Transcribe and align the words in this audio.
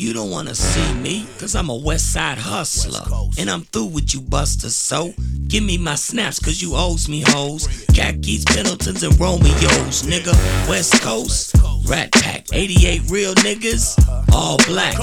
You 0.00 0.12
don't 0.12 0.30
wanna 0.30 0.54
see 0.54 0.94
me, 0.94 1.26
cause 1.40 1.56
I'm 1.56 1.70
a 1.70 1.74
west 1.74 2.12
side 2.12 2.38
hustler. 2.38 3.04
And 3.36 3.50
I'm 3.50 3.62
through 3.62 3.86
with 3.86 4.14
you 4.14 4.20
busters, 4.20 4.76
so 4.76 5.12
give 5.48 5.64
me 5.64 5.76
my 5.76 5.96
snaps, 5.96 6.38
cause 6.38 6.62
you 6.62 6.76
owes 6.76 7.08
me 7.08 7.24
hoes. 7.26 7.66
Khakis, 7.94 8.44
Pendletons, 8.44 9.02
and 9.02 9.18
Romeos, 9.18 10.02
nigga. 10.04 10.32
West 10.68 11.02
Coast, 11.02 11.56
Rat 11.88 12.12
Pack, 12.12 12.46
88 12.52 13.10
real 13.10 13.34
niggas, 13.34 13.98
uh-huh. 13.98 14.36
all 14.36 14.58
black. 14.68 14.96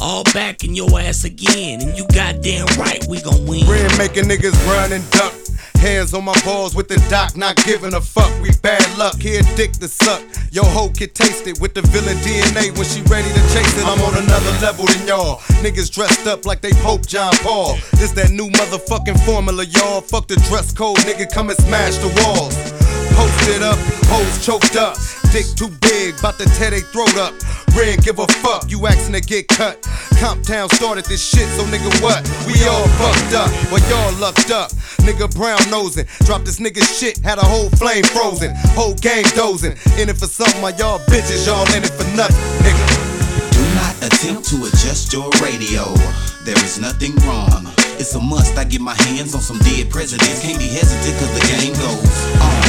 All 0.00 0.24
back 0.34 0.62
in 0.62 0.74
your 0.74 1.00
ass 1.00 1.24
again, 1.24 1.80
and 1.80 1.96
you 1.96 2.06
goddamn 2.12 2.66
right, 2.78 3.02
we 3.08 3.22
gon' 3.22 3.46
win. 3.46 3.64
Brand 3.64 3.96
making 3.96 4.24
niggas 4.24 4.66
run 4.66 4.92
and 4.92 5.10
duck. 5.10 5.32
Hands 5.84 6.14
on 6.14 6.24
my 6.24 6.32
balls 6.46 6.74
with 6.74 6.88
the 6.88 6.96
doc, 7.10 7.36
not 7.36 7.56
giving 7.56 7.92
a 7.92 8.00
fuck. 8.00 8.32
We 8.40 8.48
bad 8.62 8.80
luck, 8.96 9.20
here 9.20 9.42
dick 9.54 9.72
to 9.72 9.86
suck. 9.86 10.22
Yo 10.50 10.62
hoe 10.64 10.88
can 10.88 11.10
taste 11.10 11.46
it 11.46 11.60
with 11.60 11.74
the 11.74 11.82
villain 11.82 12.16
DNA 12.24 12.74
when 12.74 12.86
she 12.88 13.02
ready 13.02 13.28
to 13.28 13.42
chase 13.52 13.76
it. 13.76 13.84
I'm 13.84 14.00
on 14.00 14.16
another 14.16 14.50
level 14.64 14.86
than 14.86 15.06
y'all. 15.06 15.40
Niggas 15.60 15.92
dressed 15.92 16.26
up 16.26 16.46
like 16.46 16.62
they 16.62 16.72
Pope 16.80 17.06
John 17.06 17.34
Paul. 17.42 17.76
This 18.00 18.12
that 18.12 18.30
new 18.30 18.48
motherfucking 18.48 19.26
formula, 19.26 19.62
y'all. 19.66 20.00
Fuck 20.00 20.26
the 20.26 20.36
dress 20.48 20.72
code, 20.72 20.96
nigga, 21.04 21.30
come 21.30 21.50
and 21.50 21.58
smash 21.58 21.98
the 21.98 22.08
walls. 22.24 22.83
Posted 23.14 23.62
up, 23.62 23.78
hoes 24.10 24.44
choked 24.44 24.76
up. 24.76 24.96
Dick 25.32 25.46
too 25.56 25.68
big, 25.80 26.14
bout 26.22 26.38
to 26.38 26.46
tear 26.58 26.70
they 26.70 26.80
throat 26.80 27.16
up. 27.16 27.34
Red, 27.74 28.02
give 28.02 28.18
a 28.18 28.26
fuck, 28.38 28.70
you 28.70 28.86
asking 28.86 29.14
to 29.14 29.20
get 29.20 29.48
cut. 29.48 29.82
Compton 30.20 30.68
started 30.70 31.04
this 31.06 31.22
shit, 31.22 31.48
so 31.58 31.64
nigga 31.64 31.90
what? 32.02 32.22
We 32.46 32.54
all 32.66 32.86
fucked 32.98 33.34
up, 33.34 33.50
but 33.70 33.82
y'all 33.90 34.12
lucked 34.20 34.50
up. 34.50 34.70
Nigga 35.02 35.26
brown 35.34 35.58
nosing, 35.70 36.06
dropped 36.24 36.44
this 36.46 36.60
nigga 36.60 36.82
shit, 36.82 37.18
had 37.18 37.38
a 37.38 37.44
whole 37.44 37.68
flame 37.70 38.04
frozen. 38.04 38.54
Whole 38.78 38.94
game 38.94 39.24
dozing. 39.34 39.72
In 39.98 40.08
it 40.08 40.16
for 40.16 40.26
something, 40.26 40.60
my 40.62 40.70
y'all 40.78 40.98
bitches, 41.10 41.46
y'all 41.46 41.66
in 41.74 41.82
it 41.82 41.90
for 41.90 42.06
nothing, 42.16 42.36
nigga. 42.62 42.84
Do 43.52 43.62
not 43.74 43.94
attempt 44.06 44.48
to 44.50 44.56
adjust 44.66 45.12
your 45.12 45.30
radio. 45.42 45.84
There 46.44 46.58
is 46.64 46.78
nothing 46.78 47.14
wrong. 47.26 47.72
It's 47.98 48.14
a 48.14 48.20
must. 48.20 48.56
I 48.56 48.64
get 48.64 48.80
my 48.80 48.94
hands 49.02 49.34
on 49.34 49.40
some 49.40 49.58
dead 49.58 49.90
presidents. 49.90 50.42
Can't 50.42 50.58
be 50.58 50.68
hesitant 50.68 51.18
cause 51.18 51.32
the 51.34 51.46
game 51.46 51.72
goes 51.74 52.40
on. 52.40 52.63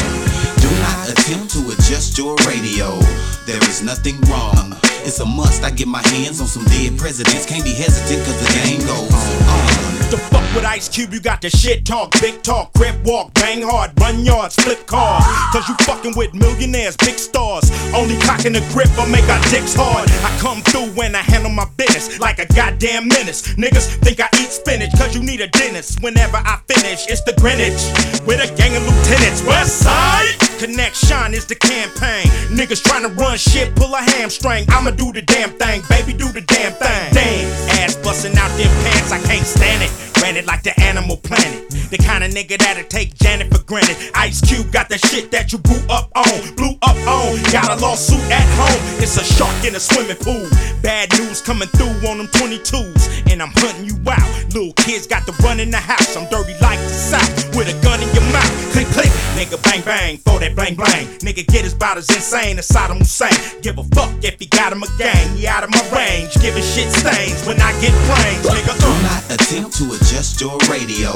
Do 0.66 0.71
not 0.80 1.09
attempt 1.11 1.52
to 1.53 1.59
adjust 1.69 2.17
your 2.17 2.35
radio. 2.38 2.97
There 3.45 3.63
is 3.69 3.83
nothing 3.83 4.19
wrong. 4.21 4.75
It's 5.05 5.19
a 5.19 5.25
must. 5.25 5.63
I 5.63 5.69
get 5.69 5.88
my 5.88 6.02
hands 6.08 6.41
on 6.41 6.47
some 6.47 6.66
dead 6.66 6.97
presidents. 6.97 7.45
Can't 7.45 7.63
be 7.63 7.69
hesitant 7.69 8.25
cause 8.25 8.41
the 8.41 8.52
game 8.66 8.80
goes 8.80 9.13
on. 9.47 9.95
The 10.11 10.17
fuck 10.17 10.45
with 10.53 10.66
Ice 10.66 10.88
Cube, 10.88 11.14
you 11.14 11.20
got 11.20 11.42
the 11.42 11.50
shit 11.50 11.84
talk, 11.84 12.11
big 12.22 12.44
talk, 12.44 12.72
grip 12.73 12.95
walk, 13.03 13.34
bang 13.34 13.64
hard, 13.64 13.92
run 14.00 14.23
yards, 14.23 14.56
flip 14.56 14.86
cars. 14.86 15.23
Cause 15.52 15.67
you 15.67 15.75
fucking 15.81 16.14
with 16.16 16.34
millionaires, 16.36 16.95
big 16.98 17.17
stars. 17.17 17.72
Only 17.94 18.16
cocking 18.20 18.53
the 18.53 18.61
grip 18.72 18.89
or 19.00 19.08
make 19.08 19.28
our 19.30 19.42
dicks 19.50 19.73
hard. 19.73 20.08
I 20.22 20.30
come 20.39 20.61
through 20.61 20.94
when 20.94 21.16
I 21.16 21.23
handle 21.23 21.50
my 21.50 21.66
business 21.76 22.20
like 22.20 22.38
a 22.38 22.45
goddamn 22.53 23.08
menace. 23.08 23.56
Niggas 23.56 23.98
think 24.06 24.20
I 24.20 24.30
eat 24.38 24.52
spinach 24.53 24.92
cause 24.95 25.16
you 25.16 25.23
need 25.23 25.42
a 25.42 25.48
dentist. 25.48 26.03
Whenever 26.03 26.38
I 26.38 26.61
finish, 26.67 27.08
it's 27.08 27.23
the 27.23 27.33
Greenwich 27.42 27.81
with 28.28 28.39
a 28.45 28.50
gang 28.56 28.76
of 28.78 28.83
lieutenants. 28.83 29.42
West 29.44 29.80
side 29.80 30.38
connection 30.59 31.33
is 31.33 31.45
the 31.45 31.56
campaign. 31.56 32.26
Niggas 32.53 32.83
trying 32.83 33.03
to 33.03 33.09
run 33.09 33.38
shit, 33.38 33.76
pull 33.76 33.94
a 33.94 34.02
hamstring. 34.02 34.66
I'ma 34.70 34.92
do 34.92 35.11
the 35.11 35.22
damn 35.22 35.50
thing, 35.52 35.81
baby, 35.89 36.14
do 36.14 36.31
the 36.31 36.42
damn 36.42 36.73
thing. 36.73 37.14
Damn, 37.14 37.80
ass 37.81 37.95
busting 37.98 38.38
out 38.38 38.50
them 38.58 38.72
pants, 38.83 39.11
I 39.11 39.20
can't 39.23 39.45
stand 39.45 39.83
it. 39.83 39.95
Ran 40.22 40.38
it 40.38 40.46
like 40.46 40.64
the 40.64 40.78
animal 40.82 41.18
planet. 41.18 41.70
The 41.90 41.98
kind 41.98 42.24
of 42.24 42.32
nigga 42.32 42.58
that'll 42.58 42.84
take 42.86 43.14
Janet 43.16 43.54
for 43.54 43.64
granted. 43.64 43.96
Ice 44.16 44.42
Cube 44.42 44.72
got 44.72 44.90
the 44.90 44.98
shit 44.98 45.32
that 45.32 45.52
you 45.54 45.60
grew 45.60 45.82
up 45.90 46.10
on, 46.16 46.56
blew 46.56 46.74
up 46.82 46.98
on. 47.08 47.38
Got 47.52 47.70
a 47.70 47.82
lawsuit 47.82 48.20
at 48.32 48.46
home. 48.58 48.82
It's 49.02 49.18
a 49.18 49.23
shark 49.23 49.54
in 49.64 49.76
a 49.76 49.80
swimming 49.80 50.18
pool. 50.18 50.50
Bad 50.82 51.12
news 51.18 51.42
coming 51.42 51.68
through 51.70 51.94
on 52.10 52.18
them 52.18 52.28
22s, 52.28 53.32
and 53.32 53.42
I'm 53.42 53.52
hunting 53.56 53.86
you 53.86 53.98
out. 54.10 54.26
Little 54.54 54.73
kids 54.73 55.06
got 55.08 55.26
to 55.28 55.34
run 55.44 55.60
in 55.60 55.70
the 55.70 55.78
house. 55.78 56.16
I'm 56.18 56.28
dirty 56.30 56.54
like 56.62 56.80
the 56.80 56.90
South 56.90 57.56
with 57.56 57.70
a 57.70 57.78
gun 57.84 58.02
in 58.02 58.10
your 58.16 58.26
mouth. 58.34 58.54
Click 58.73 58.88
click, 58.98 59.12
nigga 59.38 59.61
bang 59.64 59.82
bang 59.84 60.17
for 60.17 60.39
that 60.39 60.55
blang 60.55 60.76
blang. 60.76 61.05
Nigga 61.22 61.45
get 61.48 61.64
his 61.64 61.73
bout 61.73 61.98
as 61.98 62.10
insane 62.10 62.58
as 62.58 62.67
Saddam 62.67 63.00
Hussein. 63.00 63.34
Give 63.61 63.78
a 63.78 63.84
fuck 63.95 64.11
if 64.23 64.39
he 64.39 64.48
got 64.48 64.73
him 64.73 64.82
a 64.84 64.89
gang. 64.98 65.36
He 65.38 65.45
out 65.48 65.64
of 65.64 65.70
my 65.70 65.84
range, 65.94 66.34
giving 66.42 66.64
shit 66.64 66.89
stains 66.92 67.45
when 67.45 67.61
I 67.61 67.72
get 67.80 67.94
brains, 68.10 68.45
nigga. 68.48 68.73
Do 68.80 68.88
Uh. 68.89 69.02
not 69.05 69.22
attempt 69.32 69.78
to 69.78 69.85
adjust 69.94 70.42
your 70.42 70.58
radio. 70.70 71.12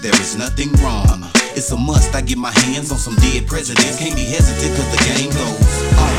There 0.00 0.14
is 0.20 0.36
nothing 0.36 0.70
wrong. 0.82 1.24
It's 1.56 1.70
a 1.72 1.76
must. 1.76 2.14
I 2.14 2.20
get 2.20 2.38
my 2.38 2.52
hands 2.66 2.92
on 2.92 2.98
some 2.98 3.14
dead 3.16 3.46
presidents. 3.46 3.98
Can't 3.98 4.14
be 4.14 4.24
hesitant 4.24 4.76
cause 4.76 4.90
the 4.92 5.02
game 5.08 5.30
goes 5.30 5.74
on. 5.98 6.14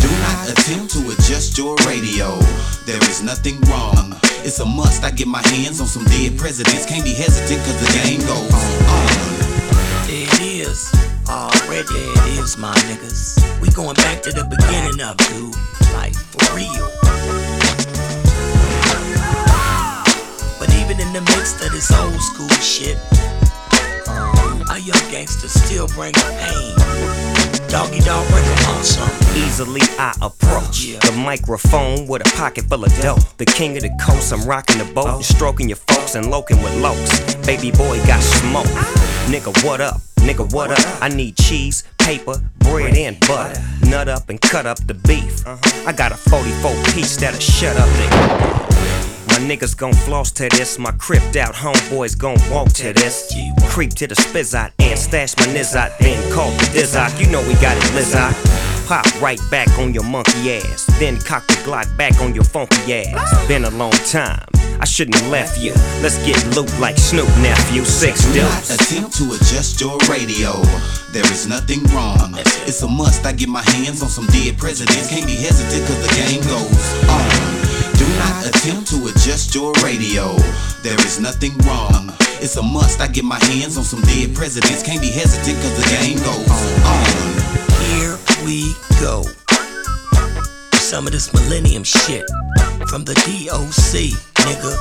Do 0.00 0.10
not 0.24 0.50
attempt 0.52 0.92
to 0.94 1.00
adjust 1.10 1.58
your 1.58 1.76
radio. 1.86 2.38
There 2.86 3.02
is 3.10 3.22
nothing 3.22 3.60
wrong. 3.62 4.14
It's 4.46 4.60
a 4.60 4.66
must. 4.66 5.04
I 5.04 5.10
get 5.10 5.28
my 5.28 5.42
hands 5.48 5.80
on 5.80 5.86
some 5.86 6.04
dead 6.04 6.38
presidents. 6.38 6.86
Can't 6.86 7.04
be 7.04 7.12
hesitant 7.12 7.60
cause 7.64 7.80
the 7.80 7.90
game 7.98 8.20
goes 8.20 8.52
on. 8.88 9.08
It 10.08 10.30
is. 10.40 10.92
Already 11.28 11.94
it 11.94 12.38
is, 12.38 12.56
my 12.56 12.74
niggas. 12.88 13.60
We 13.60 13.68
going 13.70 13.96
back 13.96 14.22
to 14.22 14.30
the 14.30 14.44
beginning 14.44 15.00
of 15.02 15.16
dude. 15.28 15.54
Like 15.92 16.14
for 16.14 16.56
real. 16.56 16.97
Of 21.38 21.70
this 21.70 21.92
old 21.92 22.20
school 22.20 22.48
shit, 22.58 22.96
um, 24.08 24.60
our 24.70 24.78
young 24.80 24.98
gangsters 25.10 25.52
still 25.52 25.86
bring 25.88 26.12
pain. 26.12 26.74
Doggy 27.68 28.00
dog 28.00 28.26
break 28.28 28.44
on 28.68 28.82
some. 28.82 29.08
Easily 29.36 29.82
I 30.00 30.14
approach 30.20 30.80
Yeah. 30.84 30.98
the 30.98 31.12
microphone 31.12 32.08
with 32.08 32.26
a 32.26 32.36
pocket 32.36 32.64
full 32.68 32.84
of 32.84 32.92
dope. 33.00 33.20
The 33.36 33.44
king 33.44 33.76
of 33.76 33.82
the 33.84 33.90
coast, 34.00 34.32
I'm 34.32 34.42
rocking 34.48 34.78
the 34.78 34.84
boat 34.86 35.06
and 35.06 35.24
stroking 35.24 35.68
your 35.68 35.76
folks 35.76 36.16
and 36.16 36.28
loking 36.28 36.60
with 36.60 36.72
lokes. 36.82 37.46
Baby 37.46 37.70
boy 37.70 38.04
got 38.06 38.20
smoke. 38.22 38.66
Nigga, 39.28 39.64
what 39.64 39.80
up? 39.80 40.00
Nigga, 40.16 40.52
what 40.52 40.72
up? 40.72 41.02
I 41.02 41.08
need 41.08 41.36
cheese, 41.36 41.84
paper, 41.98 42.42
bread, 42.58 42.96
and 42.96 43.20
butter. 43.28 43.62
Nut 43.86 44.08
up 44.08 44.28
and 44.28 44.40
cut 44.40 44.66
up 44.66 44.84
the 44.88 44.94
beef. 44.94 45.46
I 45.86 45.92
got 45.92 46.10
a 46.10 46.16
44 46.16 46.74
piece 46.94 47.16
that'll 47.16 47.38
shut 47.38 47.76
up 47.76 47.88
the. 47.90 48.58
My 49.38 49.44
niggas 49.44 49.76
gon' 49.76 49.92
floss 49.92 50.32
to 50.32 50.48
this. 50.48 50.80
My 50.80 50.90
cripped 50.90 51.36
out 51.36 51.54
homeboys 51.54 52.18
gon' 52.18 52.38
walk 52.50 52.72
to 52.72 52.92
this. 52.92 53.32
Creep 53.68 53.94
to 53.94 54.08
the 54.08 54.16
spizzot 54.16 54.72
and 54.80 54.98
stash 54.98 55.36
my 55.36 55.44
nizzot. 55.44 55.96
Then 55.98 56.18
call 56.32 56.50
the 56.50 56.64
dizzot. 56.74 57.20
You 57.20 57.30
know 57.30 57.40
we 57.46 57.54
got 57.62 57.76
it 57.76 57.84
blizzot. 57.92 58.34
Pop 58.88 59.06
right 59.22 59.38
back 59.48 59.68
on 59.78 59.94
your 59.94 60.02
monkey 60.02 60.54
ass. 60.54 60.86
Then 60.98 61.18
cock 61.20 61.46
the 61.46 61.54
Glock 61.62 61.86
back 61.96 62.20
on 62.20 62.34
your 62.34 62.42
funky 62.42 62.92
ass. 62.92 63.46
Been 63.46 63.64
a 63.64 63.70
long 63.70 63.92
time. 64.10 64.44
I 64.80 64.84
shouldn't 64.84 65.16
have 65.16 65.30
left 65.30 65.56
you. 65.60 65.72
Let's 66.02 66.18
get 66.26 66.44
loot 66.56 66.76
like 66.80 66.98
Snoop 66.98 67.28
nephew. 67.38 67.84
Six 67.84 68.24
Do 68.32 68.42
not 68.42 68.68
attempt 68.68 69.18
to 69.18 69.24
adjust 69.38 69.80
your 69.80 69.98
radio. 70.10 70.50
There 71.12 71.26
is 71.30 71.46
nothing 71.46 71.84
wrong. 71.94 72.34
It's 72.66 72.82
a 72.82 72.88
must. 72.88 73.24
I 73.24 73.34
get 73.34 73.48
my 73.48 73.62
hands 73.62 74.02
on 74.02 74.08
some 74.08 74.26
dead 74.26 74.58
presidents. 74.58 75.08
Can't 75.08 75.26
be 75.26 75.36
hesitant 75.36 75.86
cause 75.86 76.02
the 76.02 76.12
game 76.16 76.42
goes 76.42 77.08
on. 77.08 77.67
Not 78.18 78.46
attempt 78.46 78.90
to 78.90 79.06
adjust 79.06 79.54
your 79.54 79.72
radio. 79.84 80.34
There 80.82 80.98
is 81.06 81.20
nothing 81.20 81.56
wrong. 81.58 82.12
It's 82.40 82.56
a 82.56 82.62
must. 82.62 83.00
I 83.00 83.08
get 83.08 83.24
my 83.24 83.38
hands 83.46 83.78
on 83.78 83.84
some 83.84 84.02
dead 84.02 84.34
presidents. 84.34 84.82
Can't 84.82 85.00
be 85.00 85.10
hesitant 85.10 85.56
cause 85.62 85.76
the 85.76 85.86
game 85.98 86.18
goes 86.18 86.48
on. 86.86 87.38
Here 87.88 88.18
we 88.44 88.74
go. 89.00 89.24
Some 90.78 91.06
of 91.06 91.12
this 91.12 91.32
millennium 91.34 91.84
shit 91.84 92.24
from 92.88 93.04
the 93.04 93.14
DOC, 93.14 94.14
nigga. 94.46 94.72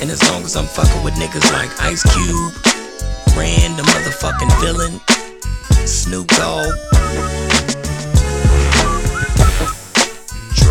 And 0.00 0.10
as 0.10 0.22
long 0.30 0.42
as 0.42 0.56
I'm 0.56 0.66
fucking 0.66 1.02
with 1.04 1.14
niggas 1.14 1.52
like 1.52 1.70
Ice 1.82 2.02
Cube, 2.14 2.52
Ren, 3.36 3.76
the 3.76 3.82
motherfucking 3.82 4.60
villain, 4.60 5.00
Snoop 5.86 6.28
Dogg, 6.28 6.72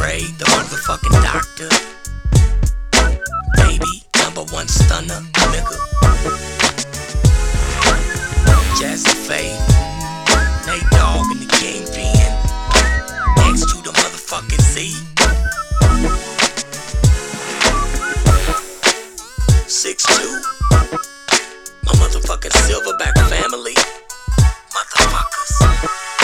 Dre, 0.05 0.21
the 0.37 0.45
motherfucking 0.45 1.17
doctor, 1.23 1.69
Baby, 3.55 4.03
number 4.21 4.43
one 4.53 4.67
stunner, 4.67 5.21
nigga. 5.49 5.77
Jazzy 8.77 9.15
Faye, 9.25 9.57
Nate 10.67 10.89
Dogg 10.91 11.25
and 11.31 11.41
the 11.41 11.47
Kingpin. 11.57 12.31
Next 13.37 13.65
to 13.71 13.81
the 13.81 13.89
motherfucking 13.97 14.61
Z. 14.61 14.93
Six 19.67 20.03
two. 20.05 20.41
My 21.83 21.93
motherfucking 21.93 22.53
Silverback 22.53 23.17
family. 23.27 23.73
Motherfuckers. 24.69 26.14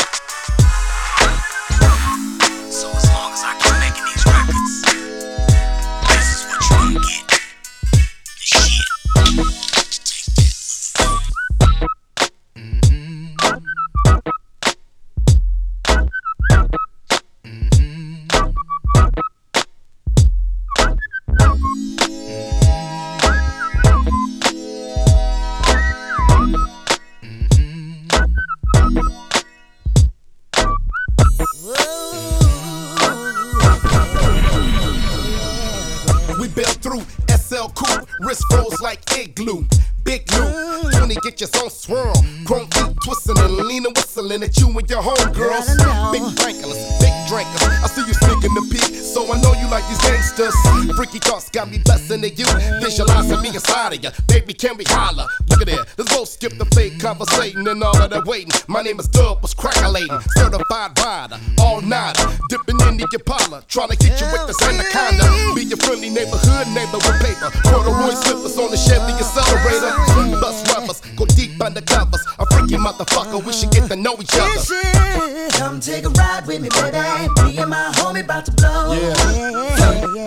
Whistling 44.15 44.43
at 44.43 44.57
you 44.57 44.67
and 44.67 44.89
your 44.89 45.01
homegirls. 45.01 45.67
Big 46.11 46.21
drinkless, 46.35 46.99
big 46.99 47.13
drinkers. 47.27 47.63
I 47.83 47.87
see 47.87 48.03
you 48.05 48.13
sneaking 48.13 48.53
the 48.53 48.67
peak, 48.71 48.95
so 48.95 49.31
I 49.31 49.39
know 49.39 49.53
you 49.53 49.69
like 49.69 49.87
these 49.87 50.01
gangsters. 50.01 50.53
Freaky 50.95 51.19
thoughts 51.19 51.49
got 51.49 51.69
me 51.69 51.79
busting 51.85 52.23
at 52.23 52.37
you. 52.37 52.45
Visualizing 52.81 53.41
me 53.41 53.49
inside 53.49 53.93
of 53.93 54.03
you. 54.03 54.09
Baby, 54.27 54.53
can 54.53 54.75
we 54.77 54.83
holler? 54.87 55.27
Look 55.49 55.61
at 55.61 55.67
that. 55.67 55.87
Let's 55.97 56.13
go 56.13 56.25
skip 56.25 56.57
the 56.57 56.65
fake 56.75 56.99
conversating 56.99 57.67
and 57.67 57.83
all 57.83 57.95
of 57.95 58.09
that 58.09 58.25
waiting. 58.25 58.51
My 58.67 58.81
name 58.81 58.99
is 58.99 59.07
Dub, 59.07 59.41
was 59.41 59.53
crackalating. 59.53 60.21
Certified 60.35 60.99
rider, 60.99 61.39
all 61.59 61.81
nighter. 61.81 62.27
Dipping 62.49 62.79
into 62.87 63.07
your 63.11 63.23
parlor. 63.23 63.63
Trying 63.67 63.89
to 63.89 63.97
get 63.97 64.19
you 64.19 64.27
with 64.31 64.47
this 64.47 64.61
anaconda. 64.61 65.23
Be 65.55 65.63
your 65.63 65.77
friendly 65.77 66.09
neighborhood 66.09 66.67
neighbor 66.75 66.99
with 66.99 67.19
paper. 67.23 67.47
Corduroy 67.63 68.11
slippers 68.27 68.57
on 68.57 68.71
the 68.71 68.77
Chevy 68.77 69.15
accelerator. 69.15 69.95
Bus 70.41 70.67
rubbers, 70.73 70.99
go 71.15 71.25
deep 71.25 71.61
under 71.63 71.81
covers. 71.81 72.21
A 72.39 72.45
freaky 72.51 72.75
motherfucker, 72.75 73.43
we 73.45 73.53
should 73.53 73.71
get 73.71 73.87
to 73.87 74.00
know 74.01 74.15
each 74.19 74.33
other. 74.33 75.50
Come 75.51 75.80
take 75.80 76.06
a 76.06 76.09
ride 76.09 76.45
with 76.48 76.62
me, 76.62 76.69
baby. 76.69 76.98
Me 77.45 77.57
and 77.57 77.69
my 77.69 77.92
homie 77.95 78.24
about 78.24 78.45
to 78.45 78.51
blow. 78.53 78.94
Yeah. 78.94 79.13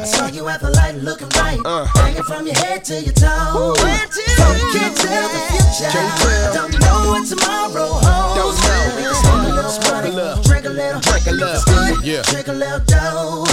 I 0.01 0.05
saw 0.05 0.27
you 0.29 0.47
at 0.49 0.61
the 0.61 0.71
light 0.71 0.95
looking 0.97 1.29
right. 1.31 1.59
Uh. 1.65 1.85
Hanging 1.87 2.23
from 2.23 2.47
your 2.47 2.57
head 2.57 2.85
to 2.85 3.01
your 3.01 3.13
toes. 3.13 3.79
So 3.79 4.47
you 4.53 4.67
can't 4.73 4.97
tell 4.97 5.29
the 5.29 5.41
future. 5.51 5.91
Can't 5.91 6.21
tell. 6.21 6.53
I 6.53 6.55
don't 6.55 6.81
know 6.81 7.11
what 7.11 7.27
tomorrow 7.27 7.99
holds. 7.99 8.37
Don't 8.39 8.57
know. 8.63 8.97
We 8.97 9.03
can 9.03 9.71
smoke 9.71 10.39
a 10.39 10.44
little 10.71 11.03
Smoke 11.03 11.27
a 11.27 11.33
money, 11.33 11.45
little. 11.45 11.63
drink 11.63 11.93
a 11.95 11.95
little. 11.95 11.95
Drink 11.95 11.95
a 11.95 11.95
little. 11.95 11.95
it's 11.95 11.99
good, 11.99 12.05
Yeah. 12.05 12.23
drink 12.23 12.49
a 12.49 12.53
little 12.53 12.81
dough. 12.81 13.45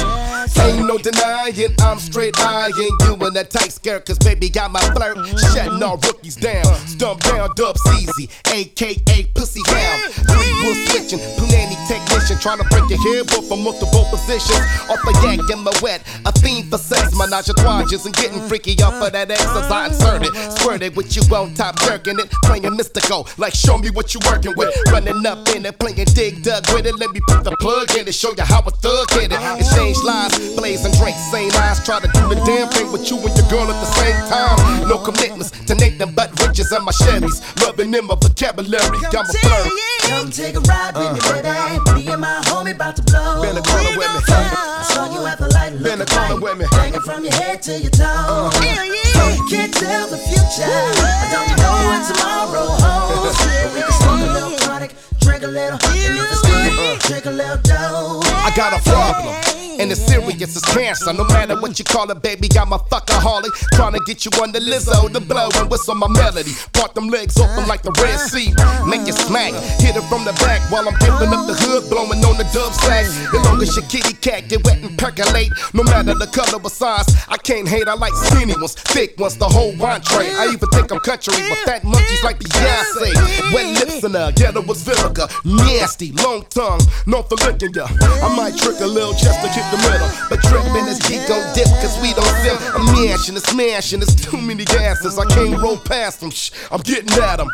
Ain't 0.61 0.85
no 0.87 0.97
denying, 0.97 1.75
I'm 1.81 1.99
straight 1.99 2.37
eyeing 2.39 2.73
you 3.05 3.15
in 3.25 3.33
that 3.33 3.49
tight 3.49 3.71
skirt, 3.71 4.05
cause 4.05 4.17
baby 4.19 4.49
got 4.49 4.71
my 4.71 4.81
flirt. 4.93 5.17
Shutting 5.53 5.81
all 5.81 5.97
rookies 5.97 6.35
down, 6.35 6.65
stump 6.87 7.21
down, 7.23 7.49
dubs 7.55 7.81
easy, 7.97 8.29
aka 8.53 9.23
Pussy 9.33 9.61
Hound. 9.67 10.13
Three 10.13 10.53
wood 10.63 10.77
switching, 10.89 11.19
plenty 11.37 11.77
technician, 11.87 12.37
trying 12.39 12.57
to 12.59 12.65
break 12.65 12.89
your 12.89 13.01
hair, 13.13 13.23
but 13.25 13.43
from 13.45 13.63
multiple 13.63 14.05
positions. 14.11 14.59
Off 14.89 14.99
a 15.07 15.11
yak 15.25 15.39
in 15.49 15.59
my 15.63 15.71
wet, 15.81 16.01
a 16.25 16.31
fiend 16.39 16.69
for 16.69 16.77
sex, 16.77 17.15
menage 17.17 17.49
a 17.49 17.53
twages, 17.53 18.05
and 18.05 18.15
getting 18.15 18.41
freaky 18.47 18.75
off 18.83 19.01
of 19.01 19.11
that 19.13 19.31
exercise. 19.31 19.71
I 19.71 19.87
inserted, 19.87 20.35
squirted 20.59 20.95
with 20.95 21.15
you 21.15 21.23
on 21.35 21.53
top, 21.53 21.79
jerking 21.81 22.19
it, 22.19 22.29
playing 22.43 22.75
mystical, 22.75 23.27
like 23.37 23.53
show 23.53 23.77
me 23.77 23.89
what 23.89 24.13
you 24.13 24.19
working 24.25 24.53
with. 24.57 24.75
Running 24.91 25.25
up 25.25 25.47
in 25.55 25.65
it, 25.65 25.79
playing 25.79 26.05
dig 26.13 26.43
dug 26.43 26.65
with 26.73 26.85
it, 26.85 26.99
let 27.01 27.11
me 27.11 27.21
put 27.27 27.43
the 27.43 27.49
plug 27.57 27.89
in 27.97 28.07
it, 28.07 28.13
show 28.13 28.29
you 28.37 28.45
how 28.45 28.61
a 28.61 28.69
thug 28.69 29.09
hit 29.17 29.33
it. 29.33 29.41
Exchange 29.57 29.97
lies, 30.05 30.37
blazing 30.53 30.93
drinks, 31.01 31.19
same 31.33 31.49
eyes, 31.57 31.83
try 31.83 31.99
to 31.99 32.07
do 32.13 32.21
the 32.29 32.37
damn 32.45 32.69
thing 32.69 32.91
with 32.91 33.09
you 33.09 33.17
and 33.17 33.33
your 33.33 33.49
girl 33.49 33.65
at 33.65 33.77
the 33.81 33.89
same 33.97 34.13
time. 34.29 34.87
No 34.87 35.01
commitments 35.01 35.49
to 35.65 35.73
nothing 35.73 36.13
but 36.13 36.29
riches 36.45 36.71
and 36.71 36.85
my 36.85 36.91
Chevys, 36.91 37.41
loving 37.65 37.91
in 37.93 38.05
my 38.05 38.13
vocabulary, 38.13 39.01
got 39.09 39.25
my 39.25 39.33
flirt. 39.33 39.65
Come 40.05 40.29
take 40.29 40.55
a 40.55 40.61
ride 40.61 40.93
with 40.93 41.17
me, 41.17 41.21
baby. 41.25 42.05
Me 42.05 42.13
and 42.13 42.21
my 42.21 42.37
homie 42.45 42.75
about 42.75 42.95
to 42.97 43.03
blow. 43.03 43.41
The 43.41 43.65
corner 43.65 43.97
with 43.97 44.13
me. 44.13 44.21
I 44.29 44.85
saw 44.93 45.09
you 45.09 45.25
at 45.25 45.39
the 45.39 45.49
light 45.49 45.60
looking 45.71 45.83
Bend 45.83 46.01
the 46.01 46.05
corner 46.05 46.35
right. 46.35 46.43
with 46.43 46.57
me. 46.59 46.65
Hanging 46.71 47.01
from 47.01 47.23
your 47.23 47.33
head 47.33 47.61
to 47.63 47.79
your 47.79 47.91
toes. 47.91 48.53
So 48.53 49.23
you 49.29 49.45
can't 49.49 49.73
tell 49.73 50.07
the 50.07 50.17
future. 50.17 50.67
I 50.67 51.27
don't 51.31 51.55
know 51.57 51.75
what 51.87 52.01
tomorrow 52.07 52.67
holds. 52.81 53.37
We 53.73 53.81
can 53.81 53.91
smoke 53.91 54.21
a 54.21 54.33
little 54.33 54.57
chronic, 54.59 54.95
drink 55.19 55.43
a 55.43 55.47
little, 55.47 55.79
and 55.83 56.17
if 56.17 56.31
it's 56.31 56.41
good, 56.41 56.99
drink 57.07 57.25
a 57.25 57.31
little 57.31 57.57
dough. 57.57 58.21
I 58.23 58.51
got 58.55 58.73
a 58.73 58.83
problem. 58.83 59.70
And 59.81 59.91
it's 59.91 60.05
serious 60.05 60.55
as 60.55 60.61
cancer. 60.61 61.11
No 61.11 61.25
matter 61.25 61.59
what 61.59 61.79
you 61.79 61.83
call 61.83 62.05
it, 62.11 62.21
baby, 62.21 62.47
got 62.47 62.67
my 62.67 62.77
fuckaholic. 62.77 63.49
Trying 63.73 63.93
to 63.93 64.01
get 64.05 64.23
you 64.25 64.31
on 64.37 64.51
the 64.51 64.59
Lizzo, 64.59 65.11
the 65.11 65.19
blow 65.19 65.49
and 65.55 65.71
whistle 65.71 65.95
my 65.95 66.07
melody. 66.07 66.51
Part 66.73 66.93
them 66.93 67.09
legs 67.09 67.39
open 67.39 67.65
like 67.67 67.81
the 67.81 67.89
Red 67.97 68.19
Sea. 68.19 68.53
Make 68.85 69.09
it 69.09 69.17
smack. 69.17 69.57
Hit 69.81 69.97
it 69.97 70.05
from 70.05 70.23
the 70.23 70.33
back 70.37 70.61
while 70.69 70.87
I'm 70.87 70.93
dipping 71.01 71.33
up 71.33 71.49
the 71.49 71.57
hood, 71.57 71.89
blowing 71.89 72.21
on 72.21 72.37
the 72.37 72.45
dub 72.53 72.69
sack. 72.77 73.09
As 73.09 73.41
long 73.41 73.57
as 73.57 73.75
your 73.75 73.85
kitty 73.89 74.13
cat 74.13 74.49
get 74.49 74.63
wet 74.63 74.77
and 74.85 74.93
percolate. 74.99 75.49
No 75.73 75.81
matter 75.81 76.13
the 76.13 76.27
color 76.27 76.61
or 76.61 76.69
size, 76.69 77.09
I 77.27 77.37
can't 77.37 77.67
hate. 77.67 77.87
I 77.87 77.95
like 77.95 78.13
skinny 78.29 78.53
ones, 78.53 78.75
thick 78.75 79.17
ones, 79.17 79.35
the 79.37 79.49
whole 79.49 79.73
tray. 79.73 80.29
I 80.29 80.45
even 80.53 80.69
think 80.69 80.91
I'm 80.93 80.99
country, 81.01 81.33
but 81.49 81.57
fat 81.65 81.83
monkeys 81.83 82.23
like 82.23 82.37
Beyonce. 82.37 83.17
Wet 83.49 83.65
lips 83.81 84.03
and 84.03 84.13
a 84.13 84.31
ghetto 84.31 84.61
was 84.61 84.83
vinegar. 84.85 85.25
Nasty, 85.43 86.11
long 86.21 86.45
tongue, 86.53 86.85
known 87.07 87.25
for 87.25 87.41
licking 87.41 87.73
ya. 87.73 87.89
I 87.89 88.29
might 88.37 88.53
trick 88.61 88.77
a 88.81 88.85
little 88.85 89.17
just 89.17 89.41
to 89.41 89.49
kick 89.49 89.70
the 89.71 89.77
middle. 89.89 90.09
But 90.29 90.39
tripping 90.43 90.87
is 90.87 90.99
G 90.99 91.17
gon' 91.27 91.43
dip, 91.55 91.67
cause 91.81 91.95
we 92.01 92.13
don't 92.13 92.27
sim. 92.43 92.57
I'm 92.75 92.85
mashing, 92.93 93.35
it's 93.35 93.49
smashing, 93.49 93.99
there's 93.99 94.15
too 94.15 94.37
many 94.39 94.65
gases. 94.65 95.17
I 95.17 95.25
can't 95.25 95.57
roll 95.61 95.77
past 95.77 96.19
them, 96.19 96.31
shh, 96.31 96.51
I'm 96.71 96.81
getting 96.81 97.11
at 97.21 97.37
them. 97.37 97.49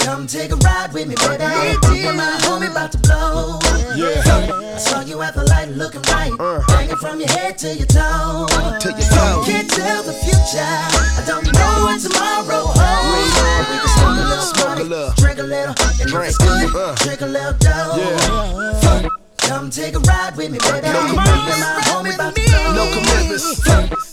Come 0.00 0.26
take 0.26 0.52
a 0.52 0.56
ride 0.56 0.92
with 0.92 1.08
me, 1.08 1.14
baby. 1.16 1.44
And 2.06 2.16
my 2.16 2.38
homie 2.42 2.70
about 2.70 2.92
to 2.92 2.98
blow. 2.98 3.58
Yeah. 3.96 4.22
I 4.74 4.78
saw 4.78 5.00
you 5.00 5.20
at 5.22 5.34
the 5.34 5.44
light 5.44 5.68
looking 5.70 6.02
right. 6.02 6.32
Hanging 6.70 6.96
from 6.96 7.18
your 7.18 7.28
head 7.30 7.58
to 7.58 7.74
your 7.74 7.86
toes. 7.86 8.48
To 8.82 8.88
your 8.90 9.00
So 9.00 9.40
you 9.40 9.44
can't 9.44 9.68
tell 9.70 10.02
the 10.04 10.12
future. 10.12 10.62
I 10.62 11.24
don't 11.26 11.44
know 11.52 11.84
what 11.84 12.00
tomorrow 12.00 12.70
holds. 12.70 13.34
We 13.68 13.76
can 13.78 13.88
smoke 13.98 14.18
a 14.18 14.22
little, 14.22 14.44
Smoke 14.44 14.78
a 14.78 14.82
little. 14.82 15.12
drink 15.16 15.38
a 15.38 15.42
little, 15.42 15.74
and 16.00 16.08
Drink. 16.10 16.28
it's 16.28 16.38
good, 16.38 16.76
Uh. 16.76 16.94
drink 16.94 17.20
a 17.20 17.26
little 17.26 17.52
dough. 17.54 17.96
Yeah. 19.02 19.08
Come 19.48 19.70
take 19.70 19.94
a 19.94 19.98
ride 20.00 20.36
with 20.36 20.50
me, 20.52 20.58
baby. 20.58 20.86
No 20.92 21.02
Me 21.04 21.08
commitments. 21.10 21.56
and 21.56 21.60
my 21.60 21.80
homie 21.88 22.14
about 22.14 22.34
to 22.36 22.42
blow. 22.44 22.74
No 22.76 22.84
commitments. 22.92 23.66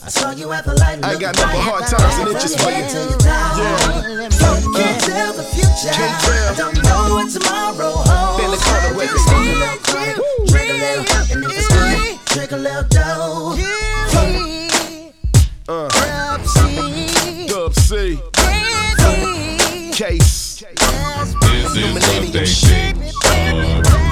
I 0.06 0.10
saw 0.10 0.32
you 0.32 0.52
at 0.54 0.64
the 0.66 0.74
light 0.76 1.04
I 1.04 1.20
got 1.20 1.36
nothing 1.36 1.60
but 1.60 1.66
hard 1.66 1.84
times 1.88 2.04
and 2.04 2.30
Hanging 2.30 2.36
itches 2.38 2.56
from 2.56 2.64
for 2.66 2.72
your 2.72 2.80
you. 2.80 2.86
head 2.86 2.92
to 2.96 3.00
your 3.04 3.20
toes. 3.20 4.40
So 4.40 4.48
can't 4.72 5.02
tell 5.04 5.34
the 5.34 5.44
future. 5.44 5.92
Can't 5.92 6.16
tell. 6.24 6.48
I 6.48 6.56
don't 6.56 6.76
know 6.84 7.16
what 7.20 7.28
tomorrow 7.32 7.92
holds. 8.00 8.38
Bend 8.40 8.54
the 8.54 8.60
corner 8.64 8.92
with 8.96 9.12
We 9.12 9.12
me. 9.12 9.12
can 9.12 9.20
smoke 9.28 9.44
a 9.44 9.60
little 9.60 9.82
chronic, 9.84 10.20
drink 10.48 10.70
a 10.70 10.78
little, 10.80 11.04
and 11.36 11.44
if 11.44 11.52
it's 11.52 11.68
good, 11.68 12.00
drink 12.32 12.52
a 12.52 12.58
little 12.58 12.88
dough. 12.88 13.60
Uh. 15.68 15.90
Dub 15.90 16.42
C. 16.46 17.48
Dub 17.48 17.74
C. 17.74 18.20
Case. 19.92 20.64
This 21.42 21.76
is 21.76 21.94
what 21.94 22.02
they 22.32 22.46
think 22.46 24.05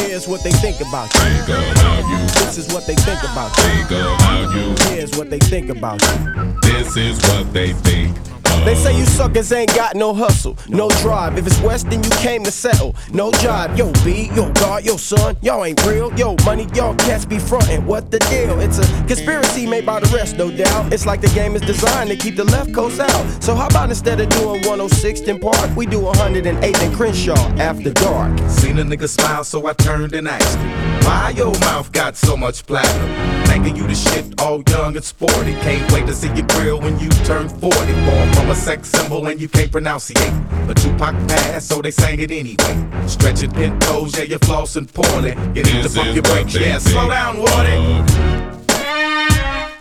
Here's 0.00 0.26
what 0.26 0.42
they 0.42 0.52
think 0.52 0.80
about 0.80 1.12
you. 1.14 1.20
Think 1.20 1.48
about 1.48 2.08
you. 2.08 2.18
This 2.44 2.58
is 2.58 2.72
what 2.72 2.86
they 2.86 2.94
think 2.94 3.22
about 3.22 3.56
you. 3.56 3.62
Think 3.64 3.90
about 3.90 4.54
you. 4.54 4.94
Here's 4.94 5.16
what 5.16 5.30
they 5.30 5.38
think 5.38 5.68
about 5.70 6.00
you. 6.02 6.54
This 6.62 6.96
is 6.96 7.18
what 7.28 7.52
they 7.52 7.72
think. 7.72 8.29
They 8.64 8.74
say 8.74 8.96
you 8.96 9.06
suckers 9.06 9.52
ain't 9.52 9.74
got 9.74 9.96
no 9.96 10.12
hustle, 10.12 10.56
no 10.68 10.90
drive. 11.00 11.38
If 11.38 11.46
it's 11.46 11.58
West, 11.60 11.88
then 11.88 12.04
you 12.04 12.10
came 12.10 12.44
to 12.44 12.50
settle. 12.50 12.94
No 13.10 13.32
job, 13.32 13.76
Yo, 13.76 13.90
B, 14.04 14.30
yo, 14.34 14.52
God, 14.52 14.84
yo, 14.84 14.96
son, 14.98 15.36
y'all 15.40 15.64
ain't 15.64 15.84
real. 15.86 16.12
Yo, 16.14 16.36
money, 16.44 16.66
y'all 16.74 16.94
cats 16.96 17.24
be 17.24 17.38
frontin'. 17.38 17.86
What 17.86 18.10
the 18.10 18.18
deal? 18.18 18.60
It's 18.60 18.78
a 18.78 18.86
conspiracy 19.06 19.66
made 19.66 19.86
by 19.86 20.00
the 20.00 20.14
rest, 20.14 20.36
no 20.36 20.50
doubt. 20.50 20.92
It's 20.92 21.06
like 21.06 21.22
the 21.22 21.28
game 21.28 21.56
is 21.56 21.62
designed 21.62 22.10
to 22.10 22.16
keep 22.16 22.36
the 22.36 22.44
left 22.44 22.74
coast 22.74 23.00
out. 23.00 23.42
So 23.42 23.54
how 23.54 23.66
about 23.66 23.88
instead 23.88 24.20
of 24.20 24.28
doing 24.28 24.62
106th 24.62 25.26
in 25.26 25.40
Park, 25.40 25.74
we 25.74 25.86
do 25.86 26.00
108th 26.00 26.82
in 26.82 26.92
Crenshaw 26.94 27.48
after 27.56 27.92
dark? 27.92 28.38
Seen 28.50 28.78
a 28.78 28.84
nigga 28.84 29.08
smile, 29.08 29.42
so 29.44 29.66
I 29.66 29.72
turned 29.72 30.12
and 30.12 30.28
asked 30.28 30.58
Why 31.06 31.32
your 31.34 31.58
mouth 31.60 31.90
got 31.92 32.16
so 32.16 32.36
much 32.36 32.66
platinum? 32.66 33.46
Thinking 33.46 33.74
you 33.74 33.86
the 33.86 33.94
shit, 33.94 34.40
all 34.40 34.62
young 34.68 34.94
and 34.96 35.04
sporty. 35.04 35.54
Can't 35.54 35.90
wait 35.92 36.06
to 36.06 36.14
see 36.14 36.28
your 36.34 36.46
grill 36.48 36.80
when 36.80 36.98
you 36.98 37.08
turn 37.24 37.48
40. 37.48 37.70
Born 38.04 38.32
from 38.34 38.49
a 38.50 38.54
sex 38.54 38.88
symbol 38.88 39.26
and 39.28 39.40
you 39.40 39.48
can't 39.48 39.70
pronunciate. 39.70 40.66
But 40.66 40.76
Tupac 40.76 41.14
passed, 41.28 41.68
so 41.68 41.80
they 41.80 41.92
sang 41.92 42.18
it 42.18 42.32
anyway. 42.32 43.06
Stretching 43.06 43.52
pin 43.52 43.78
toes, 43.78 44.16
yeah, 44.18 44.24
you're 44.24 44.40
flossing 44.40 44.92
poorly. 44.92 45.30
You 45.54 45.62
need 45.62 45.82
to 45.82 45.88
This 45.88 45.96
is 45.96 46.14
your 46.14 46.22
brakes, 46.22 46.54
yeah, 46.54 46.78
slow 46.78 47.08
down, 47.08 47.36
Wardy. 47.36 48.08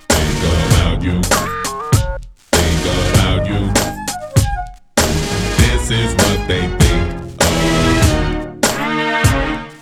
Think 0.08 0.44
about 0.44 1.02
you. 1.02 1.22
Think 2.52 2.86
about 2.86 3.48
you. 3.48 3.74
This 5.58 5.90
is 5.90 6.14
what 6.14 6.48
they 6.48 6.68
think. 6.68 7.10
of. 7.14 7.20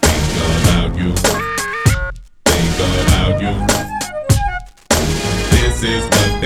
Think 0.02 0.36
about 0.64 0.98
you. 0.98 1.14
Think 2.46 2.80
about 2.80 3.42
you. 3.42 3.54
This 5.52 5.84
is 5.84 6.04
what 6.06 6.37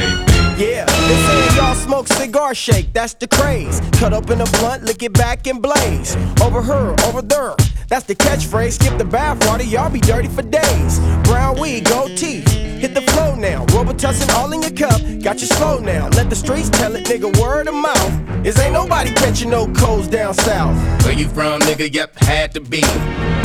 smoke 2.01 2.20
cigar 2.20 2.55
shake, 2.55 2.93
that's 2.93 3.13
the 3.15 3.27
craze. 3.27 3.81
Cut 3.93 4.13
open 4.13 4.41
a 4.41 4.46
blunt, 4.46 4.84
lick 4.84 5.03
it 5.03 5.13
back 5.13 5.48
and 5.48 5.62
blaze. 5.62 6.15
Over 6.41 6.62
her, 6.62 6.96
over 7.05 7.22
there, 7.22 7.55
that's 7.88 8.05
the 8.05 8.15
catchphrase. 8.15 8.74
Skip 8.74 8.98
the 8.98 9.05
bath 9.05 9.46
water, 9.48 9.63
y'all 9.63 9.89
be 9.89 10.00
dirty 10.00 10.27
for 10.27 10.41
days. 10.41 11.00
Brown 11.24 11.60
weed, 11.60 11.86
gold 11.86 12.17
teeth, 12.17 12.48
hit 12.81 12.95
the 12.95 13.01
flow 13.11 13.35
now. 13.35 13.63
Robitussin 13.67 14.33
all 14.33 14.51
in 14.51 14.61
your 14.61 14.71
cup, 14.71 15.00
got 15.21 15.39
you 15.39 15.47
slow 15.47 15.79
now. 15.79 16.09
Let 16.09 16.29
the 16.29 16.35
streets 16.35 16.69
tell 16.69 16.95
it, 16.95 17.05
nigga, 17.05 17.29
word 17.39 17.67
of 17.67 17.75
mouth. 17.75 18.45
Is 18.45 18.59
ain't 18.59 18.73
nobody 18.73 19.11
catching 19.13 19.51
no 19.51 19.71
colds 19.73 20.07
down 20.07 20.33
south. 20.33 20.75
Where 21.05 21.13
you 21.13 21.29
from, 21.29 21.61
nigga? 21.61 21.93
Yep, 21.93 22.17
had 22.17 22.53
to 22.55 22.59
be. 22.59 22.81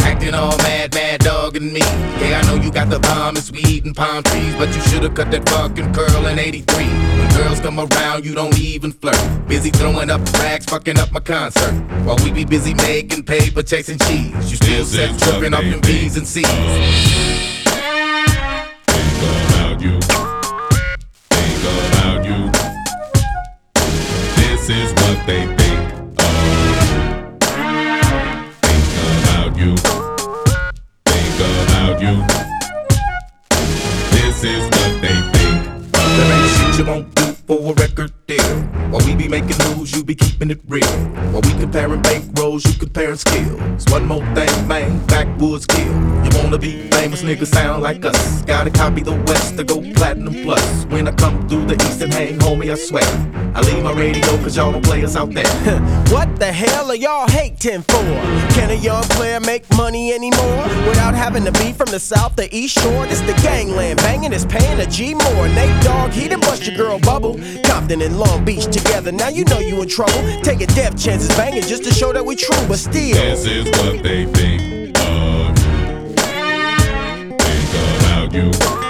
Acting 0.08 0.32
all 0.32 0.56
mad, 0.58 0.94
mad 0.94 1.20
dogging 1.20 1.70
me. 1.72 1.80
Yeah, 2.20 2.40
I 2.42 2.46
know 2.46 2.54
you 2.54 2.72
got 2.72 2.88
the 2.88 2.98
bomb 2.98 3.36
and 3.36 3.50
we 3.50 3.60
eating 3.68 3.92
palm 3.92 4.22
trees, 4.22 4.54
but 4.56 4.74
you 4.74 4.80
should've 4.88 5.14
cut 5.14 5.30
that 5.32 5.46
fucking 5.50 5.92
curl 5.92 6.26
in 6.26 6.38
83. 6.38 6.84
When 6.86 7.28
girls 7.36 7.60
come 7.60 7.78
around, 7.78 8.24
you 8.24 8.34
don't 8.34 8.58
even 8.58 8.92
flirt. 8.92 9.20
Busy 9.46 9.70
throwing 9.70 10.08
up 10.08 10.22
rags, 10.32 10.64
fucking 10.64 10.98
up 10.98 11.12
my 11.12 11.20
concert. 11.20 11.74
While 12.04 12.16
we 12.24 12.32
be 12.32 12.46
busy 12.46 12.72
making 12.72 13.24
paper, 13.24 13.62
chasing 13.62 13.98
cheese. 13.98 14.50
You 14.50 14.56
still 14.56 14.84
set 14.84 15.10
is 15.10 15.20
tripping 15.20 15.52
what 15.52 15.54
off 15.54 15.62
they 15.62 15.70
them 15.70 15.80
B's 15.82 16.16
and 16.16 16.26
C's. 16.26 17.55
Think 19.86 20.02
about 20.04 20.26
you. 20.34 21.00
Think 21.30 21.62
about 21.62 22.24
you. 22.24 22.50
This 24.34 24.68
is 24.68 24.92
what 24.94 25.26
they 25.26 25.46
think 25.46 25.92
of. 26.18 26.34
Think 28.62 28.86
about 29.22 29.56
you. 29.56 29.76
Think 31.06 31.38
about 31.38 32.00
you. 32.02 32.14
This 34.10 34.42
is 34.42 34.64
what 34.64 35.00
they 35.00 35.16
think 35.32 35.92
There 35.92 36.32
ain't 36.32 36.50
shit 36.50 36.78
you 36.78 36.84
won't 36.84 37.14
do 37.14 37.25
for 37.46 37.70
a 37.70 37.74
record 37.74 38.12
deal. 38.26 38.56
While 38.90 39.04
we 39.06 39.14
be 39.14 39.28
making 39.28 39.56
moves, 39.68 39.94
you 39.94 40.04
be 40.04 40.14
keeping 40.14 40.50
it 40.50 40.60
real. 40.68 40.86
While 41.32 41.42
we 41.42 41.50
comparing 41.60 42.02
bank 42.02 42.24
rolls, 42.38 42.64
you 42.64 42.72
comparing 42.78 43.16
skills. 43.16 43.84
One 43.88 44.06
more 44.06 44.24
thing, 44.34 44.68
man, 44.68 45.04
backwoods 45.06 45.66
kill. 45.66 45.92
You 46.24 46.30
wanna 46.34 46.58
be 46.58 46.88
famous, 46.90 47.22
niggas 47.22 47.48
sound 47.54 47.82
like 47.82 48.04
us. 48.04 48.42
Gotta 48.42 48.70
copy 48.70 49.02
the 49.02 49.14
West 49.26 49.56
to 49.58 49.64
go 49.64 49.80
platinum 49.94 50.34
plus. 50.42 50.86
When 50.86 51.06
I 51.06 51.12
come 51.12 51.48
through 51.48 51.66
the 51.66 51.74
East 51.74 52.02
and 52.02 52.12
hang, 52.12 52.38
homie, 52.38 52.70
I 52.70 52.74
swear. 52.74 53.04
I 53.54 53.60
leave 53.60 53.82
my 53.82 53.92
radio 53.92 54.26
cause 54.42 54.56
y'all 54.56 54.72
don't 54.72 54.84
play 54.84 55.04
us 55.04 55.16
out 55.16 55.32
there. 55.32 55.46
What 56.16 56.38
the 56.38 56.52
hell 56.52 56.90
are 56.90 56.94
y'all 56.94 57.28
hating 57.28 57.82
for? 57.82 58.04
Can 58.54 58.70
a 58.70 58.74
young 58.74 59.02
player 59.04 59.40
make 59.40 59.68
money 59.76 60.12
anymore 60.12 60.62
without 60.86 61.14
having 61.14 61.44
to 61.44 61.52
be 61.52 61.72
from 61.72 61.90
the 61.90 61.98
south, 61.98 62.36
the 62.36 62.54
east 62.54 62.78
shore? 62.78 63.06
This 63.06 63.20
the 63.22 63.32
gangland 63.42 63.98
banging 63.98 64.32
is 64.32 64.44
paying 64.44 64.78
a 64.80 64.86
G 64.86 65.14
more. 65.14 65.48
Nate 65.48 65.82
Dogg, 65.82 66.12
he 66.12 66.28
done 66.28 66.40
bust 66.40 66.66
your 66.66 66.76
girl 66.76 66.98
bubble. 67.00 67.35
Compton 67.64 68.02
and 68.02 68.18
Long 68.18 68.44
Beach 68.44 68.64
together, 68.64 69.12
now 69.12 69.28
you 69.28 69.44
know 69.44 69.58
you 69.58 69.80
in 69.82 69.88
trouble. 69.88 70.12
Taking 70.42 70.68
death 70.68 70.96
chances 70.98 71.28
banging 71.36 71.62
just 71.62 71.84
to 71.84 71.92
show 71.92 72.12
that 72.12 72.24
we 72.24 72.36
true, 72.36 72.56
but 72.68 72.78
still. 72.78 73.14
This 73.14 73.46
is 73.46 73.64
what 73.78 74.02
they 74.02 74.26
think 74.26 74.96
of 74.98 75.58
you. 75.58 76.14
Think 77.38 78.00
about 78.00 78.32
you. 78.32 78.85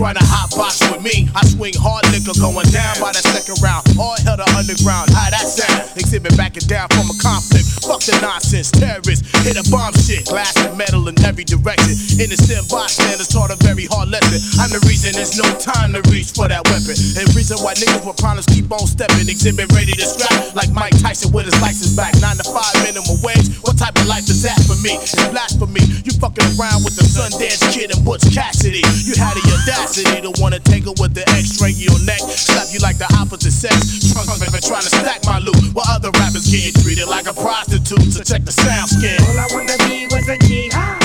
Trying 0.00 0.16
to 0.16 0.24
hot 0.24 0.48
box 0.56 0.80
with 0.88 1.04
me. 1.04 1.28
I 1.36 1.44
swing 1.44 1.76
hard 1.76 2.08
liquor 2.08 2.32
going 2.40 2.64
down 2.72 2.96
by 3.04 3.12
the 3.12 3.20
second 3.20 3.60
round. 3.60 3.84
All 4.00 4.16
hell 4.24 4.40
to 4.40 4.48
underground. 4.56 5.12
How 5.12 5.28
that 5.28 5.44
sound? 5.44 5.92
Xzibit 5.92 6.40
backing 6.40 6.64
down 6.64 6.88
from 6.88 7.12
a 7.12 7.16
conflict. 7.20 7.68
Fuck 7.84 8.00
the 8.08 8.16
nonsense. 8.24 8.72
Terrorists 8.72 9.28
hit 9.44 9.56
a 9.56 9.64
bomb 9.70 9.94
shit. 9.94 10.26
Glass 10.26 10.56
and 10.60 10.76
metal 10.76 11.06
in 11.08 11.16
every 11.24 11.44
direction. 11.44 11.94
Innocent 12.20 12.68
bystanders 12.68 13.28
taught 13.28 13.50
a 13.50 13.58
very 13.64 13.86
hard 13.86 14.08
lesson. 14.08 14.38
I'm 14.60 14.70
the 14.70 14.82
reason 14.86 15.12
there's 15.16 15.36
no 15.38 15.46
time 15.58 15.92
to 15.96 16.02
reach 16.10 16.32
for 16.32 16.48
that 16.48 16.64
weapon. 16.68 16.96
And 17.16 17.24
reason 17.34 17.58
why 17.64 17.74
niggas 17.74 18.04
with 18.04 18.18
problems 18.18 18.46
keep 18.46 18.70
on 18.70 18.86
stepping. 18.86 19.26
Xzibit 19.30 19.70
ready 19.72 19.92
to 19.96 20.06
scrap 20.06 20.54
like 20.54 20.70
Mike 20.72 20.96
Tyson 21.00 21.32
with 21.32 21.46
his 21.46 21.56
license 21.60 21.94
back. 21.96 22.12
Nine 22.20 22.36
to 22.36 22.46
five 22.46 22.74
minimum 22.84 23.18
wage. 23.22 23.48
What 23.64 23.78
type 23.78 23.96
of 23.96 24.06
life 24.06 24.28
is 24.28 24.42
that 24.42 24.58
for 24.66 24.76
me? 24.82 24.98
It's 25.00 25.16
blasphemy. 25.30 25.84
You 26.04 26.12
fucking 26.18 26.46
around 26.58 26.84
with 26.84 26.96
the 26.96 27.06
Sundance 27.06 27.62
Kid 27.72 27.94
and 27.94 28.02
Butch 28.04 28.24
Cassidy. 28.34 28.84
You 29.06 29.14
had 29.16 29.36
the 29.36 29.44
audacity 29.62 30.20
to 30.24 30.30
wanna 30.40 30.60
tangle 30.60 30.94
with 30.98 31.14
the 31.14 31.24
X, 31.36 31.56
strangle 31.56 31.80
your 31.80 32.00
neck, 32.04 32.20
slap 32.20 32.68
you 32.72 32.80
like 32.80 32.98
the 32.98 33.08
opposite 33.16 33.54
sex. 33.54 33.76
Drunk 34.12 34.28
been 34.40 34.60
trying 34.60 34.82
to 34.82 34.92
stack 34.92 35.24
my 35.24 35.38
loot 35.38 35.72
while 35.72 35.86
other 35.88 36.10
rappers 36.18 36.50
getting 36.50 36.74
treated 36.82 37.08
like 37.08 37.26
a 37.26 37.34
prostitute. 37.34 38.12
So 38.12 38.22
check 38.22 38.44
the 38.44 38.52
sound 38.52 38.90
skin. 38.90 39.29
All 39.30 39.38
I 39.38 39.46
wanna 39.52 39.78
be 39.86 40.08
was 40.10 40.28
a 40.28 40.36
jihad. 40.38 40.98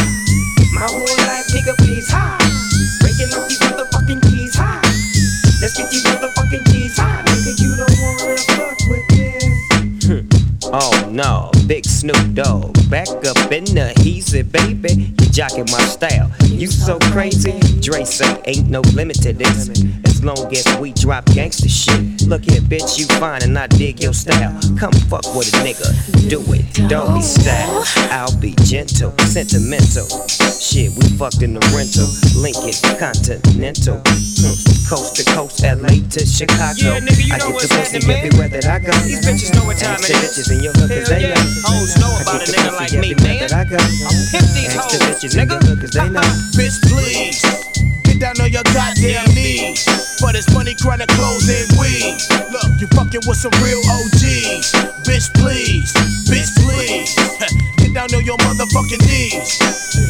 My 0.73 0.89
whole 0.89 1.05
life, 1.29 1.45
nigga, 1.53 1.77
please 1.77 2.09
high. 2.09 2.41
Breaking 2.99 3.31
up 3.37 3.47
these 3.47 3.59
motherfucking 3.59 4.21
keys 4.23 4.55
high. 4.55 4.81
Let's 5.61 5.77
get 5.77 5.91
these 5.91 6.04
Oh 10.77 11.07
no, 11.09 11.51
big 11.67 11.85
Snoop 11.85 12.33
Dogg. 12.33 12.75
Back 12.89 13.07
up 13.07 13.49
in 13.49 13.63
the 13.63 13.93
heezy, 13.95 14.43
baby. 14.43 15.15
You 15.15 15.27
jocking 15.31 15.71
my 15.71 15.79
style. 15.87 16.29
You 16.51 16.67
so 16.67 16.99
crazy. 17.13 17.57
Dre 17.79 18.03
say 18.03 18.41
ain't 18.43 18.69
no 18.69 18.81
limit 18.91 19.21
to 19.21 19.31
this. 19.31 19.69
As 20.03 20.21
long 20.21 20.51
as 20.51 20.67
we 20.77 20.91
drop 20.91 21.23
gangster 21.27 21.69
shit. 21.69 22.27
Look 22.27 22.43
here, 22.43 22.59
bitch, 22.59 22.99
you 22.99 23.05
fine 23.19 23.43
and 23.43 23.57
I 23.57 23.67
dig 23.67 24.03
your 24.03 24.11
style. 24.11 24.51
Come 24.77 24.91
fuck 25.07 25.23
with 25.33 25.47
a 25.53 25.63
nigga. 25.63 26.29
Do 26.29 26.43
it. 26.51 26.89
Don't 26.89 27.15
be 27.15 27.21
style. 27.21 27.83
I'll 28.11 28.35
be 28.41 28.53
gentle, 28.65 29.15
sentimental. 29.19 30.07
Shit, 30.59 30.91
we 30.91 31.07
fucked 31.15 31.41
in 31.41 31.53
the 31.53 31.63
rental. 31.71 32.11
Lincoln, 32.35 32.75
Continental. 32.99 34.03
Hmm. 34.03 34.55
Coast 34.91 35.15
to 35.15 35.23
coast, 35.31 35.63
LA 35.63 36.03
to 36.11 36.25
Chicago. 36.25 36.99
Yeah, 36.99 36.99
nigga, 36.99 37.27
you 37.27 37.33
I 37.33 37.39
get 37.39 37.53
what's 37.53 37.69
the 37.69 37.79
pussy 37.79 38.11
everywhere 38.11 38.49
that 38.49 38.65
I 38.67 38.79
go. 38.79 38.91
These 39.07 39.23
bitches 39.23 39.55
know 39.55 39.63
what 39.65 39.77
time 39.77 40.03
it 40.03 40.11
is. 40.11 40.35
Bitches 40.73 40.73
in 40.73 40.73
your 40.73 40.73
hood 40.73 40.89
'cause 40.89 41.09
Hell 41.09 41.19
they 41.19 41.27
know. 41.27 41.61
Hoes 41.65 41.97
know 41.97 42.17
about 42.21 42.41
a 42.41 42.45
the 42.45 42.57
nigga 42.57 42.73
like 42.77 42.91
me, 42.93 43.11
everywhere 43.11 43.33
man. 43.33 43.39
that 43.39 43.53
I 43.53 43.63
go. 43.65 43.77
Pimp 43.77 44.53
these 44.53 44.75
Ask 44.75 44.89
the 44.89 44.97
hoes, 44.97 45.01
bitches 45.05 45.33
in 45.37 45.49
your 45.49 45.59
nigga. 45.59 45.91
they 45.91 46.09
know. 46.09 46.21
Bitch, 46.55 46.77
please. 46.89 47.41
Get 48.03 48.19
down 48.19 48.41
on 48.41 48.51
your 48.51 48.63
goddamn 48.73 49.25
knees. 49.35 49.83
For 50.19 50.31
this 50.31 50.49
money, 50.53 50.73
chronic 50.75 51.07
clothes 51.09 51.49
and 51.49 51.67
weed. 51.79 52.17
Look, 52.51 52.69
you 52.79 52.87
fucking 52.95 53.21
with 53.27 53.37
some 53.37 53.51
real 53.61 53.81
OGs. 53.85 54.71
Bitch, 55.05 55.27
please. 55.35 55.91
Bitch, 56.29 56.49
please. 56.63 57.13
Get 57.77 57.93
down 57.93 58.09
on 58.15 58.23
your 58.25 58.37
motherfucking 58.37 59.01
knees. 59.05 59.59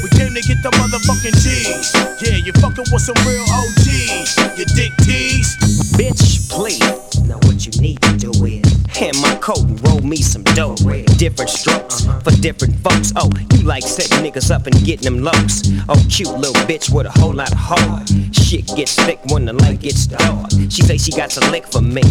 We 0.04 0.10
came 0.18 0.34
to 0.34 0.42
get 0.42 0.62
the 0.64 0.72
motherfucking 0.72 1.36
G's. 1.44 1.92
Yeah, 2.22 2.38
you 2.38 2.54
fucking 2.62 2.86
with 2.92 3.02
some 3.02 3.18
real 3.26 3.44
OGs. 3.50 4.30
You 4.58 4.66
dick 4.76 4.94
tease. 5.04 5.58
Bitch, 5.98 6.48
please. 6.50 6.80
Now 7.28 7.38
what 7.44 7.66
you 7.66 7.72
need 7.82 8.02
to 8.04 8.14
do 8.18 8.32
is 8.46 8.64
hand 8.96 9.18
my 9.22 9.36
coat 9.42 9.60
and 9.66 9.80
roll 9.84 9.85
me 10.06 10.18
some 10.18 10.44
dough. 10.44 10.76
Different 11.26 11.50
strokes 11.50 12.06
for 12.24 12.30
different 12.40 12.76
folks. 12.84 13.12
Oh, 13.16 13.32
you 13.54 13.64
like 13.64 13.82
setting 13.82 14.20
niggas 14.20 14.52
up 14.52 14.68
and 14.68 14.76
getting 14.86 15.12
them 15.12 15.24
lows. 15.24 15.64
Oh, 15.90 16.00
cute 16.08 16.30
little 16.30 16.54
bitch 16.68 16.94
with 16.94 17.08
a 17.08 17.20
whole 17.20 17.34
lot 17.34 17.52
of 17.52 17.58
heart. 17.58 18.08
Shit 18.32 18.68
gets 18.76 18.94
thick 18.94 19.20
when 19.32 19.46
the 19.46 19.54
light 19.54 19.80
gets 19.80 20.06
dark. 20.06 20.52
She 20.70 20.84
say 20.84 21.00
she 21.00 21.12
got 21.12 21.32
some 21.32 21.50
lick 21.52 21.66
for 21.66 21.82
me. 21.82 22.04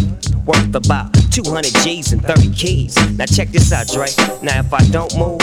Worth 0.45 0.75
about 0.75 1.13
200 1.31 1.63
G's 1.81 2.11
and 2.11 2.21
30 2.23 2.53
keys. 2.55 2.97
Now 3.17 3.25
check 3.25 3.47
this 3.51 3.71
out, 3.71 3.87
Dre. 3.87 4.07
Now 4.43 4.59
if 4.59 4.73
I 4.73 4.83
don't 4.91 5.15
move, 5.17 5.39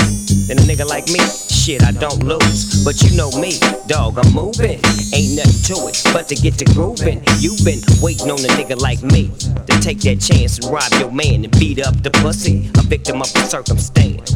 then 0.49 0.59
a 0.59 0.62
nigga 0.69 0.87
like 0.87 1.07
me, 1.09 1.21
shit, 1.49 1.83
I 1.83 1.93
don't 1.93 2.23
lose. 2.23 2.85
But 2.85 3.00
you 3.00 3.17
know 3.17 3.31
me, 3.41 3.59
dog, 3.87 4.19
I'm 4.19 4.35
moving. 4.35 4.85
Ain't 5.17 5.37
nothing 5.37 5.62
to 5.73 5.88
it 5.88 5.97
but 6.12 6.29
to 6.29 6.35
get 6.35 6.59
to 6.59 6.67
grooving. 6.76 7.23
You've 7.41 7.64
been 7.64 7.81
waiting 8.02 8.31
on 8.31 8.38
a 8.38 8.52
nigga 8.52 8.79
like 8.81 9.02
me 9.02 9.31
to 9.67 9.81
take 9.81 10.00
that 10.00 10.21
chance 10.21 10.59
and 10.59 10.71
rob 10.73 10.93
your 11.00 11.11
man 11.11 11.45
and 11.45 11.52
beat 11.59 11.81
up 11.81 12.02
the 12.02 12.11
pussy, 12.11 12.71
a 12.79 12.83
victim 12.83 13.23
of 13.23 13.33
the 13.33 13.41
circumstance. 13.64 14.33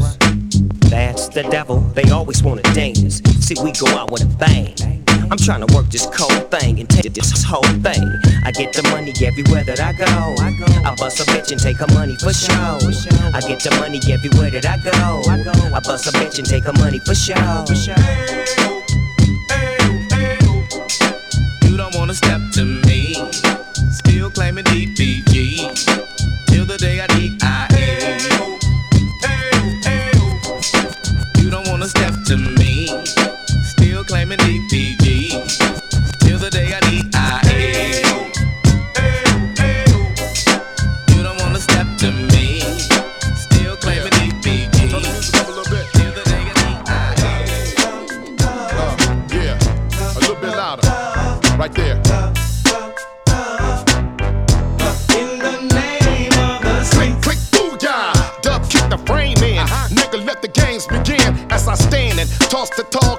That's 0.90 1.28
the 1.28 1.42
devil, 1.50 1.80
they 1.95 2.11
always 2.11 2.42
wanna 2.42 2.62
dance. 2.75 3.21
See, 3.40 3.56
we 3.62 3.73
go 3.73 3.87
out 3.88 4.11
with 4.11 4.23
a 4.23 4.37
bang. 4.38 4.75
I'm 5.30 5.38
trying 5.38 5.66
to 5.66 5.75
work 5.75 5.87
this 5.90 6.06
cold 6.06 6.50
thing 6.50 6.78
and 6.78 6.88
take 6.88 7.12
this 7.12 7.42
whole 7.42 7.62
thing. 7.83 8.06
I 8.45 8.52
get 8.52 8.73
the 8.73 8.83
money 8.90 9.12
everywhere 9.25 9.64
that 9.64 9.80
I 9.80 9.92
go. 9.92 10.06
I 10.06 10.95
bust 10.97 11.21
a 11.21 11.25
bitch 11.25 11.50
and 11.50 11.61
take 11.61 11.78
her 11.78 11.92
money 11.95 12.14
for 12.16 12.33
show. 12.33 12.78
I 13.35 13.40
get 13.40 13.61
the 13.61 13.76
money 13.80 13.99
everywhere 14.09 14.50
that 14.50 14.66
I 14.66 14.78
go. 14.78 15.75
I 15.75 15.80
bust 15.80 16.06
a 16.06 16.12
bitch 16.12 16.38
and 16.38 16.47
take 16.47 16.64
her 16.64 16.73
money 16.75 17.00
for 17.00 17.14
show. 17.14 18.75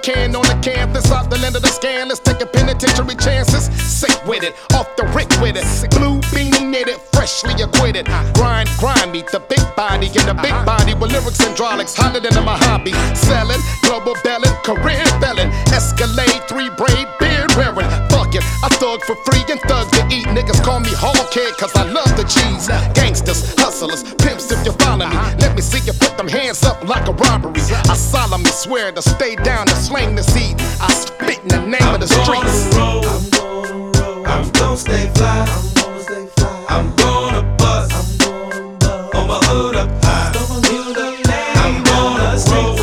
Can 0.07 0.33
on 0.37 0.47
the 0.47 0.55
canvas 0.63 1.11
out 1.11 1.29
the 1.29 1.37
land 1.43 1.55
of 1.57 1.61
the 1.61 1.67
scan. 1.67 2.07
Let's 2.07 2.21
take 2.21 2.39
a 2.39 2.45
penitentiary 2.45 3.15
chances. 3.15 3.67
Sick 3.83 4.15
with 4.25 4.41
it, 4.41 4.55
off 4.71 4.87
the 4.95 5.03
rick 5.11 5.27
with 5.43 5.59
it. 5.59 5.67
Blue 5.91 6.23
beanie 6.31 6.63
knitted, 6.63 6.95
freshly 7.11 7.51
acquitted. 7.59 8.07
Uh-huh. 8.07 8.31
Grind, 8.31 8.69
grind 8.79 9.11
me, 9.11 9.27
the 9.35 9.43
big 9.51 9.59
body 9.75 10.07
in 10.07 10.23
the 10.23 10.37
big 10.39 10.55
uh-huh. 10.55 10.63
body 10.63 10.93
with 10.95 11.11
lyrics 11.11 11.43
and 11.43 11.51
hydraulics 11.51 11.93
hotter 11.93 12.21
than 12.23 12.39
a 12.39 12.55
hobby. 12.63 12.95
Selling, 13.19 13.59
global 13.83 14.15
belling, 14.23 14.55
career 14.63 15.03
felon. 15.19 15.51
Escalade, 15.75 16.39
three 16.47 16.71
braid, 16.79 17.07
beard 17.19 17.51
wearing. 17.59 17.91
Fuck 18.07 18.31
it, 18.31 18.47
I 18.63 18.71
thug 18.79 19.03
for 19.03 19.19
free 19.27 19.43
and 19.51 19.59
thug 19.67 19.91
to 19.91 20.07
eat. 20.07 20.27
Niggas 20.31 20.63
call 20.63 20.79
me 20.79 20.93
hardhead 20.95 21.51
cause 21.59 21.75
I 21.75 21.83
love 21.83 22.15
the 22.15 22.23
cheese. 22.23 22.71
Gangsters, 22.95 23.59
hustlers, 23.59 24.07
pimps 24.23 24.47
if 24.55 24.63
you 24.63 24.71
follow 24.79 25.03
me. 25.03 25.11
Uh-huh. 25.11 25.35
Let 25.43 25.51
me 25.53 25.61
see 25.61 25.83
you 25.83 25.91
put 25.99 26.15
them 26.15 26.29
hands 26.29 26.63
up 26.63 26.79
like 26.87 27.09
a 27.09 27.11
robbery. 27.11 27.59
I 27.97 27.99
solemnly 27.99 28.51
swear 28.51 28.91
to 28.91 29.01
stay 29.01 29.35
down 29.37 29.67
and 29.67 29.75
slang 29.75 30.13
the 30.13 30.21
seed. 30.21 30.55
I 30.79 30.93
spit 30.93 31.39
in 31.39 31.47
the 31.47 31.65
name 31.65 31.95
of 31.95 31.99
the 31.99 32.05
streets. 32.05 32.67
I'm 32.75 33.01
gonna 33.01 33.41
roll. 33.41 34.27
I'm 34.27 34.51
gonna 34.51 34.77
stay 34.77 35.09
fly. 35.15 35.47
I'm 35.49 35.73
gonna 35.73 36.03
stay 36.03 36.27
fly. 36.37 36.65
I'm 36.69 36.95
gonna 36.95 37.41
bust. 37.57 37.91
I'm 37.97 38.05
gonna 38.19 38.77
bust. 38.77 39.15
On 39.15 39.27
my 39.27 39.39
hood 39.49 39.77
up 39.77 39.89
high. 40.03 40.29
I'm 40.29 41.81
gonna 41.85 42.37
roll. 42.53 42.77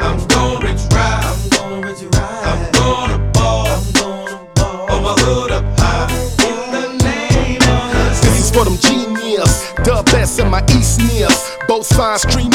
I'm 0.00 0.26
gonna 0.28 0.64
rich 0.64 0.82
ride. 0.94 1.24
I'm 1.26 1.50
gonna 1.50 1.86
rich 1.88 2.02
ride. 2.14 2.44
I'm 2.46 2.70
gonna 2.78 3.18
ball. 3.32 3.66
I'm 3.66 3.82
gonna 3.94 4.38
ball. 4.54 4.94
On 4.94 5.02
my 5.02 5.14
hood 5.26 5.50
up 5.50 5.64
high. 5.80 6.06
In 6.46 6.70
the 6.70 6.86
name 7.02 7.62
of 7.66 7.90
the 7.90 8.20
This 8.22 8.38
is 8.44 8.50
for 8.52 8.64
them 8.64 8.76
genius, 8.78 9.72
dub 9.82 10.08
S 10.10 10.38
and 10.38 10.52
my 10.52 10.62
East 10.70 11.00
nears. 11.00 11.50
Both 11.66 11.86
sides 11.86 12.22
stream 12.22 12.47